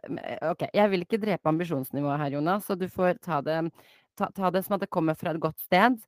ok, 0.50 0.66
jeg 0.74 0.92
vil 0.92 1.04
ikke 1.06 1.20
drepe 1.22 1.48
ambisjonsnivået 1.50 2.18
her, 2.22 2.38
Jonas, 2.38 2.66
så 2.66 2.76
du 2.78 2.88
får 2.92 3.20
ta 3.24 3.40
det, 3.44 3.60
ta, 4.18 4.30
ta 4.34 4.50
det 4.50 4.64
som 4.66 4.76
at 4.76 4.84
det 4.84 4.92
kommer 4.92 5.18
fra 5.18 5.32
et 5.34 5.42
godt 5.42 5.60
sted. 5.62 6.00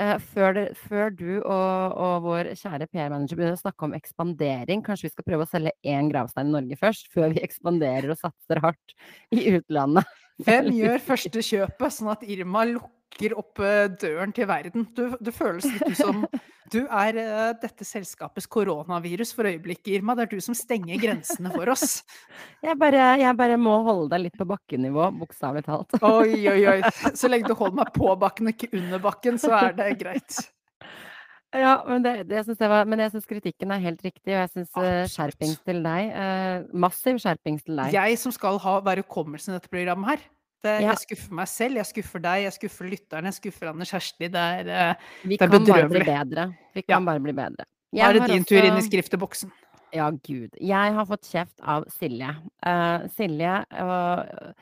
Eh, 0.00 0.16
før, 0.32 0.54
det, 0.56 0.66
før 0.80 1.10
du 1.12 1.42
og, 1.42 1.96
og 2.00 2.22
vår 2.24 2.52
kjære 2.56 2.88
PR-manager 2.88 3.36
begynner 3.36 3.58
å 3.58 3.60
snakke 3.60 3.84
om 3.84 3.96
ekspandering, 3.98 4.84
kanskje 4.86 5.08
vi 5.08 5.12
skal 5.12 5.26
prøve 5.26 5.44
å 5.44 5.50
selge 5.50 5.74
én 5.84 6.08
gravstein 6.08 6.48
i 6.48 6.54
Norge 6.54 6.78
først, 6.80 7.10
før 7.12 7.34
vi 7.34 7.42
ekspanderer 7.44 8.14
og 8.14 8.20
satser 8.20 8.62
hardt 8.64 8.94
i 9.36 9.44
utlandet. 9.58 10.08
Hvem 10.40 10.70
gjør 10.72 11.04
første 11.04 11.44
kjøpet, 11.44 11.92
sånn 11.92 12.14
at 12.14 12.24
Irma 12.24 12.64
lukker 12.70 12.99
opp 13.36 13.60
eh, 13.64 13.88
døren 14.00 14.32
til 14.32 14.48
verden? 14.48 14.86
Du, 14.96 15.16
det 15.20 15.34
føles 15.36 15.66
litt 15.66 15.98
som 15.98 16.22
du 16.72 16.80
er 16.86 17.18
eh, 17.18 17.50
dette 17.60 17.86
selskapets 17.86 18.46
koronavirus 18.50 19.34
for 19.36 19.48
øyeblikket, 19.50 19.96
Irma. 19.96 20.14
Det 20.18 20.26
er 20.26 20.32
du 20.36 20.44
som 20.44 20.56
stenger 20.56 21.00
grensene 21.02 21.52
for 21.54 21.72
oss. 21.72 22.00
Jeg 22.66 22.76
bare, 22.78 23.16
jeg 23.20 23.36
bare 23.38 23.56
må 23.56 23.78
holde 23.86 24.10
deg 24.12 24.26
litt 24.26 24.34
på 24.36 24.44
bakkenivå, 24.48 25.06
bokstavelig 25.16 25.64
talt. 25.64 25.94
Oi, 26.04 26.36
oi, 26.52 26.60
oi. 26.68 26.80
Så 27.18 27.30
lenge 27.30 27.48
du 27.48 27.54
holder 27.56 27.78
meg 27.80 27.92
på 27.96 28.10
bakken 28.20 28.50
og 28.50 28.56
ikke 28.56 28.74
under 28.76 29.00
bakken, 29.02 29.38
så 29.40 29.54
er 29.56 29.76
det 29.78 29.94
greit. 30.02 30.42
Ja, 31.56 31.80
men, 31.88 32.04
det, 32.04 32.28
det 32.30 32.44
synes 32.46 32.60
jeg 32.62 32.70
var, 32.70 32.84
men 32.86 33.00
jeg 33.02 33.10
syns 33.14 33.26
kritikken 33.26 33.72
er 33.74 33.80
helt 33.82 34.04
riktig, 34.04 34.28
og 34.28 34.36
jeg 34.36 34.50
syns 34.52 34.68
Absolutt. 34.70 35.14
skjerpings 35.14 35.62
til 35.66 35.80
deg. 35.82 36.12
eh, 36.22 36.68
massiv 36.84 37.18
skjerpings 37.18 37.64
til 37.66 37.80
deg. 37.80 37.96
Jeg 37.96 38.20
som 38.22 38.34
skal 38.34 38.60
ha, 38.62 38.76
være 38.86 39.02
hukommelsen 39.02 39.56
i 39.56 39.56
dette 39.56 39.72
programmet 39.72 40.12
her. 40.12 40.28
Det, 40.62 40.80
Ja. 40.82 40.90
Jeg 40.92 40.98
skuffer 41.06 41.32
meg 41.32 41.48
selv, 41.48 41.74
jeg 41.80 41.86
skuffer 41.86 42.20
deg, 42.20 42.42
jeg 42.44 42.52
skuffer 42.52 42.90
lytterne, 42.90 43.30
jeg 43.32 43.38
skuffer 43.40 43.70
Anne 43.70 43.84
Kjersti. 43.88 44.28
Det 44.30 44.34
er, 44.34 44.68
eh, 44.68 44.94
Vi 45.24 45.36
det 45.36 45.42
er 45.42 45.48
kan 45.48 45.64
bare 45.64 45.88
bli 45.88 46.00
bedrøvelig. 46.00 46.06
bedre. 46.06 46.54
Vi 46.74 46.84
Ja. 46.88 46.94
kan 46.96 47.04
bare 47.04 47.20
bli 47.20 47.32
bedre. 47.32 47.64
nå 47.94 48.00
er 48.02 48.12
det 48.12 48.26
din 48.26 48.36
din 48.36 48.44
tur 48.44 48.58
inn 48.58 48.74
i 48.76 48.80
også- 48.80 48.90
skrifteboksen. 48.90 49.50
Ja, 49.92 50.10
gud. 50.10 50.50
Jeg 50.60 50.92
har 50.94 51.04
fått 51.06 51.22
kjeft 51.32 51.58
av 51.62 51.84
Silje. 51.88 52.30
Uh, 52.64 53.08
Silje, 53.08 53.64
øh, 53.72 54.52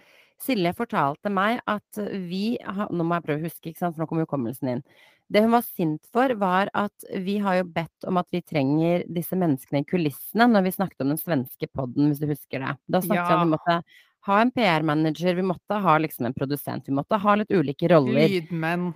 Silje 0.41 0.73
fortalte 0.75 1.31
meg 1.31 1.61
at 1.67 1.83
vi 1.97 2.57
har 2.65 2.89
Nå 2.91 3.05
må 3.05 3.21
jeg 3.21 3.25
prøve 3.25 3.43
å 3.43 3.45
huske, 3.51 3.67
ikke 3.75 3.79
sant, 3.79 3.97
for 3.97 4.05
nå 4.05 4.09
kommer 4.09 4.25
hukommelsen 4.25 4.69
inn. 4.71 4.83
Det 5.31 5.43
hun 5.43 5.51
var 5.51 5.61
sint 5.63 6.01
for, 6.11 6.29
var 6.37 6.69
at 6.75 7.05
vi 7.13 7.37
har 7.39 7.57
jo 7.57 7.65
bedt 7.65 8.05
om 8.07 8.17
at 8.17 8.27
vi 8.33 8.41
trenger 8.41 9.05
disse 9.13 9.33
menneskene 9.37 9.81
i 9.81 9.85
kulissene 9.85 10.49
når 10.49 10.63
vi 10.63 10.71
snakket 10.71 11.01
om 11.03 11.09
den 11.09 11.19
svenske 11.19 11.67
podden, 11.77 12.09
hvis 12.09 12.21
du 12.21 12.27
husker 12.29 12.61
det. 12.65 12.79
Da 12.89 13.01
snakket 13.01 13.29
vi 13.29 13.35
om 13.43 13.53
at 13.55 13.61
vi 13.67 13.83
ha 14.29 14.39
en 14.45 14.53
PR-manager, 14.55 15.35
vi 15.39 15.45
måtte 15.49 15.81
ha 15.85 15.97
liksom 15.99 16.29
en 16.29 16.35
produsent, 16.37 16.87
vi 16.89 16.95
måtte 16.97 17.19
ha 17.21 17.35
litt 17.41 17.51
ulike 17.51 17.89
roller. 17.91 18.29
Lydmenn, 18.29 18.91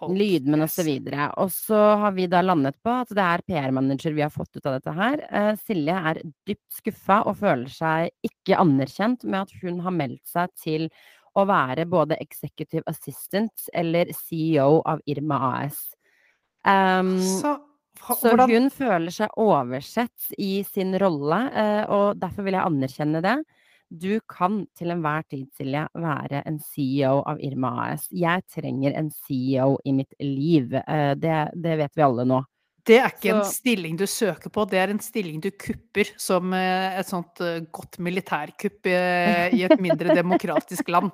folk 0.00 0.16
Lydmenn 0.16 0.64
osv. 0.64 0.88
Og 1.42 1.52
så 1.52 1.80
har 2.02 2.12
vi 2.16 2.26
da 2.32 2.40
landet 2.42 2.76
på 2.82 2.92
at 3.02 3.12
det 3.14 3.26
er 3.26 3.44
PR-manager 3.46 4.16
vi 4.16 4.24
har 4.24 4.32
fått 4.32 4.56
ut 4.56 4.66
av 4.66 4.78
dette 4.78 4.94
her. 4.96 5.22
Eh, 5.30 5.52
Silje 5.60 5.96
er 6.12 6.22
dypt 6.48 6.80
skuffa 6.80 7.20
og 7.28 7.36
føler 7.42 7.68
seg 7.72 8.10
ikke 8.24 8.58
anerkjent 8.62 9.24
med 9.28 9.42
at 9.46 9.56
hun 9.62 9.80
har 9.84 9.92
meldt 9.92 10.24
seg 10.32 10.52
til 10.64 10.88
å 11.38 11.44
være 11.46 11.84
både 11.86 12.16
executive 12.18 12.82
assistant 12.90 13.68
eller 13.76 14.08
CEO 14.16 14.80
av 14.88 14.98
Irma 15.06 15.36
AS. 15.60 15.76
Um, 16.66 17.12
Så, 17.22 17.52
hva- 18.00 18.16
så 18.18 18.32
hun 18.50 18.66
føler 18.74 19.14
seg 19.14 19.30
oversett 19.38 20.32
i 20.38 20.62
sin 20.66 20.96
rolle, 20.98 21.38
eh, 21.54 21.84
og 21.88 22.18
derfor 22.20 22.44
vil 22.48 22.56
jeg 22.58 22.66
anerkjenne 22.66 23.22
det. 23.24 23.36
Du 23.90 24.20
kan 24.30 24.60
til 24.78 24.92
enhver 24.94 25.24
tid, 25.28 25.48
Silje, 25.58 25.82
være 25.98 26.44
en 26.46 26.60
CEO 26.62 27.24
av 27.26 27.40
Irma 27.42 27.72
AS. 27.88 28.04
Jeg 28.14 28.44
trenger 28.54 28.94
en 28.96 29.08
CEO 29.10 29.78
i 29.84 29.92
mitt 29.96 30.14
liv. 30.22 30.74
Eh, 30.78 31.14
det, 31.18 31.34
det 31.58 31.76
vet 31.80 31.96
vi 31.98 32.04
alle 32.06 32.24
nå. 32.30 32.38
Det 32.86 32.96
er 32.96 33.10
ikke 33.12 33.32
en 33.34 33.42
stilling 33.44 33.96
du 34.00 34.06
søker 34.08 34.48
på, 34.54 34.62
det 34.70 34.78
er 34.80 34.88
en 34.94 35.02
stilling 35.04 35.40
du 35.44 35.50
kupper 35.52 36.08
som 36.18 36.54
eh, 36.56 36.96
et 36.98 37.06
sånt 37.10 37.42
eh, 37.44 37.58
godt 37.70 37.98
militærkupp 38.00 38.88
i, 38.88 38.94
i 39.58 39.64
et 39.66 39.74
mindre 39.82 40.14
demokratisk 40.16 40.88
land. 40.88 41.10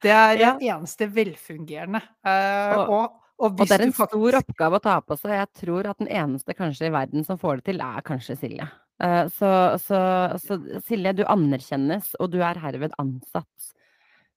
Det 0.00 0.10
er 0.14 0.36
det 0.40 0.70
eneste 0.70 1.10
velfungerende. 1.12 2.00
Og- 2.24 2.86
og, 2.94 3.18
og 3.40 3.50
Og 3.50 3.58
det 3.66 3.72
er 3.76 3.84
en 3.88 3.92
faktisk 3.92 4.16
stor 4.16 4.38
oppgave 4.40 4.78
å 4.80 4.84
ta 4.86 4.96
på 5.00 5.16
seg. 5.20 5.34
Jeg 5.42 5.50
tror 5.66 5.90
at 5.90 5.98
den 5.98 6.08
eneste 6.08 6.54
kanskje 6.56 6.86
i 6.88 6.94
verden 6.94 7.24
som 7.24 7.38
får 7.40 7.60
det 7.60 7.64
til, 7.72 7.80
er 7.84 8.02
kanskje 8.06 8.38
Silje. 8.40 8.70
Eh, 9.00 9.26
Så, 9.32 9.50
så, 9.80 9.98
så 10.42 10.58
Silje, 10.86 11.12
du 11.16 11.24
anerkjennes, 11.24 12.14
og 12.20 12.30
du 12.34 12.40
er 12.44 12.58
herved 12.60 12.92
ansatt. 13.00 13.70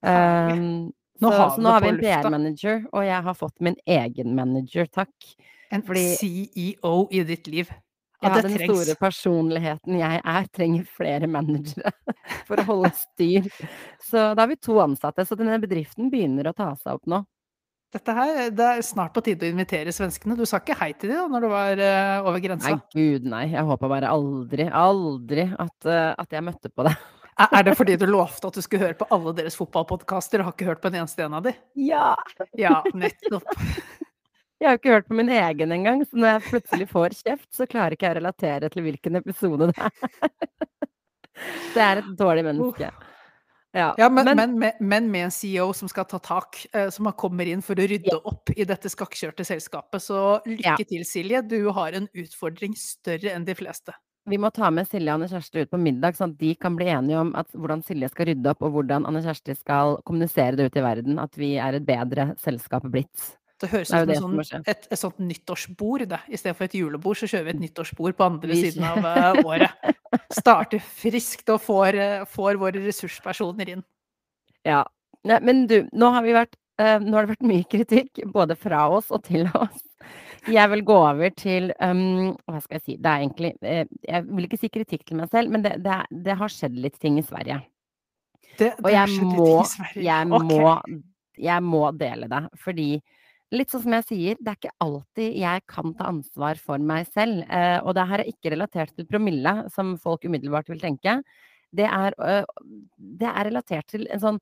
Um, 0.04 0.92
Nå 1.22 1.30
så, 1.32 1.44
så 1.56 1.62
nå 1.64 1.72
har 1.72 1.84
vi 1.86 1.90
en. 1.94 2.00
PR-manager, 2.02 2.82
og 2.92 3.04
jeg 3.06 3.24
har 3.24 3.36
fått 3.38 3.62
min 3.64 3.76
egen 3.88 4.34
manager, 4.36 4.88
takk. 4.92 5.14
En 5.72 5.84
Fordi- 5.86 6.16
CEO 6.20 7.08
i 7.12 7.24
ditt 7.24 7.48
liv. 7.48 7.70
Ja, 8.24 8.30
Ja, 8.36 8.42
den 8.42 8.54
trengs. 8.56 8.72
store 8.72 8.96
personligheten 8.96 9.98
jeg 10.00 10.22
er, 10.24 10.46
trenger 10.56 10.86
flere 10.88 11.28
managere 11.28 11.92
for 12.48 12.56
å 12.58 12.64
holde 12.70 12.92
styr. 12.96 13.48
Så 14.00 14.30
da 14.36 14.42
har 14.46 14.48
vi 14.48 14.56
to 14.56 14.78
ansatte, 14.80 15.26
så 15.28 15.36
denne 15.36 15.60
bedriften 15.60 16.10
begynner 16.12 16.48
å 16.48 16.56
ta 16.56 16.70
seg 16.80 16.94
opp 16.96 17.06
nå. 17.06 17.20
Dette 17.94 18.14
her, 18.18 18.50
Det 18.50 18.68
er 18.68 18.86
snart 18.86 19.14
på 19.14 19.22
tide 19.26 19.46
å 19.46 19.54
invitere 19.54 19.94
svenskene. 19.94 20.38
Du 20.38 20.48
sa 20.50 20.58
ikke 20.62 20.78
hei 20.80 20.92
til 20.98 21.12
dem 21.14 21.20
da 21.20 21.28
når 21.36 21.44
du 21.46 21.50
var 21.52 21.82
uh, 21.82 22.30
over 22.30 22.56
Nei, 22.56 22.78
gud 22.96 23.28
nei. 23.30 23.44
Jeg 23.52 23.66
håper 23.68 23.92
bare 23.92 24.10
aldri, 24.10 24.66
aldri 24.66 25.46
at, 25.52 25.76
uh, 25.86 26.14
at 26.18 26.34
jeg 26.34 26.46
møtte 26.46 26.74
på 26.74 26.88
det. 26.90 26.96
Er 27.34 27.50
er 27.58 27.64
det 27.66 27.72
fordi 27.74 27.96
du 27.98 28.04
lovte 28.06 28.46
at 28.46 28.54
du 28.54 28.62
skulle 28.62 28.84
høre 28.84 28.94
på 28.94 29.08
alle 29.10 29.32
deres 29.34 29.56
fotballpodkaster 29.58 30.38
og 30.38 30.52
har 30.52 30.54
ikke 30.54 30.68
hørt 30.68 30.82
på 30.84 30.92
en 30.92 31.00
eneste 31.00 31.24
en 31.26 31.34
av 31.34 31.48
de? 31.48 31.56
Ja! 31.82 32.12
Ja, 32.54 32.76
nettopp. 32.94 33.48
Jeg 34.62 34.70
har 34.70 34.78
ikke 34.78 34.94
hørt 34.94 35.08
på 35.10 35.18
min 35.18 35.32
egen 35.34 35.74
engang, 35.76 36.06
så 36.08 36.16
når 36.16 36.30
jeg 36.30 36.44
plutselig 36.46 36.86
får 36.88 37.16
kjeft, 37.18 37.50
så 37.52 37.66
klarer 37.68 37.98
ikke 37.98 38.06
jeg 38.06 38.16
å 38.16 38.20
relatere 38.22 38.70
til 38.72 38.86
hvilken 38.86 39.20
episode 39.20 39.68
det 39.74 39.90
er. 39.90 40.14
Det 41.74 41.82
er 41.82 42.00
et 42.00 42.12
dårlig 42.16 42.46
menneske. 42.46 42.88
Ja, 43.74 43.94
Ja, 43.98 44.08
men, 44.10 44.26
men, 44.26 44.38
men, 44.38 44.60
med, 44.60 44.74
men 44.80 45.12
med 45.12 45.26
en 45.26 45.32
CEO 45.34 45.72
som 45.74 45.90
skal 45.90 46.06
ta 46.06 46.20
tak, 46.22 46.60
eh, 46.74 46.90
som 46.94 47.10
kommer 47.18 47.50
inn 47.50 47.62
for 47.66 47.74
å 47.76 47.88
rydde 47.90 48.20
opp 48.30 48.52
i 48.56 48.66
dette 48.70 48.90
skakkjørte 48.92 49.46
selskapet. 49.48 50.02
Så 50.02 50.20
lykke 50.46 50.64
Ja. 50.64 50.76
til, 50.78 51.04
Silje. 51.06 51.42
Du 51.48 51.72
har 51.72 51.94
en 51.98 52.08
utfordring 52.14 52.76
større 52.78 53.34
enn 53.34 53.46
de 53.46 53.56
fleste. 53.58 53.94
vi 54.26 54.38
må 54.38 54.50
ta 54.54 54.70
med 54.72 54.88
Silje 54.88 55.10
og 55.12 55.20
Anne 55.20 55.28
Kjersti 55.28 55.62
ut 55.66 55.70
på 55.72 55.78
middag, 55.82 56.16
sånn 56.16 56.32
at 56.32 56.38
de 56.40 56.56
kan 56.56 56.78
bli 56.78 56.86
enige 56.86 57.20
om 57.20 57.34
hvordan 57.34 57.82
Silje 57.84 58.10
skal 58.10 58.26
rydde 58.30 58.50
opp, 58.54 58.62
og 58.62 58.72
hvordan 58.72 59.06
Anne 59.06 59.22
Kjersti 59.22 59.56
skal 59.58 59.98
kommunisere 60.06 60.56
det 60.56 60.70
ut 60.72 60.78
i 60.78 60.82
verden. 60.86 61.20
At 61.20 61.36
vi 61.36 61.56
er 61.58 61.74
et 61.74 61.86
bedre 61.86 62.36
selskap 62.40 62.84
blitt. 62.84 63.38
Det 63.64 63.70
høres 63.72 63.92
ut 63.94 64.10
det 64.10 64.18
som 64.20 64.34
det 64.36 64.44
sånn, 64.50 64.66
et, 64.68 64.88
et 64.92 65.00
sånt 65.00 65.22
nyttårsbord. 65.24 66.04
Det. 66.12 66.20
I 66.28 66.40
stedet 66.40 66.58
for 66.58 66.68
et 66.68 66.76
julebord, 66.76 67.20
så 67.20 67.30
kjører 67.32 67.46
vi 67.48 67.54
et 67.54 67.62
nyttårsbord 67.62 68.18
på 68.20 68.26
andre 68.28 68.58
siden 68.60 68.84
av 68.90 69.08
eh, 69.08 69.40
året. 69.48 69.94
Starter 70.36 70.84
friskt 70.84 71.54
og 71.54 71.62
får, 71.64 72.00
eh, 72.04 72.26
får 72.28 72.60
våre 72.60 72.84
ressurspersoner 72.84 73.72
inn. 73.78 73.86
Ja. 74.68 74.82
Nei, 75.24 75.40
men 75.48 75.64
du, 75.72 75.78
nå 75.96 76.12
har 76.12 76.26
vi 76.26 76.36
vært 76.36 76.58
uh, 76.82 77.00
Nå 77.00 77.16
har 77.16 77.24
det 77.24 77.36
vært 77.38 77.48
mye 77.48 77.68
kritikk, 77.72 78.24
både 78.34 78.58
fra 78.60 78.86
oss 78.92 79.12
og 79.16 79.24
til 79.24 79.48
oss. 79.56 79.80
Jeg 80.52 80.68
vil 80.74 80.84
gå 80.84 80.96
over 81.00 81.32
til 81.40 81.70
um, 81.80 82.34
Hva 82.50 82.60
skal 82.60 82.76
jeg 82.76 82.84
si? 82.84 82.96
Det 83.00 83.08
er 83.08 83.22
egentlig 83.24 83.54
uh, 83.64 83.86
Jeg 84.04 84.26
vil 84.28 84.48
ikke 84.50 84.60
si 84.60 84.70
kritikk 84.74 85.06
til 85.08 85.22
meg 85.22 85.32
selv, 85.32 85.54
men 85.56 85.64
det, 85.64 85.78
det, 85.86 86.02
det 86.28 86.36
har 86.42 86.52
skjedd 86.52 86.76
litt 86.84 87.00
ting 87.00 87.22
i 87.22 87.24
Sverige. 87.24 87.62
Det, 88.60 88.74
Og 88.84 88.92
jeg 88.92 89.24
må, 89.24 89.48
i 89.64 89.70
Sverige. 89.72 90.04
jeg 90.04 90.34
okay. 90.36 90.50
må, 90.52 91.00
jeg 91.48 91.66
må 91.66 91.84
dele 91.98 92.28
det. 92.36 92.44
Fordi 92.60 92.90
litt 93.54 93.72
sånn 93.74 93.84
som 93.86 93.94
jeg 93.98 94.06
sier, 94.10 94.36
det 94.42 94.52
er 94.52 94.58
ikke 94.60 94.76
alltid 94.84 95.38
jeg 95.40 95.64
kan 95.70 95.94
ta 95.98 96.10
ansvar 96.12 96.60
for 96.62 96.82
meg 96.82 97.08
selv. 97.14 97.44
Eh, 97.50 97.80
og 97.86 97.94
det 97.98 98.08
her 98.10 98.20
er 98.24 98.32
ikke 98.32 98.52
relatert 98.56 98.94
til 98.98 99.06
promille, 99.10 99.56
som 99.74 99.96
folk 100.02 100.26
umiddelbart 100.26 100.70
vil 100.74 100.82
tenke. 100.82 101.20
Det 101.74 101.86
er, 101.90 102.14
det 102.98 103.30
er 103.30 103.48
relatert 103.50 103.88
til 103.90 104.06
en 104.14 104.20
sånn 104.22 104.40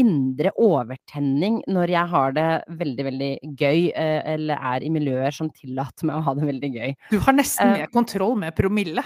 indre 0.00 0.52
overtenning 0.62 1.58
når 1.68 1.90
jeg 1.92 2.08
har 2.12 2.32
det 2.36 2.46
veldig, 2.78 3.04
veldig 3.08 3.30
gøy, 3.58 3.80
eller 3.96 4.60
er 4.72 4.84
i 4.86 4.90
miljøer 4.94 5.34
som 5.34 5.50
tillater 5.50 6.06
meg 6.08 6.20
å 6.20 6.24
ha 6.28 6.34
det 6.38 6.46
veldig 6.46 6.70
gøy. 6.76 6.92
Du 7.10 7.18
har 7.26 7.34
nesten 7.36 7.66
Eh, 7.72 7.78
mer 7.80 7.90
kontroll 7.92 8.36
med 8.38 8.54
promille. 8.56 9.02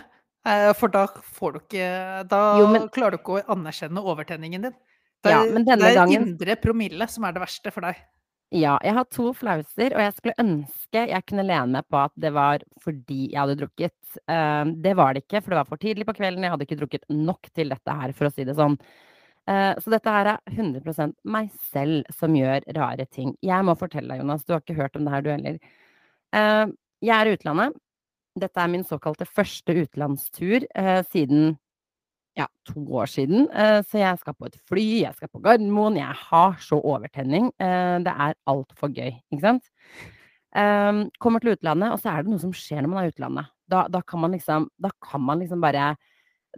eh, 0.46 0.72
For 0.74 0.88
da 0.88 1.06
får 1.06 1.52
du 1.54 1.58
ikke 1.60 2.28
Da 2.28 2.58
Jo, 2.60 2.66
men- 2.70 2.88
klarer 2.90 3.12
du 3.12 3.18
ikke 3.18 3.40
å 3.42 3.46
anerkjenne 3.56 4.04
overtenningen 4.04 4.62
din. 4.62 4.74
Det 5.24 5.30
Ja, 5.32 5.42
er, 5.42 5.52
men 5.52 5.64
denne 5.64 5.78
det 5.80 5.96
er 5.96 6.04
gangen- 6.04 6.28
indre 6.28 6.56
promille 6.56 7.08
som 7.08 7.24
er 7.24 7.32
det 7.32 7.40
verste 7.42 7.72
for 7.72 7.80
deg. 7.80 7.96
Ja, 8.54 8.76
jeg 8.86 8.94
har 8.94 9.06
to 9.10 9.32
flauser, 9.34 9.94
og 9.96 10.02
jeg 10.04 10.12
skulle 10.14 10.38
ønske 10.38 11.00
jeg 11.10 11.26
kunne 11.26 11.42
lene 11.42 11.74
meg 11.74 11.86
på 11.90 11.98
at 11.98 12.12
det 12.22 12.30
var 12.36 12.62
fordi 12.84 13.32
jeg 13.32 13.40
hadde 13.40 13.56
drukket. 13.58 13.96
Eh, 14.30 14.68
det 14.84 14.92
var 14.94 15.14
det 15.16 15.24
ikke, 15.24 15.40
for 15.42 15.50
det 15.50 15.58
var 15.58 15.70
for 15.72 15.82
tidlig 15.82 16.06
på 16.06 16.14
kvelden. 16.14 16.44
Jeg 16.46 16.54
hadde 16.54 16.66
ikke 16.68 16.78
drukket 16.78 17.08
nok 17.10 17.50
til 17.50 17.74
dette 17.74 17.96
her, 17.98 18.14
for 18.14 18.28
å 18.28 18.32
si 18.34 18.46
det 18.46 18.54
sånn. 18.54 18.76
Eh, 19.50 19.72
så 19.82 19.94
dette 19.96 20.14
her 20.14 20.30
er 20.36 20.54
100% 20.54 21.16
meg 21.34 21.50
selv 21.72 22.14
som 22.14 22.36
gjør 22.38 22.62
rare 22.78 23.08
ting. 23.10 23.34
Jeg 23.42 23.66
må 23.66 23.74
fortelle 23.80 24.14
deg, 24.14 24.22
Jonas, 24.22 24.46
du 24.46 24.54
har 24.54 24.62
ikke 24.62 24.78
hørt 24.78 25.00
om 25.00 25.08
det 25.08 25.16
her, 25.16 25.26
du 25.26 25.32
heller. 25.34 25.58
Eh, 26.38 26.64
jeg 27.10 27.16
er 27.16 27.30
i 27.32 27.34
utlandet. 27.34 27.74
Dette 28.38 28.62
er 28.62 28.70
min 28.70 28.86
såkalte 28.86 29.26
første 29.26 29.74
utenlandstur 29.82 30.64
siden 31.10 31.56
ja, 32.38 32.48
to 32.66 32.82
år 32.98 33.10
siden. 33.10 33.46
Eh, 33.50 33.80
så 33.86 34.00
jeg 34.00 34.20
skal 34.20 34.34
på 34.34 34.48
et 34.48 34.58
fly, 34.68 34.86
jeg 35.04 35.14
skal 35.16 35.30
på 35.30 35.42
Gardermoen. 35.44 35.98
Jeg 36.00 36.18
har 36.30 36.58
så 36.62 36.80
overtenning. 36.80 37.50
Eh, 37.62 37.96
det 38.04 38.14
er 38.26 38.38
altfor 38.50 38.90
gøy, 38.94 39.12
ikke 39.32 39.44
sant? 39.44 39.70
Eh, 40.54 41.04
kommer 41.22 41.42
til 41.42 41.54
utlandet, 41.54 41.94
og 41.94 42.02
så 42.02 42.14
er 42.14 42.24
det 42.24 42.34
noe 42.34 42.42
som 42.42 42.54
skjer 42.54 42.82
når 42.82 42.92
man 42.92 43.02
er 43.02 43.10
i 43.10 43.14
utlandet. 43.14 43.50
Da, 43.70 43.86
da, 43.88 44.02
kan 44.04 44.20
man 44.20 44.34
liksom, 44.36 44.68
da 44.78 44.90
kan 45.02 45.22
man 45.24 45.40
liksom 45.40 45.62
bare 45.62 45.94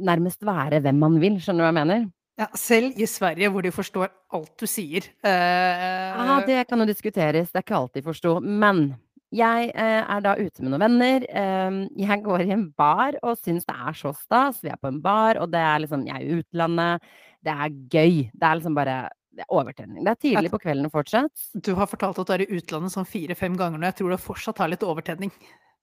nærmest 0.03 0.45
være 0.45 0.83
hvem 0.85 0.99
man 1.01 1.21
vil, 1.23 1.41
skjønner 1.41 1.63
du 1.63 1.67
hva 1.67 1.73
jeg 1.73 1.81
mener? 1.81 2.07
Ja, 2.37 2.51
selv 2.53 2.99
i 3.01 3.07
Sverige, 3.09 3.49
hvor 3.49 3.65
de 3.65 3.73
forstår 3.73 4.11
alt 4.37 4.51
du 4.61 4.67
sier. 4.69 5.07
Uh, 5.25 5.31
Ja, 5.33 6.35
det 6.45 6.67
kan 6.69 6.83
jo 6.83 6.89
diskuteres, 6.89 7.49
det 7.49 7.63
er 7.63 7.65
ikke 7.65 7.79
alt 7.79 7.95
de 7.97 8.03
forsto. 8.05 8.35
Men 8.45 8.91
jeg 9.37 9.69
eh, 9.75 10.01
er 10.03 10.25
da 10.25 10.35
ute 10.39 10.65
med 10.65 10.73
noen 10.73 10.85
venner. 10.87 11.27
Eh, 11.29 11.79
jeg 12.07 12.25
går 12.25 12.47
i 12.47 12.55
en 12.57 12.67
bar 12.79 13.19
og 13.23 13.37
syns 13.41 13.69
det 13.69 13.77
er 13.77 13.99
så 13.99 14.15
stas. 14.17 14.63
Vi 14.65 14.73
er 14.73 14.81
på 14.81 14.91
en 14.93 15.03
bar, 15.05 15.41
og 15.43 15.53
det 15.53 15.63
er 15.63 15.85
liksom 15.85 16.07
Jeg 16.09 16.17
er 16.17 16.27
i 16.27 16.41
utlandet. 16.41 17.07
Det 17.45 17.55
er 17.55 17.79
gøy. 17.93 18.27
Det 18.33 18.49
er 18.49 18.59
liksom 18.59 18.77
bare 18.79 18.99
det 19.37 19.45
er 19.45 19.53
overtenning. 19.53 20.05
Det 20.05 20.13
er 20.15 20.21
tidlig 20.23 20.51
på 20.53 20.61
kvelden 20.63 20.93
fortsatt. 20.93 21.43
Du 21.53 21.75
har 21.77 21.89
fortalt 21.91 22.19
at 22.23 22.31
du 22.31 22.35
er 22.37 22.47
i 22.47 22.57
utlandet 22.57 22.95
sånn 22.95 23.09
fire-fem 23.09 23.59
ganger 23.61 23.81
nå. 23.81 23.91
Jeg 23.91 23.99
tror 23.99 24.15
du 24.15 24.23
fortsatt 24.23 24.63
har 24.63 24.73
litt 24.73 24.87
overtenning. 24.87 25.33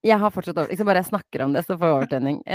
Jeg 0.04 0.18
har 0.20 0.34
fortsatt 0.34 0.58
overtenning. 0.58 0.80
Ikke 0.80 0.88
bare 0.88 1.04
jeg 1.04 1.10
snakker 1.12 1.44
om 1.46 1.54
det, 1.54 1.62
så 1.66 1.78
får 1.78 1.90
jeg 1.90 2.00
overtenning. 2.00 2.42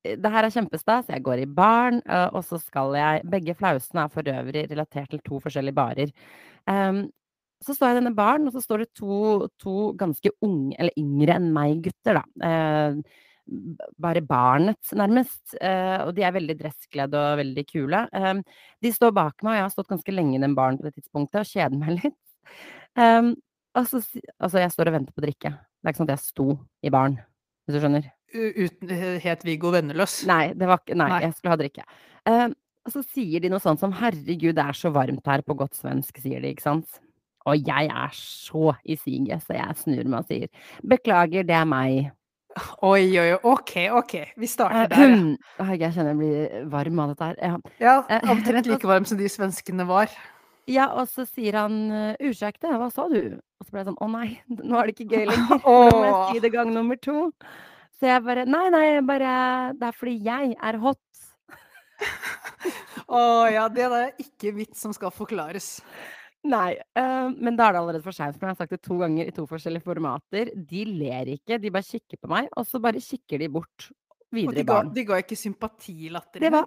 Eh, 0.00 0.16
det 0.16 0.30
her 0.32 0.46
er 0.46 0.52
kjempestas. 0.54 1.10
Jeg 1.12 1.20
går 1.20 1.42
i 1.42 1.48
baren, 1.60 1.98
eh, 2.08 2.28
og 2.32 2.40
så 2.48 2.56
skal 2.56 2.94
jeg 2.96 3.24
Begge 3.28 3.52
flausene 3.52 4.06
er 4.06 4.12
for 4.14 4.30
øvrig 4.32 4.62
relatert 4.70 5.10
til 5.12 5.20
to 5.26 5.40
forskjellige 5.44 5.76
barer. 5.76 6.12
Em, 6.72 7.02
så 7.64 7.74
står 7.74 7.90
jeg 7.90 7.96
i 7.96 8.00
denne 8.00 8.16
baren, 8.16 8.46
og 8.48 8.54
så 8.54 8.62
står 8.64 8.84
det 8.84 8.92
to, 8.96 9.48
to 9.60 9.90
ganske 10.00 10.32
unge, 10.44 10.76
eller 10.78 10.96
yngre 11.00 11.36
enn 11.36 11.50
meg, 11.52 11.82
gutter, 11.84 12.20
da. 12.20 12.46
Eh, 12.48 13.26
bare 14.00 14.22
barnet, 14.24 14.92
nærmest. 14.96 15.56
Eh, 15.60 15.98
og 16.04 16.14
de 16.16 16.24
er 16.24 16.34
veldig 16.36 16.56
dresskledde 16.60 17.20
og 17.20 17.40
veldig 17.42 17.64
kule. 17.68 18.04
Eh, 18.16 18.62
de 18.84 18.92
står 18.94 19.12
bak 19.16 19.36
meg, 19.42 19.52
og 19.52 19.58
jeg 19.58 19.66
har 19.66 19.74
stått 19.74 19.90
ganske 19.92 20.14
lenge 20.14 20.38
i 20.38 20.42
den 20.42 20.56
baren 20.56 20.78
på 20.80 20.86
det 20.88 20.94
tidspunktet, 20.96 21.42
og 21.42 21.50
kjeder 21.50 21.80
meg 21.80 21.98
litt. 22.04 22.56
Em, 23.00 23.34
og 23.76 23.90
så, 23.90 24.00
altså, 24.40 24.62
jeg 24.62 24.72
står 24.74 24.90
og 24.90 24.96
venter 24.96 25.16
på 25.16 25.26
drikke. 25.26 25.52
Det 25.52 25.88
er 25.88 25.92
ikke 25.92 26.02
sånn 26.02 26.10
at 26.10 26.16
jeg 26.16 26.30
sto 26.30 26.48
i 26.86 26.94
baren, 26.94 27.20
hvis 27.66 27.76
du 27.76 27.82
skjønner. 27.84 28.08
Uten, 28.30 28.90
het 29.20 29.44
Viggo 29.44 29.72
Venneløs. 29.74 30.20
Nei, 30.30 30.52
det 30.54 30.68
var 30.70 30.82
Nei, 30.88 31.08
Nei. 31.10 31.22
jeg 31.26 31.36
skulle 31.36 31.54
ha 31.56 31.60
drikke. 31.60 31.86
Eh, 32.30 32.48
og 32.86 32.94
så 32.94 33.02
sier 33.04 33.42
de 33.42 33.50
noe 33.52 33.60
sånt 33.60 33.82
som 33.82 33.92
'herregud, 33.92 34.54
det 34.56 34.64
er 34.64 34.76
så 34.76 34.88
varmt 34.94 35.26
her', 35.26 35.44
på 35.44 35.56
godt 35.58 35.76
svensk, 35.76 36.16
sier 36.22 36.40
de, 36.40 36.54
ikke 36.54 36.64
sant? 36.64 37.00
Og 37.46 37.56
jeg 37.66 37.86
er 37.88 38.10
så 38.12 38.74
i 38.84 38.96
siget, 38.96 39.42
så 39.46 39.54
jeg 39.56 39.76
snur 39.76 40.04
meg 40.08 40.18
og 40.20 40.26
sier 40.28 40.48
'beklager, 40.86 41.42
det 41.46 41.56
er 41.56 41.64
meg'. 41.64 42.10
Oi, 42.82 43.18
oi, 43.18 43.32
oi. 43.32 43.38
Ok, 43.44 43.76
ok. 43.92 44.12
Vi 44.36 44.44
Eh, 44.44 44.48
starter 44.48 44.88
der, 44.88 45.36
ja. 45.58 45.72
Jeg 45.78 45.92
kjenner 45.94 46.10
jeg 46.10 46.18
blir 46.18 46.64
varm 46.70 46.98
av 46.98 47.08
dette 47.08 47.24
her. 47.24 47.36
Ja. 47.40 47.56
ja. 47.80 48.02
Eh, 48.10 48.30
Omtrent 48.30 48.66
like 48.70 48.86
varm 48.86 49.04
som 49.04 49.18
de 49.18 49.28
svenskene 49.28 49.86
var. 49.86 50.10
ja, 50.68 50.86
og 50.92 51.08
så 51.08 51.24
sier 51.26 51.52
han 51.56 51.90
eh, 51.90 52.16
'ursäkta, 52.20 52.76
hva 52.76 52.90
sa 52.92 53.08
du?' 53.08 53.38
Og 53.60 53.66
så 53.66 53.70
ble 53.70 53.78
jeg 53.80 53.86
sånn 53.86 54.00
'å 54.02 54.10
nei, 54.10 54.40
nå 54.48 54.76
er 54.78 54.86
det 54.86 54.98
ikke 54.98 55.16
gøy 55.16 55.26
lenger'. 55.30 55.60
Nå 55.64 55.90
må 55.90 56.04
jeg 56.04 56.34
si 56.34 56.40
det 56.40 56.52
gang 56.52 56.72
nummer 56.74 56.96
to. 56.96 57.30
Så 58.00 58.06
jeg 58.06 58.22
bare 58.24 58.44
'nei, 58.46 58.68
nei, 58.70 59.00
bare 59.00 59.72
Det 59.72 59.82
er 59.88 59.92
fordi 59.92 60.18
jeg 60.24 60.56
er 60.62 60.78
hot'. 60.78 60.98
Å 63.10 63.20
ja, 63.52 63.68
det 63.68 63.84
er 63.84 64.10
ikke 64.18 64.54
vits 64.56 64.80
som 64.80 64.92
skal 64.92 65.10
forklares. 65.10 65.80
Nei, 66.48 66.72
eh, 66.96 67.28
men 67.36 67.56
da 67.56 67.66
er 67.68 67.74
det 67.74 67.80
allerede 67.82 68.04
for 68.04 68.16
seint, 68.16 68.38
jeg 68.40 68.48
har 68.48 68.56
sagt 68.56 68.72
det 68.72 68.80
to 68.80 68.96
ganger 69.00 69.28
i 69.28 69.32
to 69.36 69.44
forskjellige 69.48 69.84
formater. 69.84 70.48
De 70.56 70.84
ler 70.88 71.34
ikke, 71.36 71.58
de 71.60 71.72
bare 71.74 71.84
kikker 71.84 72.20
på 72.22 72.30
meg, 72.32 72.48
og 72.56 72.64
så 72.68 72.80
bare 72.80 73.02
kikker 73.04 73.42
de 73.42 73.48
bort 73.52 73.90
videre 74.32 74.62
i 74.62 74.64
barn. 74.64 74.88
baren. 74.88 74.94
de 74.96 75.04
ga 75.04 75.18
ikke 75.20 75.36
sympatilatter. 75.36 76.40
Det 76.40 76.52
var 76.54 76.64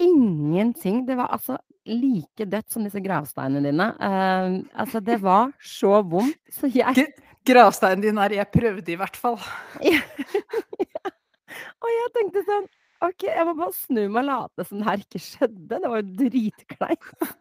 ingenting. 0.00 1.04
Det 1.06 1.16
var 1.18 1.28
altså 1.34 1.58
like 1.84 2.46
dødt 2.48 2.72
som 2.72 2.84
disse 2.86 3.02
gravsteinene 3.04 3.68
dine. 3.68 3.90
Uh, 4.00 4.64
altså, 4.80 5.02
det 5.04 5.20
var 5.20 5.52
så 5.60 6.00
vondt, 6.02 6.40
så 6.50 6.72
jeg 6.72 7.12
Gravsteinen 7.42 8.04
din 8.04 8.18
er 8.18 8.30
'jeg 8.30 8.46
prøvde', 8.54 8.92
i 8.92 8.94
hvert 8.94 9.16
fall. 9.16 9.34
Og 11.82 11.88
jeg 11.90 12.12
tenkte 12.14 12.44
sånn 12.46 12.68
OK, 13.02 13.24
jeg 13.26 13.46
må 13.48 13.56
bare 13.58 13.74
snu 13.74 14.04
meg 14.06 14.22
og 14.22 14.28
late 14.28 14.62
som 14.68 14.78
det 14.78 14.86
her 14.86 15.00
ikke 15.02 15.18
skjedde. 15.18 15.80
Det 15.82 15.88
var 15.90 15.98
jo 15.98 16.12
dritkleint. 16.20 17.32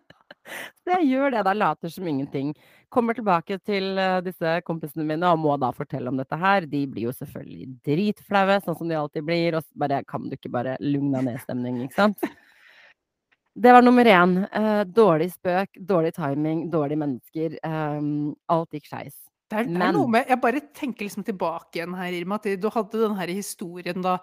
Så 0.81 0.95
jeg 0.95 1.09
gjør 1.11 1.35
det 1.35 1.43
da, 1.47 1.53
later 1.55 1.91
som 1.93 2.07
ingenting. 2.09 2.51
Kommer 2.91 3.15
tilbake 3.15 3.57
til 3.63 3.95
uh, 3.99 4.19
disse 4.25 4.57
kompisene 4.67 5.05
mine 5.07 5.29
og 5.31 5.39
må 5.43 5.55
da 5.61 5.71
fortelle 5.75 6.11
om 6.11 6.19
dette 6.19 6.37
her. 6.39 6.67
De 6.69 6.83
blir 6.89 7.09
jo 7.09 7.15
selvfølgelig 7.15 7.69
dritflaue, 7.87 8.59
sånn 8.65 8.79
som 8.79 8.91
de 8.91 8.99
alltid 8.99 9.27
blir. 9.27 9.57
Og 9.59 9.67
bare 9.79 10.01
Kan 10.09 10.27
du 10.29 10.37
ikke 10.37 10.51
bare 10.53 10.77
lugna 10.83 11.23
ned 11.25 11.39
stemning, 11.43 11.83
ikke 11.85 11.99
sant? 11.99 12.31
Det 13.51 13.73
var 13.75 13.83
nummer 13.83 14.07
én. 14.07 14.37
Uh, 14.51 14.83
dårlig 14.87 15.31
spøk, 15.33 15.75
dårlig 15.87 16.13
timing, 16.15 16.69
dårlige 16.71 17.01
mennesker. 17.01 17.57
Um, 17.67 18.31
alt 18.51 18.77
gikk 18.77 18.87
skeis. 18.87 19.17
Det 19.51 19.59
er, 19.59 19.67
det 19.67 19.83
er 19.83 19.91
noe 19.91 20.07
med 20.07 20.29
Jeg 20.31 20.39
bare 20.39 20.61
tenker 20.71 21.03
liksom 21.03 21.25
tilbake 21.27 21.81
igjen 21.81 21.97
her, 21.99 22.15
Irma. 22.15 22.39
At 22.39 22.47
du 22.61 22.69
hadde 22.71 23.01
den 23.03 23.17
her 23.19 23.33
historien 23.35 23.99
da 24.03 24.17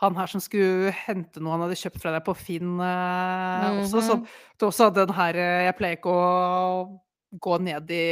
han 0.00 0.16
her 0.16 0.30
som 0.32 0.42
skulle 0.42 0.92
hente 0.96 1.42
noe 1.42 1.54
han 1.54 1.66
hadde 1.66 1.78
kjøpt 1.78 2.00
fra 2.02 2.14
deg 2.14 2.24
på 2.24 2.34
Finn 2.38 2.80
eh, 2.80 2.80
mm 2.80 3.76
-hmm. 3.76 3.80
også. 3.84 4.00
Så 4.06 4.16
du 4.58 4.66
også 4.66 4.88
hadde 4.88 5.06
den 5.06 5.14
her 5.14 5.34
eh, 5.36 5.64
Jeg 5.66 5.76
pleier 5.76 5.96
ikke 5.98 6.14
å 6.14 7.00
gå 7.32 7.58
ned 7.58 7.90
i 7.90 8.08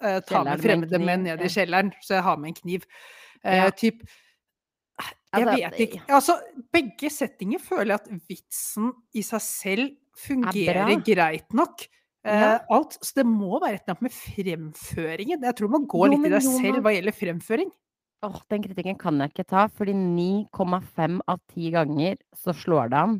eh, 0.00 0.20
Ta 0.26 0.44
med 0.44 0.62
fremmede 0.62 0.98
menn 0.98 1.24
ned 1.24 1.42
i 1.42 1.48
kjelleren, 1.48 1.92
så 2.00 2.14
jeg 2.14 2.22
har 2.22 2.36
med 2.36 2.48
en 2.48 2.60
kniv. 2.62 2.84
Ja. 3.44 3.66
Eh, 3.66 3.70
typ 3.70 4.02
Jeg 5.32 5.46
altså, 5.46 5.56
vet 5.56 5.80
ikke. 5.80 6.02
Altså, 6.08 6.34
begge 6.72 7.10
settinger 7.10 7.58
føler 7.58 7.94
jeg 7.94 8.00
at 8.00 8.28
vitsen 8.28 8.92
i 9.14 9.22
seg 9.22 9.40
selv 9.40 9.90
fungerer 10.18 11.00
greit 11.06 11.52
nok. 11.52 11.86
Ja. 12.24 12.58
Uh, 12.60 12.76
alt, 12.76 12.98
så 13.00 13.12
det 13.16 13.24
må 13.24 13.60
være 13.62 13.78
et 13.78 13.82
eller 13.86 13.94
annet 13.94 14.02
med 14.02 14.12
fremføringen. 14.12 15.44
Jeg 15.44 15.56
tror 15.56 15.70
man 15.72 15.86
går 15.88 16.06
jo, 16.06 16.12
litt 16.12 16.26
i 16.26 16.32
deg 16.34 16.42
selv 16.44 16.82
hva 16.84 16.92
gjelder 16.92 17.16
fremføring. 17.16 17.70
Åh, 18.22 18.40
den 18.52 18.64
kritikken 18.64 18.98
kan 19.00 19.20
jeg 19.22 19.32
ikke 19.32 19.48
ta, 19.48 19.66
fordi 19.72 19.94
9,5 19.96 21.20
av 21.24 21.38
10 21.54 21.70
ganger 21.72 22.18
så 22.36 22.52
slår 22.52 22.90
det 22.92 22.98
an. 23.00 23.14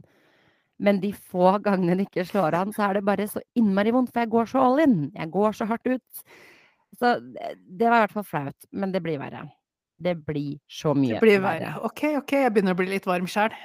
Men 0.80 1.00
de 1.00 1.12
få 1.12 1.54
gangene 1.64 1.96
det 1.96 2.08
ikke 2.08 2.26
slår 2.28 2.56
an, 2.56 2.74
så 2.76 2.86
er 2.86 2.98
det 2.98 3.06
bare 3.08 3.28
så 3.28 3.40
innmari 3.56 3.92
vondt, 3.96 4.12
for 4.12 4.24
jeg 4.24 4.32
går 4.32 4.50
så 4.52 4.64
all 4.64 4.82
in. 4.84 4.98
Jeg 5.16 5.32
går 5.32 5.56
så 5.56 5.68
hardt 5.68 5.88
ut. 5.88 6.22
Så 7.00 7.14
det 7.24 7.88
var 7.88 8.00
i 8.00 8.04
hvert 8.04 8.16
fall 8.18 8.28
flaut, 8.28 8.68
men 8.72 8.92
det 8.92 9.02
blir 9.04 9.20
verre. 9.20 9.46
Det 10.00 10.16
blir 10.24 10.58
så 10.68 10.94
mye 10.96 11.16
verre. 11.16 11.20
Det 11.20 11.26
blir 11.26 11.44
verre. 11.44 11.74
OK, 11.88 12.04
OK, 12.20 12.36
jeg 12.44 12.52
begynner 12.56 12.76
å 12.76 12.80
bli 12.80 12.88
litt 12.92 13.08
varm 13.08 13.28
sjæl. 13.28 13.56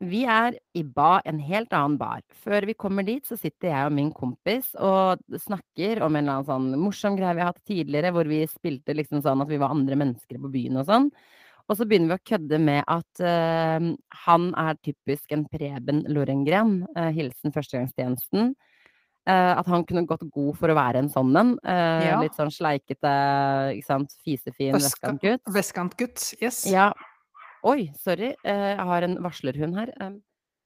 Vi 0.00 0.22
er 0.24 0.54
i 0.72 0.80
ba, 0.80 1.18
en 1.28 1.36
helt 1.44 1.74
annen 1.76 1.98
bar. 2.00 2.22
Før 2.40 2.64
vi 2.64 2.76
kommer 2.78 3.04
dit, 3.04 3.20
så 3.26 3.36
sitter 3.36 3.68
jeg 3.68 3.88
og 3.88 3.92
min 3.92 4.08
kompis 4.16 4.70
og 4.80 5.20
snakker 5.42 6.00
om 6.06 6.16
en 6.16 6.24
eller 6.24 6.38
annen 6.38 6.48
sånn 6.48 6.80
morsom 6.80 7.18
greie 7.18 7.36
vi 7.36 7.44
har 7.44 7.52
hatt 7.52 7.68
tidligere, 7.68 8.14
hvor 8.16 8.30
vi 8.30 8.40
spilte 8.48 8.96
liksom 8.96 9.20
sånn 9.26 9.44
at 9.44 9.50
vi 9.50 9.58
var 9.60 9.74
andre 9.74 9.98
mennesker 10.00 10.40
på 10.40 10.52
byen 10.54 10.80
og 10.80 10.88
sånn. 10.88 11.10
Og 11.68 11.76
så 11.76 11.84
begynner 11.86 12.14
vi 12.14 12.16
å 12.16 12.28
kødde 12.32 12.62
med 12.64 12.80
at 12.90 13.22
uh, 13.22 13.90
han 14.24 14.48
er 14.58 14.80
typisk 14.80 15.36
en 15.36 15.44
Preben 15.52 16.00
Lorengren. 16.10 16.80
Uh, 16.96 17.12
hilsen 17.14 17.52
førstegangstjenesten. 17.54 18.56
Uh, 19.28 19.52
at 19.52 19.68
han 19.68 19.84
kunne 19.86 20.06
gått 20.08 20.24
god 20.32 20.56
for 20.58 20.72
å 20.72 20.80
være 20.80 21.04
en 21.04 21.12
sånn 21.12 21.36
en. 21.36 21.54
Ja. 21.68 22.16
Litt 22.24 22.40
sånn 22.40 22.50
sleikete, 22.50 23.14
ikke 23.76 23.86
sant, 23.86 24.16
fisefin 24.24 24.80
vestkantgutt. 24.80 25.44
Vestkantgutt, 25.52 26.24
yes. 26.40 26.64
Ja, 26.72 26.88
Oi, 27.66 27.90
sorry. 28.00 28.34
Eh, 28.44 28.66
jeg 28.72 28.86
har 28.90 29.06
en 29.06 29.18
varslerhund 29.24 29.76
her. 29.76 29.92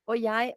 og 0.07 0.21
jeg 0.21 0.55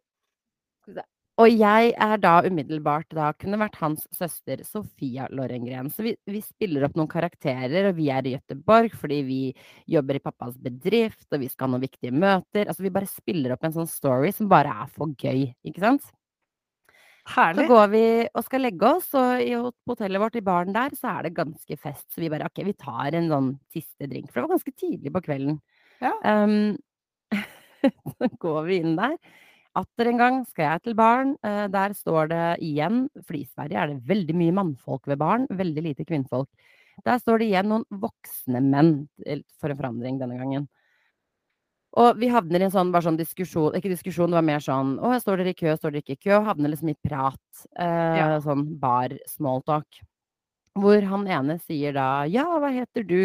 og 1.37 1.51
jeg 1.53 1.91
er 2.01 2.17
da 2.17 2.39
umiddelbart 2.47 3.11
da 3.13 3.27
kunne 3.37 3.59
vært 3.61 3.75
hans 3.77 4.07
søster 4.15 4.63
Sofia 4.65 5.27
Lorengren. 5.29 5.91
Så 5.93 6.01
vi, 6.01 6.15
vi, 6.25 6.39
spiller 6.41 6.87
opp 6.87 6.95
noen 6.97 7.11
karakterer, 7.11 7.91
og 7.91 7.99
vi 7.99 8.07
er 8.09 8.25
i 8.25 8.33
Gøteborg 8.33 8.95
fordi 8.97 9.19
vi 9.27 9.41
jobber 9.85 10.17
i 10.17 10.23
pappas 10.23 10.55
bedrift, 10.57 11.27
og 11.29 11.43
vi 11.43 11.49
skal 11.51 11.67
ha 11.67 11.75
noen 11.75 11.85
viktige 11.85 12.15
møter. 12.15 12.65
Altså 12.65 12.87
vi 12.87 12.93
bare 12.95 13.09
spiller 13.11 13.53
opp 13.53 13.69
en 13.69 13.77
sånn 13.77 13.91
story 13.91 14.33
som 14.33 14.49
bare 14.49 14.73
er 14.81 14.89
for 14.95 15.13
gøy, 15.13 15.45
ikke 15.69 15.85
sant? 15.85 16.09
Herlig. 17.27 17.67
Så 17.67 17.69
går 17.69 17.87
vi 17.91 18.03
og 18.31 18.45
skal 18.47 18.65
legge 18.65 18.89
oss, 18.97 19.13
og 19.19 19.43
i 19.43 19.53
hotellet 19.59 20.23
vårt 20.23 20.41
i 20.41 20.45
baren 20.49 20.73
der 20.73 20.97
så 20.97 21.19
er 21.19 21.27
det 21.27 21.37
ganske 21.37 21.77
fest. 21.77 22.07
Så 22.09 22.23
vi 22.23 22.31
bare 22.33 22.49
OK, 22.49 22.63
vi 22.65 22.73
tar 22.73 23.13
en 23.13 23.29
sånn 23.29 23.53
siste 23.77 24.09
drink. 24.09 24.31
For 24.31 24.39
det 24.39 24.47
var 24.47 24.55
ganske 24.57 24.73
tidlig 24.73 25.13
på 25.13 25.27
kvelden. 25.29 25.61
Ja. 26.03 26.13
Um, 26.23 26.77
så 28.17 28.29
går 28.41 28.63
vi 28.69 28.79
inn 28.83 28.95
der. 28.99 29.17
Atter 29.77 30.09
en 30.09 30.21
gang 30.21 30.39
skal 30.49 30.71
jeg 30.71 30.85
til 30.87 30.97
baren. 30.97 31.35
Uh, 31.45 31.65
der 31.73 31.93
står 31.97 32.31
det 32.31 32.45
igjen, 32.65 33.05
for 33.21 33.37
i 33.37 33.45
Sverige 33.45 33.83
er 33.83 33.93
det 33.93 34.07
veldig 34.09 34.37
mye 34.37 34.55
mannfolk 34.61 35.09
ved 35.09 35.21
baren, 35.21 35.45
veldig 35.49 35.85
lite 35.91 36.07
kvinnfolk. 36.07 36.49
Der 37.05 37.19
står 37.21 37.41
det 37.41 37.51
igjen 37.51 37.69
noen 37.69 37.85
voksne 38.01 38.61
menn, 38.63 38.91
for 39.61 39.69
en 39.69 39.79
forandring 39.79 40.17
denne 40.21 40.39
gangen. 40.39 40.65
Og 41.97 42.17
vi 42.19 42.29
havner 42.29 42.61
i 42.61 42.67
en 42.67 42.73
sånn, 42.73 42.91
sånn 43.01 43.17
diskusjon 43.17 43.75
Ikke 43.77 43.89
diskusjon, 43.89 44.29
det 44.29 44.37
var 44.37 44.45
mer 44.45 44.61
sånn 44.61 44.97
Å, 45.01 45.13
står 45.21 45.41
dere 45.41 45.53
i 45.53 45.57
kø, 45.57 45.71
står 45.77 45.95
dere 45.95 46.03
ikke 46.03 46.17
i 46.17 46.23
kø? 46.27 46.33
Og 46.35 46.49
havner 46.49 46.73
liksom 46.73 46.91
i 46.91 46.97
prat. 46.99 47.63
Uh, 47.79 48.17
ja. 48.19 48.27
Sånn 48.43 48.65
bar 48.81 49.15
smalltalk. 49.31 50.01
Hvor 50.77 51.07
han 51.09 51.25
ene 51.25 51.57
sier 51.63 51.95
da 51.97 52.09
Ja, 52.29 52.45
hva 52.61 52.69
heter 52.73 53.07
du? 53.07 53.21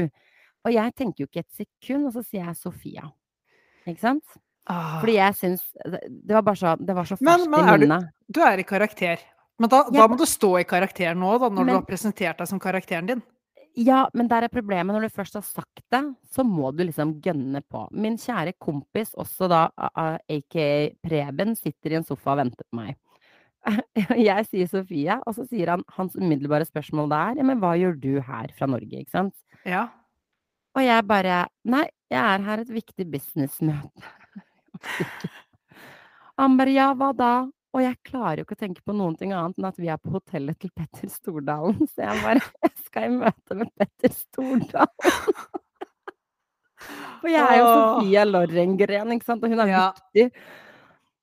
Og 0.66 0.74
jeg 0.74 0.94
tenker 0.98 1.24
jo 1.24 1.28
ikke 1.30 1.42
et 1.42 1.64
sekund, 1.64 2.08
og 2.08 2.16
så 2.16 2.22
sier 2.24 2.46
jeg 2.46 2.58
Sofia. 2.60 3.08
Ikke 3.88 4.02
sant? 4.02 4.40
Ah. 4.70 5.00
Fordi 5.02 5.16
jeg 5.16 5.34
syns 5.34 5.62
Det 5.82 6.36
var 6.36 6.44
bare 6.46 6.58
så 6.60 6.76
Det 6.78 6.94
var 6.94 7.08
så 7.08 7.16
ferskt 7.18 7.48
i 7.48 7.62
minnet. 7.80 8.04
Du, 8.28 8.38
du, 8.38 8.40
er 8.46 8.60
i 8.62 8.66
karakter. 8.66 9.24
Men 9.58 9.70
da, 9.72 9.82
da, 9.90 10.06
må 10.06 10.14
du 10.18 10.26
stå 10.26 10.52
i 10.60 10.66
karakter 10.68 11.16
nå, 11.18 11.32
da, 11.42 11.48
når 11.50 11.64
men, 11.64 11.72
du 11.72 11.78
har 11.80 11.86
presentert 11.86 12.38
deg 12.38 12.50
som 12.50 12.60
karakteren 12.62 13.10
din. 13.10 13.22
Ja, 13.78 14.04
men 14.12 14.28
der 14.28 14.46
er 14.46 14.52
problemet. 14.52 14.92
Når 14.94 15.06
du 15.06 15.14
først 15.16 15.38
har 15.38 15.44
sagt 15.46 15.82
det, 15.92 16.02
så 16.34 16.44
må 16.44 16.70
du 16.76 16.82
liksom 16.84 17.14
gønne 17.24 17.62
på. 17.64 17.86
Min 17.94 18.18
kjære 18.20 18.54
kompis, 18.60 19.14
også 19.18 19.48
da 19.50 19.62
aka 19.78 20.66
Preben, 21.04 21.56
sitter 21.56 21.94
i 21.94 21.98
en 22.00 22.06
sofa 22.06 22.34
og 22.34 22.42
venter 22.42 22.68
på 22.68 22.80
meg. 22.82 22.98
Jeg 24.28 24.48
sier 24.50 24.68
Sofia, 24.68 25.20
og 25.26 25.36
så 25.36 25.46
sier 25.48 25.72
han 25.72 25.84
hans 25.96 26.16
umiddelbare 26.18 26.66
spørsmål 26.68 27.10
der, 27.12 27.40
ja, 27.40 27.46
men 27.46 27.62
hva 27.62 27.76
gjør 27.78 27.96
du 28.02 28.12
her 28.26 28.52
fra 28.58 28.68
Norge, 28.68 29.04
ikke 29.04 29.14
sant? 29.14 29.36
Ja. 29.68 29.86
Og 30.72 30.84
jeg 30.84 31.06
bare 31.08 31.46
Nei, 31.68 31.86
jeg 32.12 32.20
er 32.20 32.44
her 32.46 32.62
et 32.62 32.72
viktig 32.72 33.08
businessmøte. 33.12 34.12
Han 36.40 36.56
bare 36.58 36.74
Ja, 36.74 36.92
hva 36.96 37.12
da? 37.16 37.32
Og 37.72 37.80
jeg 37.80 37.96
klarer 38.04 38.40
jo 38.40 38.44
ikke 38.44 38.56
å 38.58 38.62
tenke 38.66 38.82
på 38.84 38.92
noen 38.96 39.14
ting 39.16 39.32
annet 39.32 39.56
enn 39.56 39.68
at 39.70 39.78
vi 39.80 39.88
er 39.88 40.00
på 40.00 40.12
hotellet 40.12 40.58
til 40.60 40.72
Petter 40.76 41.08
Stordalen. 41.08 41.78
Så 41.88 42.04
jeg 42.04 42.20
bare 42.24 42.42
Jeg 42.66 42.74
skal 42.84 43.06
i 43.08 43.14
møte 43.16 43.56
med 43.56 43.70
Petter 43.80 44.12
Stordalen. 44.16 45.08
Og 47.22 47.28
jeg 47.30 47.38
er 47.38 47.60
jo 47.60 47.66
Sofia 47.70 48.24
Lorengren, 48.26 49.12
ikke 49.14 49.28
sant, 49.28 49.44
og 49.46 49.52
hun 49.52 49.60
er 49.62 49.68
ja. 49.70 49.82
viktig. 49.94 50.24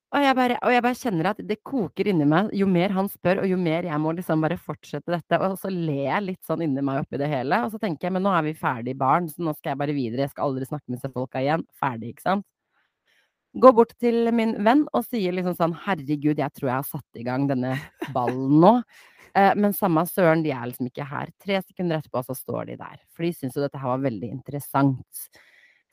Og 0.09 0.23
jeg, 0.23 0.33
bare, 0.33 0.55
og 0.65 0.71
jeg, 0.73 0.81
bare, 0.81 0.97
kjenner 0.97 1.27
at 1.29 1.41
det 1.45 1.59
koker 1.61 2.07
inni 2.09 2.25
meg. 2.25 2.47
Jo 2.57 2.65
mer 2.69 2.93
han 2.95 3.09
spør, 3.13 3.43
og 3.43 3.51
jo 3.51 3.57
mer 3.61 3.85
jeg 3.85 4.01
må 4.01 4.13
liksom 4.17 4.41
bare 4.41 4.57
fortsette 4.57 5.13
dette. 5.13 5.37
Og 5.45 5.53
så 5.61 5.69
ler 5.69 6.07
jeg 6.07 6.25
litt 6.25 6.47
sånn 6.47 6.63
inni 6.65 6.81
meg 6.85 7.03
oppi 7.03 7.19
det 7.21 7.27
hele. 7.29 7.59
Og 7.65 7.75
så 7.75 7.81
tenker 7.81 8.07
jeg 8.07 8.15
men 8.15 8.25
nå 8.25 8.33
er 8.33 8.47
vi 8.47 8.55
ferdig 8.57 8.95
barn, 8.97 9.29
så 9.29 9.45
nå 9.45 9.53
skal 9.57 9.75
jeg 9.75 9.81
bare 9.83 9.97
videre. 9.97 10.25
Jeg 10.25 10.33
skal 10.33 10.49
aldri 10.49 10.65
snakke 10.65 10.89
med 10.89 10.97
disse 10.97 11.13
folka 11.13 11.43
igjen. 11.43 11.65
Ferdig, 11.77 12.15
ikke 12.15 12.25
sant. 12.25 12.47
Går 13.61 13.75
bort 13.77 13.93
til 14.01 14.31
min 14.33 14.55
venn 14.65 14.83
og 14.93 15.05
sier 15.05 15.33
liksom 15.33 15.55
sånn 15.57 15.77
herregud, 15.85 16.37
jeg 16.37 16.53
tror 16.53 16.67
jeg 16.69 16.75
har 16.75 16.89
satt 16.89 17.21
i 17.21 17.25
gang 17.25 17.47
denne 17.49 17.77
ballen 18.15 18.59
nå. 18.65 18.75
Eh, 19.37 19.51
men 19.53 19.75
samme 19.77 20.01
søren, 20.09 20.41
de 20.41 20.49
er 20.49 20.63
liksom 20.65 20.87
ikke 20.89 21.05
her. 21.05 21.29
Tre 21.37 21.59
sekunder 21.61 21.99
etterpå 21.99 22.23
så 22.25 22.33
står 22.33 22.71
de 22.71 22.77
der. 22.79 22.95
For 23.13 23.21
de 23.21 23.29
syns 23.37 23.53
jo 23.53 23.61
dette 23.61 23.77
her 23.77 23.91
var 23.91 24.01
veldig 24.01 24.25
interessant. 24.33 25.29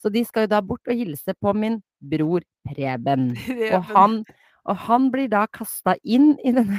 Så 0.06 0.12
de 0.14 0.20
skal 0.22 0.44
jo 0.44 0.52
da 0.52 0.60
bort 0.62 0.86
og 0.86 0.94
hilse 0.94 1.32
på 1.42 1.50
min 1.58 1.82
bror 1.98 2.38
Preben. 2.62 3.34
Og, 3.74 3.82
han, 3.90 4.22
og 4.70 4.76
han 4.86 5.10
blir 5.10 5.26
da 5.32 5.46
kasta 5.50 5.96
inn 6.06 6.38
i 6.46 6.52
denne 6.54 6.78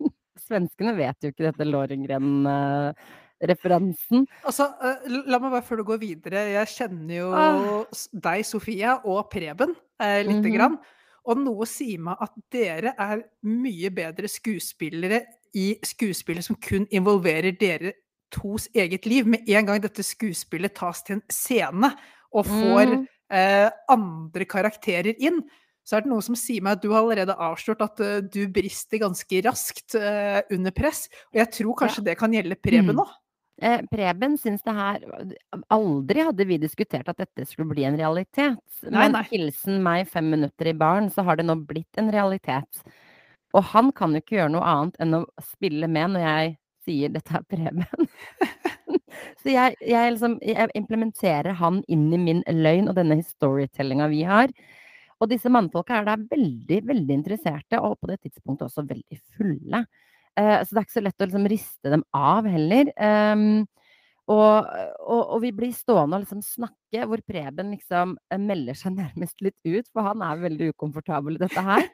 Svenskene 0.46 0.96
vet 0.96 1.20
jo 1.20 1.28
ikke 1.30 1.46
dette 1.50 1.64
Lårengren-referansen. 1.68 4.24
Altså, 4.48 4.64
eh, 4.80 5.04
la 5.28 5.36
meg 5.38 5.52
bare 5.52 5.66
før 5.66 5.76
du 5.82 5.86
går 5.90 5.98
videre. 6.00 6.48
Jeg 6.54 6.66
kjenner 6.72 7.14
jo 7.14 7.32
ah. 7.36 7.84
deg, 8.24 8.40
Sofia, 8.48 8.90
og 9.04 9.28
Preben 9.32 9.72
eh, 10.00 10.24
lite 10.24 10.40
mm 10.40 10.44
-hmm. 10.48 10.56
grann. 10.56 10.76
Og 11.28 11.36
noe 11.38 11.66
sier 11.68 11.98
meg 12.00 12.16
at 12.20 12.32
dere 12.50 12.94
er 12.98 13.22
mye 13.44 13.90
bedre 13.90 14.28
skuespillere 14.28 15.20
i 15.54 15.78
skuespillet 15.84 16.44
som 16.44 16.56
kun 16.56 16.86
involverer 16.90 17.52
dere 17.60 17.92
tos 18.32 18.68
eget 18.74 19.06
liv. 19.06 19.26
Med 19.26 19.38
en 19.46 19.66
gang 19.66 19.82
dette 19.82 20.02
skuespillet 20.02 20.74
tas 20.74 21.02
til 21.02 21.14
en 21.14 21.22
scene, 21.30 21.96
og 22.32 22.46
får 22.48 22.94
mm. 22.94 23.02
eh, 23.38 23.68
andre 23.92 24.46
karakterer 24.48 25.18
inn, 25.18 25.42
så 25.82 25.98
er 25.98 26.04
det 26.04 26.12
noe 26.12 26.22
som 26.24 26.36
sier 26.38 26.62
meg 26.62 26.78
at 26.78 26.84
du 26.84 26.92
har 26.92 27.02
allerede 27.02 27.34
avslørt 27.42 27.82
at 27.82 28.02
uh, 28.04 28.20
du 28.22 28.44
brister 28.54 29.00
ganske 29.02 29.40
raskt 29.42 29.96
uh, 29.98 30.38
under 30.54 30.74
press. 30.74 31.08
Og 31.32 31.40
jeg 31.40 31.50
tror 31.58 31.78
kanskje 31.80 32.04
ja. 32.04 32.06
det 32.12 32.18
kan 32.20 32.36
gjelde 32.36 32.58
Preben 32.62 32.94
nå. 33.00 33.06
Eh, 33.62 33.82
Preben 33.90 34.32
syns 34.40 34.62
det 34.66 34.72
her 34.74 35.02
Aldri 35.70 36.22
hadde 36.24 36.46
vi 36.48 36.56
diskutert 36.58 37.10
at 37.12 37.18
dette 37.20 37.44
skulle 37.46 37.74
bli 37.74 37.84
en 37.86 37.98
realitet. 37.98 38.62
Nei, 38.86 39.04
Men 39.04 39.16
nei. 39.18 39.24
hilsen 39.30 39.82
meg 39.84 40.08
fem 40.10 40.30
minutter 40.32 40.70
i 40.70 40.76
baren, 40.78 41.10
så 41.12 41.26
har 41.26 41.38
det 41.38 41.46
nå 41.46 41.58
blitt 41.66 42.00
en 42.00 42.10
realitet. 42.14 42.82
Og 43.52 43.66
han 43.74 43.92
kan 43.94 44.14
jo 44.14 44.22
ikke 44.22 44.38
gjøre 44.38 44.54
noe 44.54 44.66
annet 44.66 44.98
enn 45.02 45.18
å 45.18 45.24
spille 45.52 45.90
med 45.90 46.14
når 46.14 46.26
jeg 46.26 46.56
sier 46.86 47.12
'dette 47.12 47.38
er 47.38 47.46
Preben'. 47.46 48.08
Så 49.42 49.50
jeg, 49.50 49.74
jeg 49.82 50.14
liksom 50.14 50.36
Jeg 50.46 50.70
implementerer 50.78 51.56
han 51.58 51.82
inn 51.90 52.06
i 52.14 52.20
min 52.20 52.44
løgn 52.46 52.90
og 52.90 52.96
denne 52.98 53.18
storytellinga 53.26 54.08
vi 54.12 54.22
har. 54.28 54.54
Og 55.22 55.30
disse 55.30 55.50
mannfolka 55.52 56.00
er 56.00 56.08
da 56.08 56.16
veldig, 56.18 56.80
veldig 56.88 57.14
interesserte, 57.14 57.78
og 57.78 58.00
på 58.00 58.10
det 58.10 58.22
tidspunktet 58.24 58.66
også 58.66 58.86
veldig 58.88 59.18
fulle. 59.36 59.84
Eh, 60.38 60.58
så 60.64 60.72
det 60.72 60.80
er 60.80 60.86
ikke 60.86 60.96
så 60.96 61.04
lett 61.04 61.22
å 61.22 61.28
liksom 61.28 61.46
riste 61.52 61.92
dem 61.92 62.02
av 62.16 62.48
heller. 62.50 62.90
Ehm, 62.96 63.62
og, 64.30 64.68
og, 65.02 65.22
og 65.34 65.38
vi 65.42 65.50
blir 65.54 65.72
stående 65.74 66.18
og 66.18 66.22
liksom 66.22 66.42
snakke, 66.46 67.06
hvor 67.10 67.22
Preben 67.26 67.72
liksom 67.74 68.14
eh, 68.30 68.40
melder 68.40 68.78
seg 68.78 68.94
nærmest 69.00 69.42
litt 69.44 69.58
ut, 69.66 69.88
for 69.92 70.06
han 70.06 70.22
er 70.26 70.42
veldig 70.42 70.72
ukomfortabel 70.74 71.38
i 71.38 71.42
dette 71.42 71.64
her. 71.66 71.88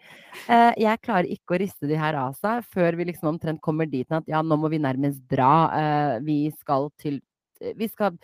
Eh, 0.49 0.73
jeg 0.85 1.05
klarer 1.05 1.29
ikke 1.33 1.57
å 1.57 1.63
riste 1.65 1.89
de 1.91 2.01
her 2.01 2.17
av 2.17 2.37
seg 2.39 2.65
før 2.73 2.97
vi 2.97 3.11
liksom 3.11 3.35
omtrent 3.35 3.61
kommer 3.65 3.89
dit 3.91 4.09
at 4.13 4.29
ja, 4.31 4.41
nå 4.41 4.57
må 4.61 4.71
vi 4.73 4.81
nærmest 4.81 5.25
dra. 5.31 5.53
Eh, 5.77 6.15
vi 6.25 6.39
skal 6.57 6.89
til 7.01 7.21
Vi 7.59 7.89
skal 7.91 8.19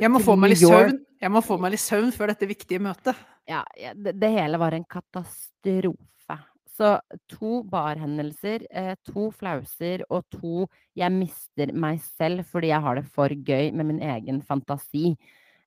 Jeg 0.00 0.10
må 0.12 0.20
få 0.22 0.36
meg 0.38 0.54
litt 0.54 0.64
søvn. 0.64 0.98
Jeg 1.22 1.32
må 1.32 1.42
få 1.44 1.58
meg 1.60 1.74
litt 1.74 1.84
søvn 1.84 2.10
før 2.14 2.32
dette 2.32 2.48
viktige 2.50 2.82
møtet. 2.82 3.18
Ja, 3.48 3.62
det, 3.94 4.16
det 4.20 4.32
hele 4.34 4.58
var 4.60 4.74
en 4.76 4.86
katastrofe. 4.88 6.38
Så 6.74 6.96
to 7.30 7.60
barhendelser, 7.70 8.66
eh, 8.70 8.94
to 9.06 9.28
flauser 9.36 10.02
og 10.10 10.24
to 10.34 10.66
jeg 10.98 11.12
mister 11.14 11.70
meg 11.70 12.00
selv 12.02 12.42
fordi 12.50 12.72
jeg 12.72 12.82
har 12.82 12.98
det 12.98 13.06
for 13.14 13.30
gøy 13.30 13.70
med 13.70 13.92
min 13.92 14.02
egen 14.02 14.42
fantasi. 14.42 15.14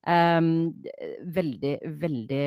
Um, 0.08 0.72
veldig, 1.34 1.74
veldig 2.00 2.44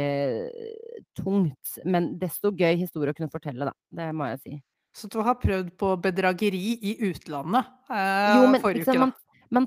tungt. 1.17 1.73
Men 1.85 2.13
desto 2.21 2.53
gøy 2.57 2.77
historie 2.79 3.13
å 3.13 3.17
kunne 3.17 3.33
fortelle, 3.33 3.67
da. 3.69 3.73
Det 3.91 4.07
må 4.17 4.29
jeg 4.31 4.39
si. 4.41 4.55
Så 4.95 5.09
du 5.11 5.19
har 5.23 5.37
prøvd 5.39 5.73
på 5.79 5.93
bedrageri 6.03 6.73
i 6.83 6.97
utlandet 7.07 7.69
eh, 7.87 8.33
Jo, 8.35 8.47
men 8.51 8.63
forrige 8.63 8.83
uke, 8.83 8.95
da. 8.95 9.05
man 9.05 9.13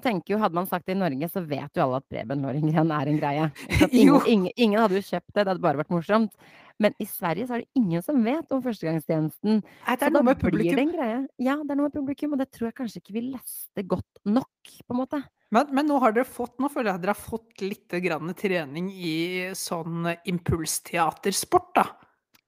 tenker 0.03 0.35
jo, 0.35 0.41
hadde 0.41 0.57
man 0.57 0.69
sagt 0.69 0.87
det 0.89 0.97
i 0.97 1.01
Norge, 1.01 1.29
så 1.29 1.43
vet 1.45 1.77
jo 1.77 1.85
alle 1.85 2.01
at 2.01 2.07
Preben 2.09 2.45
Lorengren 2.45 2.93
er 2.97 3.11
en 3.11 3.21
greie. 3.21 3.49
Ingen, 3.91 4.21
ingen, 4.27 4.53
ingen 4.57 4.81
hadde 4.81 4.97
jo 4.99 5.05
kjøpt 5.05 5.31
det, 5.31 5.43
det 5.43 5.51
hadde 5.51 5.65
bare 5.65 5.83
vært 5.83 5.93
morsomt. 5.93 6.33
Men 6.83 6.97
i 6.99 7.07
Sverige 7.07 7.47
så 7.47 7.57
er 7.57 7.63
det 7.63 7.79
ingen 7.79 8.03
som 8.03 8.19
vet 8.25 8.51
om 8.55 8.63
førstegangstjenesten. 8.65 9.61
Nei, 9.63 9.95
det 9.95 10.01
Så 10.01 10.09
er 10.09 10.15
noe 10.17 10.27
med 10.27 10.41
publikum. 10.41 10.95
Ja, 11.39 11.55
det 11.61 11.71
er 11.71 11.79
noe 11.79 11.87
med 11.87 11.95
publikum, 11.95 12.35
og 12.35 12.43
det 12.43 12.49
tror 12.51 12.71
jeg 12.71 12.79
kanskje 12.81 13.03
ikke 13.03 13.15
vi 13.15 13.27
leste 13.29 13.85
godt 13.87 14.25
nok, 14.27 14.73
på 14.83 14.97
en 14.97 15.01
måte. 15.05 15.21
Men, 15.55 15.71
men 15.77 15.87
nå 15.87 16.01
har 16.03 16.17
dere 16.17 16.27
fått 16.27 16.57
nå 16.59 16.71
føler 16.73 16.91
jeg 16.91 16.99
at 16.99 17.05
dere 17.05 17.15
har 17.15 17.21
fått 17.21 17.63
litt 17.63 17.95
grann 18.03 18.33
trening 18.39 18.89
i 18.91 19.15
sånn 19.59 20.09
impulsteatersport, 20.27 21.71
da. 21.79 21.87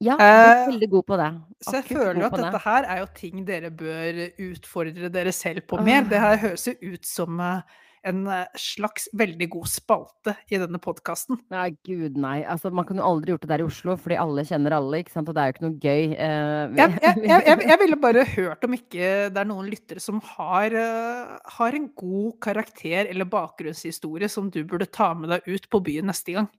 Ja, 0.05 0.16
du 0.18 0.22
er 0.22 0.59
Eh, 0.61 0.66
veldig 0.68 0.90
god 0.92 1.07
på 1.09 1.16
det. 1.16 1.30
Så 1.64 1.78
jeg 1.78 1.84
føler 1.88 2.20
jo 2.20 2.26
at 2.26 2.36
dette 2.36 2.53
det. 2.53 2.61
her 2.66 2.84
er 2.84 2.99
jo 3.01 3.07
ting 3.16 3.44
dere 3.49 3.70
bør 3.72 4.18
utfordre 4.51 5.09
dere 5.12 5.32
selv 5.32 5.64
på 5.70 5.78
mer. 5.80 6.03
Det 6.11 6.20
her 6.20 6.36
høres 6.42 6.66
jo 6.68 6.74
ut 6.92 7.07
som 7.09 7.40
eh, 7.40 7.62
en 8.07 8.26
eh, 8.28 8.44
slags 8.61 9.09
veldig 9.16 9.49
god 9.51 9.66
spalte 9.72 10.34
i 10.53 10.61
denne 10.61 10.78
podkasten. 10.78 11.40
Nei, 11.51 11.70
gud 11.88 12.18
nei. 12.20 12.44
Altså, 12.44 12.70
man 12.70 12.84
kunne 12.84 13.03
aldri 13.03 13.32
gjort 13.32 13.47
det 13.47 13.49
der 13.55 13.64
i 13.64 13.66
Oslo, 13.66 13.97
fordi 13.97 14.18
alle 14.20 14.44
kjenner 14.47 14.76
alle, 14.76 15.01
ikke 15.01 15.14
sant. 15.16 15.32
Og 15.32 15.34
det 15.34 15.42
er 15.42 15.49
jo 15.49 15.57
ikke 15.57 15.64
noe 15.66 15.80
gøy. 15.80 16.05
eh, 16.12 16.76
Jeg, 16.76 16.99
jeg, 17.03 17.24
jeg, 17.24 17.42
jeg, 17.49 17.64
jeg 17.72 17.80
ville 17.86 18.01
bare 18.05 18.26
hørt 18.36 18.68
om 18.68 18.76
ikke 18.76 19.11
det 19.32 19.42
er 19.42 19.49
noen 19.49 19.72
lyttere 19.72 20.05
som 20.05 20.20
har, 20.36 20.76
har 21.57 21.80
en 21.80 21.88
god 21.97 22.36
karakter 22.44 23.09
eller 23.09 23.24
bakgrunnshistorie 23.32 24.28
som 24.28 24.53
du 24.53 24.61
burde 24.68 24.86
ta 24.92 25.14
med 25.16 25.32
deg 25.32 25.49
ut 25.57 25.70
på 25.72 25.80
byen 25.88 26.12
neste 26.12 26.36
gang. 26.36 26.53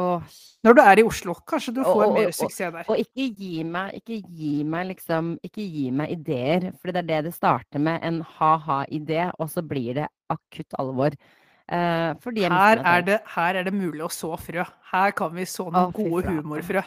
Åh, 0.00 0.22
Når 0.64 0.74
du 0.74 0.80
er 0.80 0.98
i 0.98 1.04
Oslo. 1.04 1.34
Kanskje 1.46 1.74
du 1.74 1.82
får 1.84 2.06
og- 2.06 2.14
mer 2.14 2.30
suksess 2.32 2.72
der. 2.72 2.84
Og 2.88 2.96
ikke 2.96 3.26
gi 3.36 3.62
meg, 3.64 4.00
ikke 4.00 4.22
gi 4.24 4.64
meg 4.64 4.86
liksom 4.96 5.38
Ikke 5.44 5.62
gi 5.70 5.90
meg 5.90 6.10
ideer, 6.10 6.72
for 6.80 6.92
det 6.92 6.96
er 7.04 7.08
det 7.10 7.24
det 7.24 7.34
starter 7.34 7.78
med. 7.78 8.00
En 8.02 8.22
ha-ha-idé, 8.22 9.30
og 9.38 9.48
så 9.48 9.62
blir 9.66 9.94
det 9.94 10.08
akutt 10.30 10.72
alvor. 10.78 11.12
Uh, 11.70 12.12
Her 12.18 12.82
er, 12.84 13.02
det, 13.02 13.20
her 13.24 13.54
er 13.54 13.64
det 13.64 13.72
mulig 13.72 14.02
å 14.02 14.10
så 14.10 14.36
frø. 14.36 14.64
Her 14.92 15.12
kan 15.12 15.32
vi 15.32 15.44
så 15.44 15.70
noen 15.70 15.88
oh, 15.88 15.92
gode 15.92 16.24
humorfrø. 16.26 16.82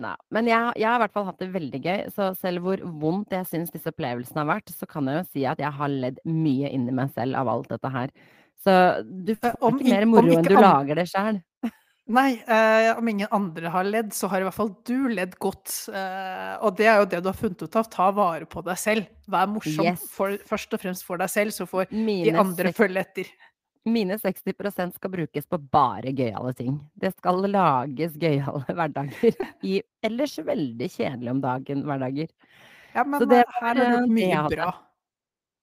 Nei, 0.00 0.14
men 0.30 0.46
jeg, 0.46 0.72
jeg 0.76 0.88
har 0.88 0.96
i 0.96 1.02
hvert 1.04 1.12
fall 1.12 1.24
hatt 1.28 1.38
det 1.38 1.52
veldig 1.52 1.80
gøy, 1.82 2.00
så 2.10 2.30
selv 2.36 2.64
hvor 2.64 2.80
vondt 3.00 3.30
jeg 3.30 3.46
syns 3.46 3.70
disse 3.70 3.86
opplevelsene 3.92 4.42
har 4.42 4.48
vært, 4.56 4.72
så 4.74 4.88
kan 4.90 5.06
jeg 5.06 5.20
jo 5.20 5.26
si 5.30 5.44
at 5.46 5.60
jeg 5.62 5.70
har 5.70 5.88
ledd 5.92 6.18
mye 6.26 6.70
inni 6.72 6.94
meg 6.94 7.12
selv 7.14 7.36
av 7.38 7.48
alt 7.52 7.68
dette 7.68 7.90
her. 7.94 8.10
Så 8.64 9.04
du 9.04 9.32
Eh, 9.32 9.36
får 9.36 9.60
om 9.60 9.78
ikke 9.78 9.90
mer 9.92 10.06
moro 10.06 10.32
enn 10.38 10.42
du 10.48 10.54
lager 10.56 10.94
det 10.94 11.06
sjøl. 11.12 11.42
Nei, 12.06 12.34
eh, 12.44 12.90
om 12.98 13.08
ingen 13.08 13.28
andre 13.32 13.70
har 13.72 13.86
ledd, 13.88 14.10
så 14.12 14.28
har 14.28 14.42
i 14.42 14.44
hvert 14.44 14.56
fall 14.58 14.74
du 14.84 15.08
ledd 15.08 15.38
godt. 15.40 15.72
Eh, 15.88 16.52
og 16.60 16.76
det 16.76 16.84
er 16.90 16.98
jo 17.00 17.06
det 17.08 17.22
du 17.24 17.30
har 17.30 17.38
funnet 17.38 17.64
ut 17.64 17.78
av. 17.80 17.88
Ta 17.88 18.10
vare 18.12 18.44
på 18.44 18.60
deg 18.66 18.76
selv. 18.76 19.06
Vær 19.32 19.48
morsom 19.48 19.88
Yes. 19.88 20.04
for, 20.12 20.36
først 20.44 20.76
og 20.76 20.82
fremst 20.82 21.06
for 21.06 21.16
deg 21.16 21.32
selv, 21.32 21.54
så 21.56 21.64
får 21.68 21.88
de 21.88 22.34
andre 22.36 22.74
følge 22.76 23.00
etter. 23.00 23.32
mine 23.86 24.16
60% 24.16 24.94
skal 24.96 25.10
brukes 25.12 25.46
på 25.48 25.58
bare 25.72 26.12
gøyale 26.12 26.54
ting. 26.56 26.76
Det 26.96 27.14
skal 27.16 27.40
lages 27.48 28.12
gøyale 28.20 28.64
hverdager 28.76 29.34
i 29.64 29.82
ellers 30.04 30.38
veldig 30.38 30.88
kjedelig 30.88 31.30
om 31.30 31.40
dagen 31.40 31.84
hverdager. 31.84 32.28
Ja, 32.94 33.04
men 33.04 33.20
Så 33.20 33.28
det 33.28 33.42
eh, 33.44 33.58
her 33.60 33.76
er 33.76 33.84
eh, 33.84 34.00
det 34.00 34.12
mye 34.12 34.44
bra. 34.52 34.70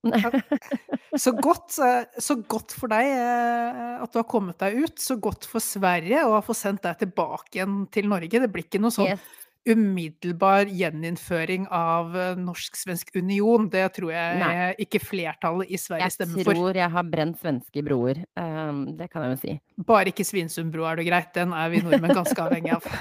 Så 1.21 1.33
godt, 1.37 1.75
eh, 1.83 2.05
så 2.23 2.37
godt 2.49 2.71
for 2.73 2.89
deg 2.89 3.05
eh, 3.11 3.99
at 4.01 4.13
du 4.13 4.17
har 4.21 4.25
kommet 4.31 4.57
deg 4.63 4.79
ut. 4.85 4.97
Så 5.03 5.17
godt 5.21 5.45
for 5.45 5.61
Sverige 5.61 6.23
å 6.25 6.39
få 6.45 6.55
sendt 6.57 6.81
deg 6.87 6.97
tilbake 7.03 7.59
igjen 7.59 7.83
til 7.93 8.07
Norge. 8.09 8.39
Det 8.41 8.49
blir 8.49 8.65
ikke 8.65 8.81
noe 8.81 8.93
sånn 8.95 9.11
Yes. 9.11 9.25
umiddelbar 9.69 10.71
gjeninnføring 10.73 11.67
av 11.69 12.15
eh, 12.17 12.31
norsk-svensk 12.41 13.11
union. 13.19 13.67
Det 13.69 13.83
tror 13.99 14.09
jeg 14.15 14.39
Nei. 14.41 14.55
ikke 14.87 15.03
flertallet 15.03 15.69
i 15.69 15.77
Sverige 15.77 16.07
Jeg 16.07 16.15
stemmer 16.17 16.39
for. 16.39 16.49
Jeg 16.55 16.61
tror 16.63 16.81
jeg 16.81 16.95
har 16.95 17.09
brent 17.13 17.37
svenske 17.43 17.83
broer. 17.85 18.23
Um, 18.39 18.81
det 18.97 19.11
kan 19.13 19.27
jeg 19.27 19.35
jo 19.35 19.41
si. 19.43 19.57
Bare 19.85 20.09
ikke 20.15 20.25
Svinesundsbro 20.25 20.87
er 20.89 20.97
det 21.03 21.09
greit. 21.11 21.29
Den 21.37 21.53
er 21.53 21.69
vi 21.75 21.83
nordmenn 21.85 22.17
ganske 22.23 22.47
avhengig 22.47 22.73
av. 22.79 22.89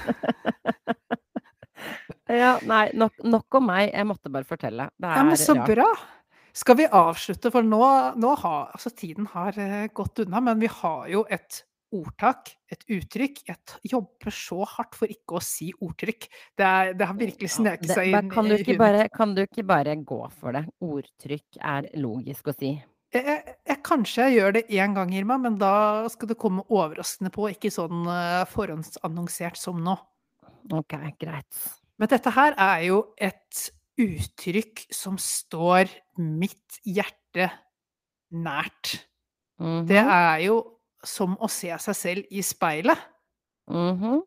Ja, 2.31 2.53
nei, 2.63 2.91
nok, 2.95 3.17
nok 3.27 3.57
om 3.59 3.65
meg. 3.67 3.89
Jeg 3.91 4.07
måtte 4.07 4.31
bare 4.31 4.47
fortelle. 4.47 4.85
Det 5.01 5.09
Ja, 5.09 5.23
men 5.27 5.33
er 5.35 5.41
så 5.41 5.55
rart. 5.59 5.67
bra! 5.73 5.87
Skal 6.57 6.79
vi 6.81 6.87
avslutte, 6.87 7.51
for 7.55 7.67
nå, 7.67 7.83
nå 8.19 8.37
har 8.43 8.71
altså 8.75 8.93
tiden 8.95 9.29
har 9.33 9.57
eh, 9.61 9.91
gått 9.95 10.25
unna, 10.25 10.43
men 10.51 10.63
vi 10.63 10.71
har 10.81 11.09
jo 11.13 11.25
et 11.31 11.63
ordtak, 11.95 12.53
et 12.71 12.85
uttrykk. 12.91 13.41
Jeg 13.49 13.91
jobber 13.91 14.35
så 14.35 14.63
hardt 14.77 14.95
for 14.99 15.11
ikke 15.11 15.39
å 15.39 15.43
si 15.43 15.71
ordtrykk. 15.83 16.29
Det, 16.59 16.67
er, 16.67 16.93
det 16.99 17.09
har 17.09 17.19
virkelig 17.19 17.51
sneket 17.57 17.91
seg 17.95 18.13
inn 18.13 18.31
kan, 18.31 18.47
du 18.51 18.73
bare, 18.79 19.09
kan 19.15 19.35
du 19.35 19.43
ikke 19.45 19.67
bare 19.67 19.97
gå 19.99 20.21
for 20.39 20.55
det? 20.57 20.65
Ordtrykk 20.87 21.59
er 21.73 21.91
logisk 22.03 22.53
å 22.53 22.57
si. 22.57 22.77
Jeg, 23.11 23.27
jeg, 23.27 23.57
jeg, 23.67 23.79
kanskje 23.87 24.29
jeg 24.29 24.39
gjør 24.39 24.55
det 24.55 24.65
én 24.71 24.95
gang, 24.95 25.11
Irma, 25.19 25.41
men 25.43 25.59
da 25.59 25.75
skal 26.13 26.31
det 26.31 26.39
komme 26.39 26.63
overraskende 26.71 27.33
på, 27.35 27.49
ikke 27.51 27.73
sånn 27.75 28.07
uh, 28.07 28.47
forhåndsannonsert 28.53 29.59
som 29.59 29.83
nå. 29.83 29.97
Ok, 30.71 30.95
greit. 31.19 31.65
Men 31.99 32.11
dette 32.13 32.31
her 32.33 32.55
er 32.55 32.85
jo 32.87 33.01
et 33.19 33.67
uttrykk 34.01 34.87
som 34.95 35.19
står 35.21 35.91
mitt 36.19 36.81
hjerte 36.87 37.51
nært. 38.33 38.97
Mhm, 39.61 39.87
Det 39.89 40.01
er 40.03 40.39
jo 40.47 40.59
som 41.05 41.37
å 41.41 41.49
se 41.51 41.69
seg 41.79 41.97
selv 41.97 42.25
i 42.31 42.43
speilet. 42.43 42.99
mhm. 43.71 44.23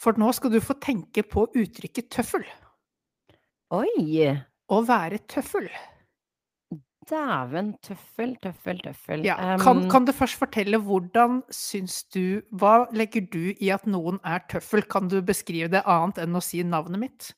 For 0.00 0.16
nå 0.16 0.32
skal 0.32 0.50
du 0.50 0.60
få 0.64 0.78
tenke 0.80 1.22
på 1.28 1.46
uttrykket 1.52 2.08
tøffel. 2.08 2.44
Oi! 3.70 4.32
Å 4.70 4.78
være 4.86 5.18
tøffel. 5.28 5.68
Dæven, 7.10 7.72
tøffel, 7.82 8.36
tøffel, 8.40 8.78
tøffel. 8.84 9.24
Ja, 9.26 9.56
kan, 9.58 9.82
kan 9.90 10.04
du 10.06 10.12
først 10.14 10.38
fortelle 10.38 10.78
hvordan 10.78 11.40
syns 11.50 12.04
du 12.14 12.42
Hva 12.52 12.86
legger 12.94 13.24
du 13.32 13.54
i 13.58 13.70
at 13.74 13.86
noen 13.90 14.20
er 14.24 14.44
tøffel? 14.50 14.84
Kan 14.86 15.08
du 15.10 15.20
beskrive 15.20 15.70
det 15.72 15.82
annet 15.90 16.20
enn 16.22 16.38
å 16.38 16.42
si 16.44 16.62
navnet 16.62 17.02
mitt? 17.02 17.30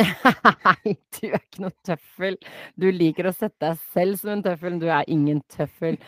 Nei, 0.00 0.94
du 1.12 1.26
er 1.28 1.38
ikke 1.38 1.62
noe 1.66 1.74
tøffel. 1.84 2.38
Du 2.80 2.88
liker 2.92 3.28
å 3.28 3.34
sette 3.36 3.60
deg 3.66 3.80
selv 3.92 4.20
som 4.20 4.32
en 4.36 4.44
tøffel, 4.44 4.74
men 4.74 4.82
du 4.82 4.88
er 4.88 5.08
ingen 5.12 5.42
tøffel. 5.52 5.98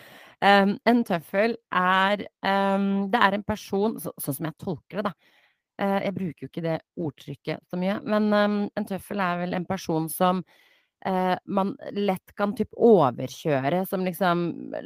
Um, 0.45 0.75
en 0.89 1.01
tøffel 1.07 1.55
er 1.73 2.25
um, 2.45 3.07
Det 3.13 3.21
er 3.23 3.37
en 3.37 3.45
person, 3.47 3.95
så, 4.03 4.13
sånn 4.21 4.39
som 4.39 4.49
jeg 4.49 4.61
tolker 4.61 5.01
det, 5.01 5.11
da. 5.11 5.33
Uh, 5.81 6.01
jeg 6.05 6.15
bruker 6.15 6.45
jo 6.45 6.51
ikke 6.51 6.65
det 6.65 6.77
ordtrykket 7.03 7.65
så 7.71 7.79
mye, 7.81 7.97
men 8.07 8.29
um, 8.31 8.61
en 8.79 8.87
tøffel 8.87 9.23
er 9.25 9.41
vel 9.41 9.57
en 9.57 9.67
person 9.67 10.07
som 10.13 10.43
uh, 10.45 11.35
man 11.51 11.73
lett 11.97 12.35
kan 12.39 12.55
typ 12.57 12.77
overkjøre, 12.79 13.83
som 13.91 14.05
liksom 14.07 14.45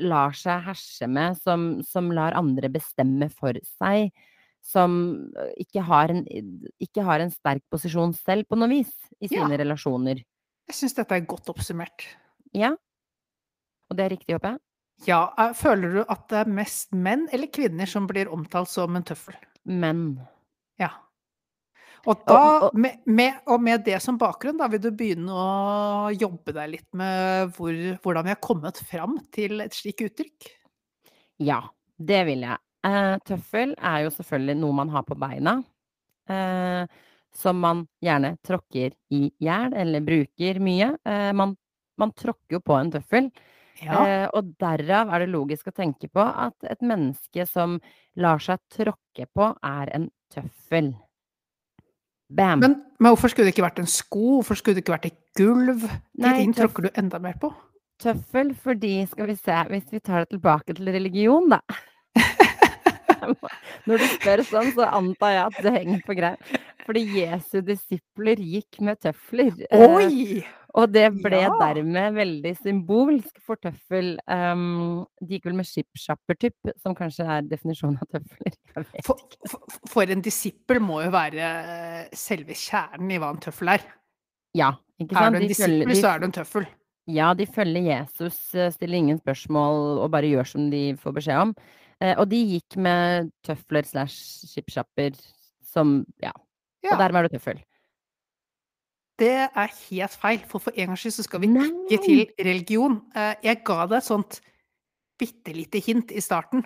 lar 0.09 0.37
seg 0.39 0.65
herse 0.71 1.11
med, 1.11 1.37
som, 1.43 1.69
som 1.87 2.09
lar 2.15 2.39
andre 2.39 2.71
bestemme 2.73 3.29
for 3.35 3.59
seg. 3.79 4.09
Som 4.69 4.93
ikke 5.57 5.81
har, 5.89 6.13
en, 6.13 6.27
ikke 6.85 7.05
har 7.07 7.23
en 7.25 7.31
sterk 7.33 7.63
posisjon 7.73 8.13
selv, 8.19 8.45
på 8.51 8.59
noe 8.61 8.69
vis, 8.69 8.91
i 9.23 9.31
Ja. 9.33 9.41
sine 9.47 9.57
relasjoner. 9.63 10.21
Jeg 10.69 10.77
syns 10.77 10.95
dette 10.99 11.17
er 11.17 11.25
godt 11.25 11.49
oppsummert. 11.49 12.05
Ja. 12.53 12.75
Og 13.89 13.97
det 13.97 14.05
er 14.05 14.13
riktig, 14.13 14.35
håper 14.37 14.59
jeg? 14.59 14.61
Ja, 15.09 15.53
føler 15.57 15.93
du 15.95 16.01
at 16.11 16.27
det 16.29 16.41
er 16.43 16.51
mest 16.53 16.93
menn 16.93 17.29
eller 17.33 17.47
kvinner 17.55 17.87
som 17.89 18.07
blir 18.11 18.29
omtalt 18.35 18.69
som 18.69 18.97
en 18.99 19.07
tøffel? 19.09 19.37
Menn. 19.65 20.19
Ja. 20.79 20.91
Og 22.05 22.21
Og 22.29 22.69
og 22.69 22.75
med 22.79 23.01
med 23.07 23.41
og 23.49 23.61
med 23.63 23.85
det 23.87 24.03
som 24.03 24.19
bakgrunn, 24.19 24.59
da 24.59 24.69
vil 24.69 24.81
du 24.81 24.91
begynne 24.91 25.33
å 25.33 26.13
jobbe 26.15 26.53
deg 26.53 26.71
litt 26.77 26.89
med 26.95 27.55
hvor 27.57 27.73
hvordan 28.03 28.25
vi 28.25 28.35
har 28.35 28.41
kommet 28.45 28.77
fram 28.91 29.19
til 29.33 29.61
et 29.65 29.73
slikt 29.73 30.05
uttrykk? 30.07 30.51
Ja, 31.41 31.63
det 31.99 32.25
vil 32.27 32.41
jeg. 32.47 32.59
Eh, 32.89 33.15
tøffel 33.29 33.75
er 33.77 34.07
jo 34.07 34.13
selvfølgelig 34.15 34.57
noe 34.63 34.77
man 34.81 34.93
har 34.95 35.05
på 35.07 35.17
beina, 35.19 35.59
eh, 36.31 36.87
som 37.35 37.59
man 37.61 37.83
gjerne 38.05 38.37
tråkker 38.47 38.95
i 39.15 39.27
hjel 39.45 39.75
eller 39.77 40.05
bruker 40.07 40.61
mye. 40.65 40.95
Eh, 41.05 41.33
man 41.37 41.57
man 41.99 42.13
tråkker 42.15 42.55
jo 42.55 42.61
på 42.63 42.77
en 42.79 42.93
tøffel, 42.95 43.33
Ja. 43.83 44.29
og 44.33 44.55
derav 44.59 45.11
er 45.13 45.19
det 45.25 45.29
logisk 45.33 45.67
å 45.67 45.75
tenke 45.75 46.09
på 46.11 46.23
at 46.23 46.55
et 46.63 46.79
menneske 46.81 47.47
som 47.47 47.81
lar 48.17 48.39
seg 48.39 48.59
tråkke 48.71 49.27
på, 49.35 49.49
er 49.63 49.91
en 49.95 50.09
tøffel. 50.31 50.95
Bam! 52.31 52.61
Men 52.61 52.85
men 53.01 53.13
hvorfor 53.15 53.31
skulle 53.31 53.47
det 53.49 53.55
ikke 53.57 53.67
vært 53.67 53.79
en 53.83 53.91
sko? 53.91 54.39
Hvorfor 54.39 54.59
skulle 54.59 54.77
det 54.79 54.85
ikke 54.85 54.95
vært 54.97 55.07
et 55.07 55.19
gulv? 55.39 55.83
De 56.15 56.33
ting 56.39 56.55
tråkker 56.55 56.83
du 56.87 56.91
enda 56.95 57.19
mer 57.19 57.35
på. 57.35 57.53
Tøffel 57.99 58.55
fordi 58.55 59.07
skal 59.11 59.27
vi 59.27 59.35
se, 59.35 59.59
hvis 59.71 59.91
vi 59.91 59.99
tar 60.01 60.25
det 60.25 60.31
tilbake 60.37 60.75
til 60.75 60.87
religion, 60.87 61.49
da. 61.51 61.61
Når 63.89 64.03
du 64.03 64.07
spør 64.15 64.43
sånn, 64.47 64.71
så 64.77 64.87
antar 64.99 65.35
jeg 65.35 65.45
at 65.49 65.59
det 65.65 65.73
henger 65.79 66.05
på 66.07 66.17
greip. 66.19 66.55
Fordi 66.89 67.03
Jesu 67.19 67.59
disipler 67.67 68.41
gikk 68.41 68.79
med 68.85 69.01
tøfler. 69.05 69.53
Eh, 69.69 69.85
Oi! 69.99 70.45
og 70.79 70.93
det 70.95 71.07
ble 71.25 71.41
Ja. 71.43 71.51
dermed 71.59 72.15
veldig 72.17 72.53
symbolsk 72.63 73.41
for 73.45 73.57
tøffel. 73.61 74.15
Um, 74.31 75.05
de 75.21 75.37
gikk 75.37 75.49
vel 75.49 75.57
med 75.59 75.67
skipssjappertypp, 75.69 76.73
som 76.81 76.95
kanskje 76.97 77.27
er 77.27 77.47
definisjonen 77.49 77.99
av 78.01 78.09
tøfler. 78.17 78.57
For, 79.05 79.19
for, 79.51 79.79
for 79.91 80.11
en 80.13 80.21
disippel 80.23 80.79
må 80.85 81.01
jo 81.03 81.11
være 81.11 81.49
selve 82.15 82.55
kjernen 82.55 83.11
i 83.17 83.19
hva 83.19 83.33
en 83.35 83.41
tøffel 83.43 83.73
er. 83.75 83.83
Ja, 84.55 84.69
ikke 85.03 85.17
sant? 85.17 85.25
Er 85.25 85.35
du 85.35 85.41
en 85.43 85.51
disippel, 85.51 85.97
så 85.99 86.13
er 86.13 86.21
du 86.23 86.29
en 86.29 86.37
tøffel. 86.37 86.69
ja, 87.11 87.33
de 87.35 87.47
følger 87.49 87.89
Jesus, 87.89 88.39
eh, 88.55 88.71
stiller 88.71 89.01
ingen 89.01 89.19
spørsmål 89.19 89.99
og 90.05 90.11
bare 90.15 90.31
gjør 90.31 90.47
som 90.47 90.71
de 90.71 90.83
får 91.01 91.17
beskjed 91.19 91.43
om. 91.49 91.55
Eh, 92.01 92.15
og 92.19 92.29
de 92.31 92.39
gikk 92.55 92.77
med 92.79 93.33
tøfler 93.47 93.85
slash 93.85 94.47
skipssjapper 94.53 95.17
som 95.65 96.05
Ja. 96.23 96.33
Og 96.93 96.99
dermed 96.99 97.25
er 97.25 97.29
du 97.29 97.37
tøffel. 97.37 97.59
Det 99.19 99.33
er 99.51 99.73
helt 99.91 100.15
feil, 100.15 100.39
for 100.47 100.63
for 100.63 100.71
en 100.79 100.93
gangs 100.93 101.01
skyld 101.03 101.17
så 101.17 101.25
skal 101.27 101.41
vi 101.43 101.49
ikke 101.49 102.05
til 102.05 102.21
religion. 102.47 103.01
Eh, 103.17 103.35
jeg 103.43 103.65
ga 103.67 103.87
deg 103.91 103.97
et 103.99 104.07
sånt 104.07 104.41
bitte 105.19 105.53
lite 105.57 105.81
hint 105.83 106.13
i 106.15 106.21
starten, 106.23 106.63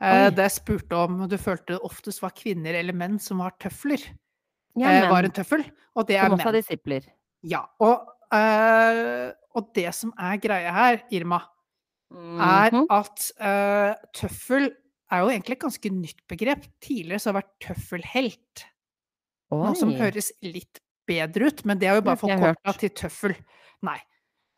eh, 0.00 0.24
Oi. 0.26 0.30
da 0.34 0.42
jeg 0.48 0.56
spurte 0.56 0.96
om 0.98 1.28
du 1.30 1.36
følte 1.38 1.76
det 1.76 1.80
oftest 1.86 2.20
var 2.22 2.30
kvinner 2.34 2.74
eller 2.74 2.92
menn 2.92 3.20
som 3.22 3.38
var 3.38 3.52
tøfler. 3.62 4.02
Ja, 4.76 4.88
Eh, 4.90 5.08
var 5.10 5.22
en 5.24 5.30
tøffel, 5.30 5.62
og 5.94 6.06
det 6.08 6.16
er 6.16 6.26
Som 6.28 6.38
også 6.38 6.48
er 6.48 6.52
menn. 6.52 6.62
disipler. 6.62 7.04
Ja, 7.44 7.62
og, 7.80 8.08
eh, 8.32 9.32
og 9.54 9.72
det 9.72 9.94
som 9.94 10.12
er 10.18 10.36
greia 10.38 10.72
her, 10.72 11.02
Irma, 11.12 11.40
er 12.12 12.70
Mhm. 12.72 12.86
at 12.90 13.30
uh, 13.40 13.94
tøffel 14.14 14.70
er 15.10 15.18
jo 15.20 15.28
egentlig 15.28 15.52
et 15.52 15.60
ganske 15.60 15.90
nytt 15.90 16.20
begrep. 16.28 16.64
Tidligere 16.80 17.18
så 17.20 17.32
har 17.32 17.40
det 17.40 17.44
vært 17.44 17.60
tøffelhelt. 17.76 18.64
Noe 19.50 19.74
som 19.78 19.92
høres 19.94 20.32
litt 20.42 20.80
bedre 21.06 21.46
ut, 21.46 21.64
men 21.64 21.78
det 21.78 21.88
er 21.88 21.94
jo 21.96 22.02
bare 22.02 22.16
fått 22.16 22.40
hørt. 22.40 22.78
til 22.80 22.90
tøffel. 22.90 23.36
Nei. 23.82 23.98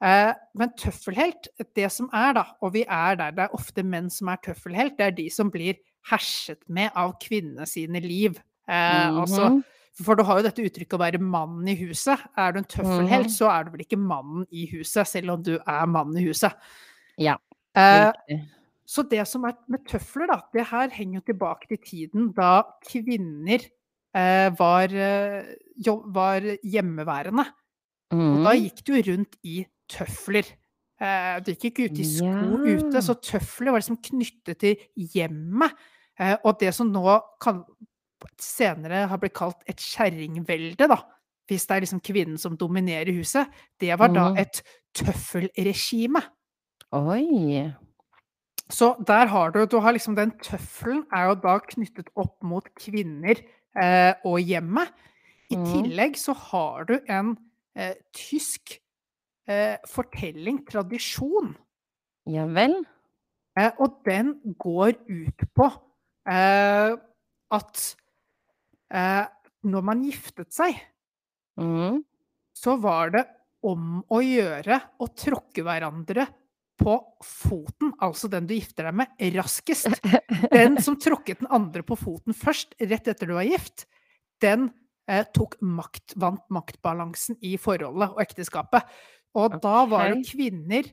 Uh, 0.01 0.33
men 0.55 0.71
tøffelhelt, 0.79 1.49
det 1.75 1.91
som 1.91 2.09
er 2.15 2.33
da, 2.35 2.45
og 2.63 2.73
vi 2.73 2.85
er 2.89 3.17
der, 3.17 3.33
det 3.33 3.39
er 3.49 3.55
ofte 3.57 3.83
menn 3.83 4.09
som 4.11 4.29
er 4.29 4.37
tøffelhelt, 4.37 4.97
det 4.97 5.07
er 5.07 5.11
de 5.11 5.29
som 5.29 5.51
blir 5.51 5.75
herset 6.09 6.63
med 6.69 6.91
av 6.95 7.17
kvinnene 7.21 7.67
sine 7.67 8.01
liv. 8.01 8.39
Eh, 8.69 9.09
altså, 9.11 9.49
Mhm. 9.51 9.65
for 10.05 10.15
du 10.15 10.23
har 10.23 10.37
jo 10.39 10.43
dette 10.49 10.63
uttrykket 10.63 10.95
å 10.95 10.99
være 11.01 11.19
mannen 11.21 11.67
i 11.69 11.75
huset. 11.75 12.19
Er 12.37 12.53
du 12.53 12.59
en 12.59 12.65
tøffelhelt, 12.65 13.27
Mhm. 13.27 13.31
så 13.37 13.51
er 13.51 13.65
du 13.65 13.71
vel 13.73 13.81
ikke 13.81 13.99
mannen 13.99 14.47
i 14.53 14.67
huset, 14.71 15.07
selv 15.07 15.31
om 15.33 15.43
du 15.43 15.59
er 15.59 15.87
mannen 15.87 16.17
i 16.17 16.25
huset. 16.29 16.55
Ja, 17.19 17.37
Eh, 17.77 18.13
så 18.87 19.03
det 19.09 19.27
som 19.29 19.45
er 19.45 19.53
med 19.69 19.85
tøfler, 19.87 20.27
da, 20.27 20.41
det 20.53 20.65
her 20.67 20.89
henger 20.91 21.21
jo 21.21 21.27
tilbake 21.33 21.69
til 21.69 21.79
tiden 21.85 22.33
da 22.35 22.63
kvinner 22.89 23.61
eh, 24.17 24.49
var, 24.59 24.89
eh, 24.91 25.55
var 26.15 26.41
hjemmeværende. 26.65 27.45
Og 28.11 28.43
da 28.43 28.53
Mhm. 28.55 28.63
gikk 28.65 28.85
du 28.87 28.93
rundt 29.13 29.37
i 29.45 29.67
tøfler. 29.89 30.45
Eh, 31.01 31.39
du 31.41 31.53
gikk 31.53 31.65
ikke 31.79 31.85
ute 31.93 32.01
i 32.01 32.05
sko 32.05 32.59
Ja. 32.65 32.75
ute, 32.79 33.03
så 33.05 33.15
tøfler 33.21 33.71
var 33.71 33.79
liksom 33.81 34.01
knyttet 34.03 34.59
til 34.59 34.77
hjemmet. 34.97 35.71
Eh, 36.19 36.37
og 36.45 36.59
det 36.59 36.75
som 36.75 36.91
nå 36.91 37.21
kan 37.41 37.65
senere 38.41 39.07
har 39.07 39.19
blitt 39.19 39.35
kalt 39.35 39.63
et 39.69 39.77
kjerringvelde, 39.77 40.89
da, 40.89 40.97
hvis 41.49 41.67
det 41.69 41.77
er 41.77 41.81
liksom 41.83 42.01
kvinnen 42.01 42.39
som 42.39 42.57
dominerer 42.57 43.13
huset, 43.15 43.47
det 43.79 43.97
var 43.99 44.09
da 44.09 44.31
Mhm. 44.31 44.39
et 44.39 44.63
tøffelregime. 44.95 46.23
Oi. 46.97 47.69
Så 48.73 48.95
der 49.07 49.29
har 49.29 49.51
du 49.53 49.67
Du 49.67 49.79
har 49.81 49.93
liksom 49.93 50.17
den 50.17 50.33
tøffelen 50.41 51.05
er 51.13 51.29
jo 51.29 51.35
da 51.43 51.59
knyttet 51.61 52.09
opp 52.17 52.43
mot 52.43 52.65
kvinner 52.77 53.37
eh, 53.77 54.15
og 54.25 54.41
hjemmet. 54.41 54.89
I 55.51 55.57
mm. 55.57 55.65
tillegg 55.65 56.17
så 56.21 56.33
har 56.33 56.85
du 56.89 56.99
en 57.09 57.37
eh, 57.77 57.95
tysk 58.13 58.77
eh, 59.49 59.77
fortelling, 59.89 60.65
tradisjon, 60.69 61.57
Ja 62.29 62.45
vel? 62.45 62.85
eh, 63.57 63.73
og 63.81 64.03
den 64.05 64.35
går 64.61 64.93
ut 65.09 65.47
på 65.57 65.71
eh, 66.29 66.93
at 67.51 67.85
eh, 68.93 69.25
når 69.65 69.87
man 69.89 70.05
giftet 70.05 70.53
seg, 70.53 70.77
mm. 71.57 72.05
så 72.53 72.77
var 72.77 73.17
det 73.17 73.25
om 73.65 74.03
å 74.13 74.21
gjøre 74.21 74.77
å 75.01 75.09
tråkke 75.17 75.65
hverandre 75.65 76.29
på 76.79 76.95
foten, 77.25 77.93
altså 78.05 78.31
den 78.31 78.47
du 78.49 78.55
gifter 78.55 78.89
deg 78.89 79.01
med, 79.01 79.15
raskest. 79.35 79.99
Den 80.53 80.79
som 80.85 80.99
tråkket 81.01 81.43
den 81.43 81.51
andre 81.55 81.83
på 81.87 81.99
foten 81.99 82.37
først, 82.37 82.77
rett 82.79 83.11
etter 83.11 83.31
du 83.31 83.35
var 83.37 83.49
gift, 83.49 83.87
den 84.43 84.69
eh, 85.11 85.25
tok 85.35 85.59
makt, 85.65 86.15
vant 86.21 86.45
maktbalansen 86.55 87.39
i 87.43 87.57
forholdet 87.61 88.15
og 88.15 88.23
ekteskapet. 88.23 88.87
Og 89.39 89.59
da 89.63 89.83
var 89.91 90.13
det 90.13 90.25
kvinner 90.31 90.87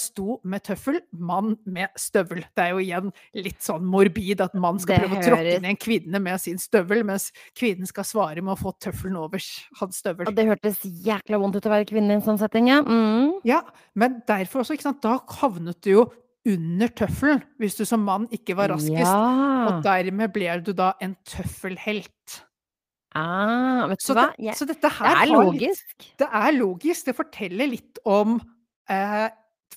sto 0.00 0.38
med 0.48 0.62
tøffel, 0.64 1.00
mann 1.12 1.56
med 1.68 1.88
støvel. 2.00 2.40
Det 2.56 2.64
er 2.64 2.70
jo 2.72 2.82
igjen 2.82 3.10
litt 3.36 3.60
sånn 3.64 3.84
morbid 3.88 4.40
at 4.44 4.54
mann 4.58 4.78
skal 4.82 4.96
Det 4.96 5.08
prøve 5.08 5.18
å 5.18 5.24
tråkke 5.26 5.56
ned 5.60 5.68
en 5.72 5.80
kvinne 5.80 6.20
med 6.24 6.40
sin 6.42 6.58
støvel, 6.62 7.04
mens 7.08 7.28
kvinnen 7.58 7.88
skal 7.90 8.06
svare 8.08 8.44
med 8.44 8.54
å 8.54 8.60
få 8.60 8.72
tøffelen 8.80 9.18
over 9.20 9.42
hans 9.80 10.00
støvel. 10.00 10.30
Og 10.30 10.38
det 10.38 10.46
hørtes 10.48 10.80
jækla 10.84 11.40
vondt 11.42 11.58
ut 11.60 11.68
å 11.68 11.74
være 11.74 11.88
kvinne 11.90 12.16
i 12.16 12.18
en 12.20 12.24
sånn 12.24 12.40
setting, 12.40 12.70
ja. 12.72 12.80
Mm. 12.86 13.36
Ja, 13.48 13.62
men 13.98 14.20
derfor 14.28 14.64
også, 14.64 14.78
ikke 14.78 14.88
sant, 14.88 15.02
da 15.04 15.18
havnet 15.40 15.80
du 15.84 15.92
jo 15.94 16.06
under 16.48 16.88
tøffelen, 16.96 17.42
hvis 17.60 17.76
du 17.76 17.84
som 17.84 18.00
mann 18.06 18.24
ikke 18.32 18.54
var 18.56 18.70
raskest. 18.72 19.10
Og 19.68 19.82
dermed 19.84 20.32
ble 20.32 20.54
du 20.64 20.72
da 20.72 20.94
en 21.04 21.12
tøffelhelt. 21.28 22.38
Ah, 23.16 23.86
vet 23.88 24.02
Så, 24.04 24.14
du 24.14 24.20
hva? 24.20 24.28
det, 24.36 24.54
så 24.56 24.66
dette 24.68 24.88
det 24.88 25.12
er 25.12 25.30
logisk. 25.32 25.84
litt. 25.98 26.08
Det 26.20 26.28
er 26.40 26.52
logisk. 26.56 27.06
Det 27.08 27.14
forteller 27.16 27.70
litt 27.72 28.00
om 28.08 28.36
eh, 28.88 29.28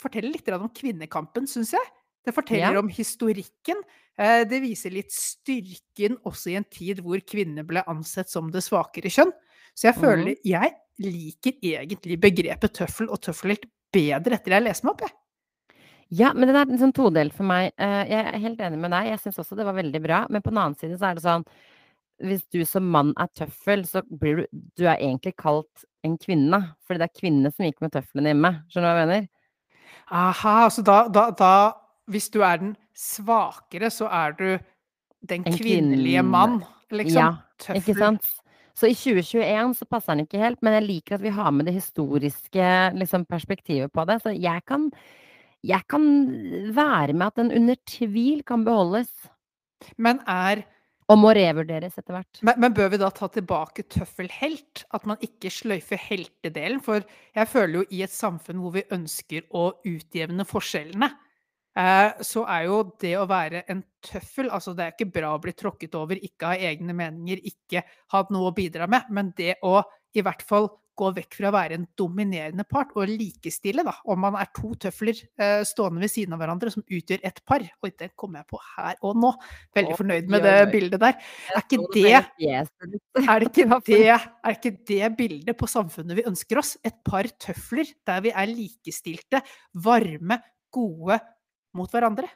forteller 0.01 0.33
litt 0.33 0.49
om 0.55 0.69
kvinnekampen, 0.75 1.47
syns 1.49 1.73
jeg. 1.77 1.91
Det 2.25 2.33
forteller 2.35 2.73
Ja. 2.77 2.79
om 2.79 2.89
historikken. 2.89 3.79
Eh, 4.17 4.43
det 4.45 4.61
viser 4.61 4.91
litt 4.93 5.11
styrken 5.11 6.17
også 6.25 6.51
i 6.51 6.55
en 6.59 6.65
tid 6.69 6.99
hvor 7.01 7.17
kvinner 7.25 7.63
ble 7.65 7.81
ansett 7.87 8.29
som 8.29 8.51
det 8.51 8.61
svakere 8.61 9.09
kjønn. 9.09 9.31
Så 9.73 9.87
jeg 9.89 9.95
føler 9.95 10.35
føler 10.35 10.37
Jeg 10.45 10.73
liker 11.01 11.53
egentlig 11.63 12.19
begrepet 12.21 12.73
tøffel 12.73 13.09
og 13.09 13.21
tøffelhelt 13.21 13.65
bedre 13.91 14.35
etter 14.37 14.51
jeg 14.51 14.63
leser 14.67 14.85
meg 14.85 14.93
opp, 14.93 15.01
jeg. 15.07 15.11
Ja, 16.11 16.33
men 16.33 16.47
den 16.49 16.57
er 16.59 16.65
liksom 16.67 16.91
todelt 16.93 17.33
for 17.33 17.47
meg. 17.47 17.71
Eh, 17.79 18.03
jeg 18.11 18.25
er 18.33 18.37
helt 18.43 18.59
enig 18.59 18.77
med 18.83 18.91
deg. 18.91 19.07
Jeg 19.13 19.19
syns 19.23 19.39
også 19.39 19.55
det 19.55 19.65
var 19.65 19.77
veldig 19.79 20.01
bra. 20.03 20.25
Men 20.29 20.41
på 20.43 20.51
den 20.51 20.59
annen 20.59 20.75
side 20.77 20.99
så 20.99 21.11
er 21.11 21.15
det 21.15 21.23
sånn 21.23 21.45
Hvis 22.21 22.43
du 22.53 22.59
som 22.69 22.83
mann 22.91 23.13
er 23.17 23.31
tøffel, 23.33 23.81
så 23.87 24.03
blir 24.05 24.43
du 24.43 24.47
Du 24.77 24.83
er 24.85 24.97
egentlig 24.99 25.35
kalt 25.37 25.85
en 26.03 26.17
kvinne. 26.21 26.75
Fordi 26.85 26.99
det 26.99 27.07
er 27.09 27.19
kvinnene 27.19 27.51
som 27.55 27.65
gikk 27.65 27.79
med 27.81 27.93
tøflene 27.95 28.29
hjemme. 28.33 28.51
Skjønner 28.69 28.91
du 28.91 28.91
hva 28.91 28.99
jeg 28.99 29.07
mener? 29.07 29.29
Aha, 30.11 30.69
så 30.69 30.83
da, 30.83 31.05
da, 31.07 31.29
da 31.31 31.53
Hvis 32.11 32.29
du 32.29 32.41
er 32.43 32.59
den 32.59 32.75
svakere, 32.97 33.89
så 33.93 34.09
er 34.11 34.35
du 34.35 34.47
den 35.29 35.45
En 35.47 35.53
kvinnelige 35.55 36.19
kvinne. 36.19 36.27
mann, 36.27 36.63
liksom. 36.91 37.37
Ja, 37.69 37.73
Ikke 37.77 37.95
sant? 37.95 38.25
Så 38.75 38.89
i 38.89 38.95
2021 38.95 39.75
så 39.77 39.85
passer 39.85 40.15
den 40.15 40.25
ikke 40.25 40.41
helt, 40.41 40.61
men 40.63 40.73
jeg 40.73 40.87
liker 40.87 41.15
at 41.15 41.23
vi 41.23 41.29
har 41.35 41.51
med 41.51 41.67
det 41.69 41.75
historiske 41.75 42.67
liksom, 42.97 43.25
perspektivet 43.29 43.91
på 43.93 44.05
det. 44.09 44.21
Så 44.23 44.33
jeg 44.33 44.63
kan, 44.67 44.89
jeg 45.63 45.81
kan 45.89 46.05
være 46.75 47.13
med 47.13 47.27
at 47.27 47.35
den 47.35 47.51
under 47.51 47.75
tvil 47.87 48.43
kan 48.43 48.65
beholdes. 48.65 49.11
Men 49.97 50.19
er 50.27 50.63
Og 51.11 51.19
må 51.19 51.33
revurderes 51.35 51.97
etter 51.99 52.15
hvert. 52.15 52.39
Men, 52.47 52.59
men 52.63 52.75
bør 52.75 52.93
vi 52.93 52.99
da 53.01 53.09
ta 53.13 53.27
tilbake 53.31 53.83
tøffelhelt? 53.91 54.85
At 54.95 55.07
man 55.09 55.19
ikke 55.25 55.51
sløyfer 55.51 55.99
heltedelen? 55.99 56.79
For 56.83 57.03
jeg 57.35 57.51
føler 57.51 57.81
jo 57.81 57.83
i 57.91 58.03
et 58.05 58.13
samfunn 58.13 58.61
hvor 58.63 58.77
vi 58.77 58.85
ønsker 58.95 59.49
å 59.57 59.67
utjevne 59.91 60.45
forskjellene, 60.47 61.09
eh, 61.81 62.21
så 62.23 62.45
er 62.55 62.67
jo 62.69 62.83
det 63.03 63.15
å 63.19 63.27
være 63.29 63.65
en 63.73 63.83
tøffel 64.07 64.51
Altså, 64.53 64.75
det 64.77 64.85
er 64.85 64.95
ikke 64.95 65.11
bra 65.19 65.33
å 65.35 65.41
bli 65.43 65.55
tråkket 65.57 65.97
over, 65.99 66.21
ikke 66.21 66.53
ha 66.53 66.69
egne 66.71 66.95
meninger, 66.95 67.43
ikke 67.51 67.83
ha 68.13 68.23
noe 68.31 68.51
å 68.51 68.55
bidra 68.55 68.87
med, 68.91 69.11
men 69.11 69.33
det 69.37 69.57
å 69.67 69.81
i 70.15 70.23
hvert 70.25 70.41
fall 70.43 70.67
gå 71.01 71.09
vekk 71.17 71.37
fra 71.39 71.49
å 71.49 71.55
være 71.55 71.77
en 71.79 71.87
dominerende 71.97 72.65
part 72.69 72.93
og 72.95 73.09
likestille, 73.09 73.85
da, 73.87 73.95
om 74.11 74.21
man 74.21 74.37
er 74.39 74.51
to 74.55 74.71
tøfler 74.81 75.17
eh, 75.41 75.61
stående 75.67 76.03
ved 76.03 76.13
siden 76.13 76.35
av 76.35 76.41
hverandre 76.43 76.73
som 76.73 76.85
utgjør 76.85 77.23
et 77.27 77.41
par. 77.47 77.65
Oi, 77.81 77.91
det 77.97 78.11
kommer 78.19 78.41
jeg 78.41 78.51
på 78.53 78.61
her 78.75 78.99
og 79.07 79.17
nå. 79.21 79.31
Veldig 79.77 79.97
fornøyd 79.99 80.31
med 80.31 80.45
det 80.45 80.55
bildet 80.73 81.01
der. 81.03 81.17
Er 81.55 81.65
ikke 81.65 81.81
det 81.95 82.13
er 82.17 83.47
ikke 83.47 83.67
det, 83.89 84.03
er 84.11 84.55
ikke 84.55 84.75
det 84.91 85.11
bildet 85.17 85.57
på 85.57 85.69
samfunnet 85.69 86.17
vi 86.19 86.27
ønsker 86.29 86.61
oss? 86.61 86.75
Et 86.85 86.97
par 87.07 87.27
tøfler 87.41 87.89
der 88.07 88.23
vi 88.25 88.35
er 88.35 88.51
likestilte, 88.51 89.41
varme, 89.73 90.39
gode 90.71 91.17
mot 91.77 91.91
hverandre? 91.91 92.29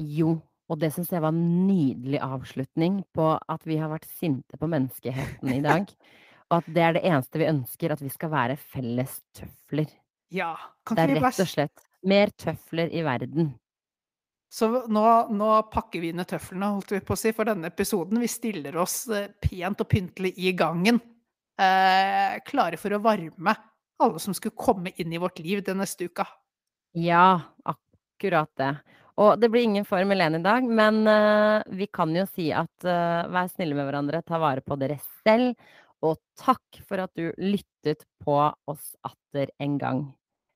Jo, 0.00 0.38
og 0.72 0.80
det 0.80 0.92
syns 0.94 1.12
jeg 1.12 1.22
var 1.24 1.34
en 1.34 1.66
nydelig 1.66 2.20
avslutning 2.24 3.02
på 3.14 3.34
at 3.36 3.66
vi 3.68 3.76
har 3.80 3.92
vært 3.92 4.08
sinte 4.08 4.58
på 4.58 4.70
menneskeheten 4.70 5.52
i 5.52 5.62
dag. 5.64 5.88
Og 6.52 6.58
at 6.60 6.68
det 6.68 6.84
er 6.84 6.98
det 6.98 7.06
eneste 7.08 7.40
vi 7.40 7.48
ønsker, 7.48 7.94
at 7.94 8.04
vi 8.04 8.12
skal 8.12 8.30
være 8.32 8.58
felles 8.60 9.16
tøfler. 9.32 9.88
Ja. 10.32 10.52
Kan 10.84 10.98
Det 11.00 11.08
er 11.08 11.22
rett 11.24 11.40
og 11.40 11.48
slett 11.48 11.84
mer 12.04 12.32
tøfler 12.36 12.92
i 12.92 13.02
verden. 13.06 13.54
Så 14.52 14.68
nå, 14.68 15.04
nå 15.32 15.50
pakker 15.72 16.02
vi 16.02 16.10
ned 16.12 16.28
tøflene, 16.28 16.74
holdt 16.74 16.92
vi 16.92 17.00
på 17.00 17.16
å 17.16 17.20
si, 17.20 17.32
for 17.32 17.48
denne 17.48 17.70
episoden. 17.72 18.20
Vi 18.20 18.28
stiller 18.28 18.76
oss 18.82 19.06
eh, 19.08 19.30
pent 19.40 19.80
og 19.80 19.88
pyntelig 19.88 20.34
i 20.36 20.52
gangen, 20.52 21.00
eh, 21.56 22.36
klare 22.44 22.76
for 22.80 22.92
å 22.92 23.00
varme 23.00 23.54
alle 24.02 24.20
som 24.20 24.36
skulle 24.36 24.58
komme 24.58 24.92
inn 25.00 25.14
i 25.14 25.20
vårt 25.22 25.40
liv 25.40 25.62
den 25.64 25.80
neste 25.80 26.10
uka. 26.10 26.26
Ja, 27.00 27.40
akkurat 27.64 28.52
det. 28.60 28.74
Og 29.20 29.40
det 29.40 29.48
blir 29.52 29.64
ingen 29.64 29.84
Formel 29.88 30.20
1 30.20 30.38
i 30.40 30.42
dag, 30.44 30.68
men 30.68 31.06
eh, 31.08 31.64
vi 31.76 31.88
kan 31.92 32.12
jo 32.16 32.24
si 32.28 32.50
at 32.52 32.84
eh, 32.88 33.28
vær 33.32 33.48
snille 33.52 33.76
med 33.76 33.88
hverandre, 33.88 34.22
ta 34.24 34.40
vare 34.40 34.64
på 34.64 34.76
dere 34.80 34.98
selv. 35.22 35.52
Og 36.02 36.18
takk 36.38 36.80
for 36.88 37.02
at 37.04 37.12
du 37.18 37.30
lyttet 37.38 38.04
på 38.24 38.36
oss 38.70 38.92
atter 39.06 39.52
en 39.62 39.78
gang. 39.78 40.04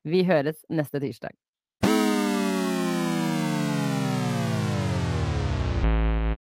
Vi 0.06 0.24
høres 0.26 0.62
neste 0.70 1.00
tirsdag. 1.02 1.34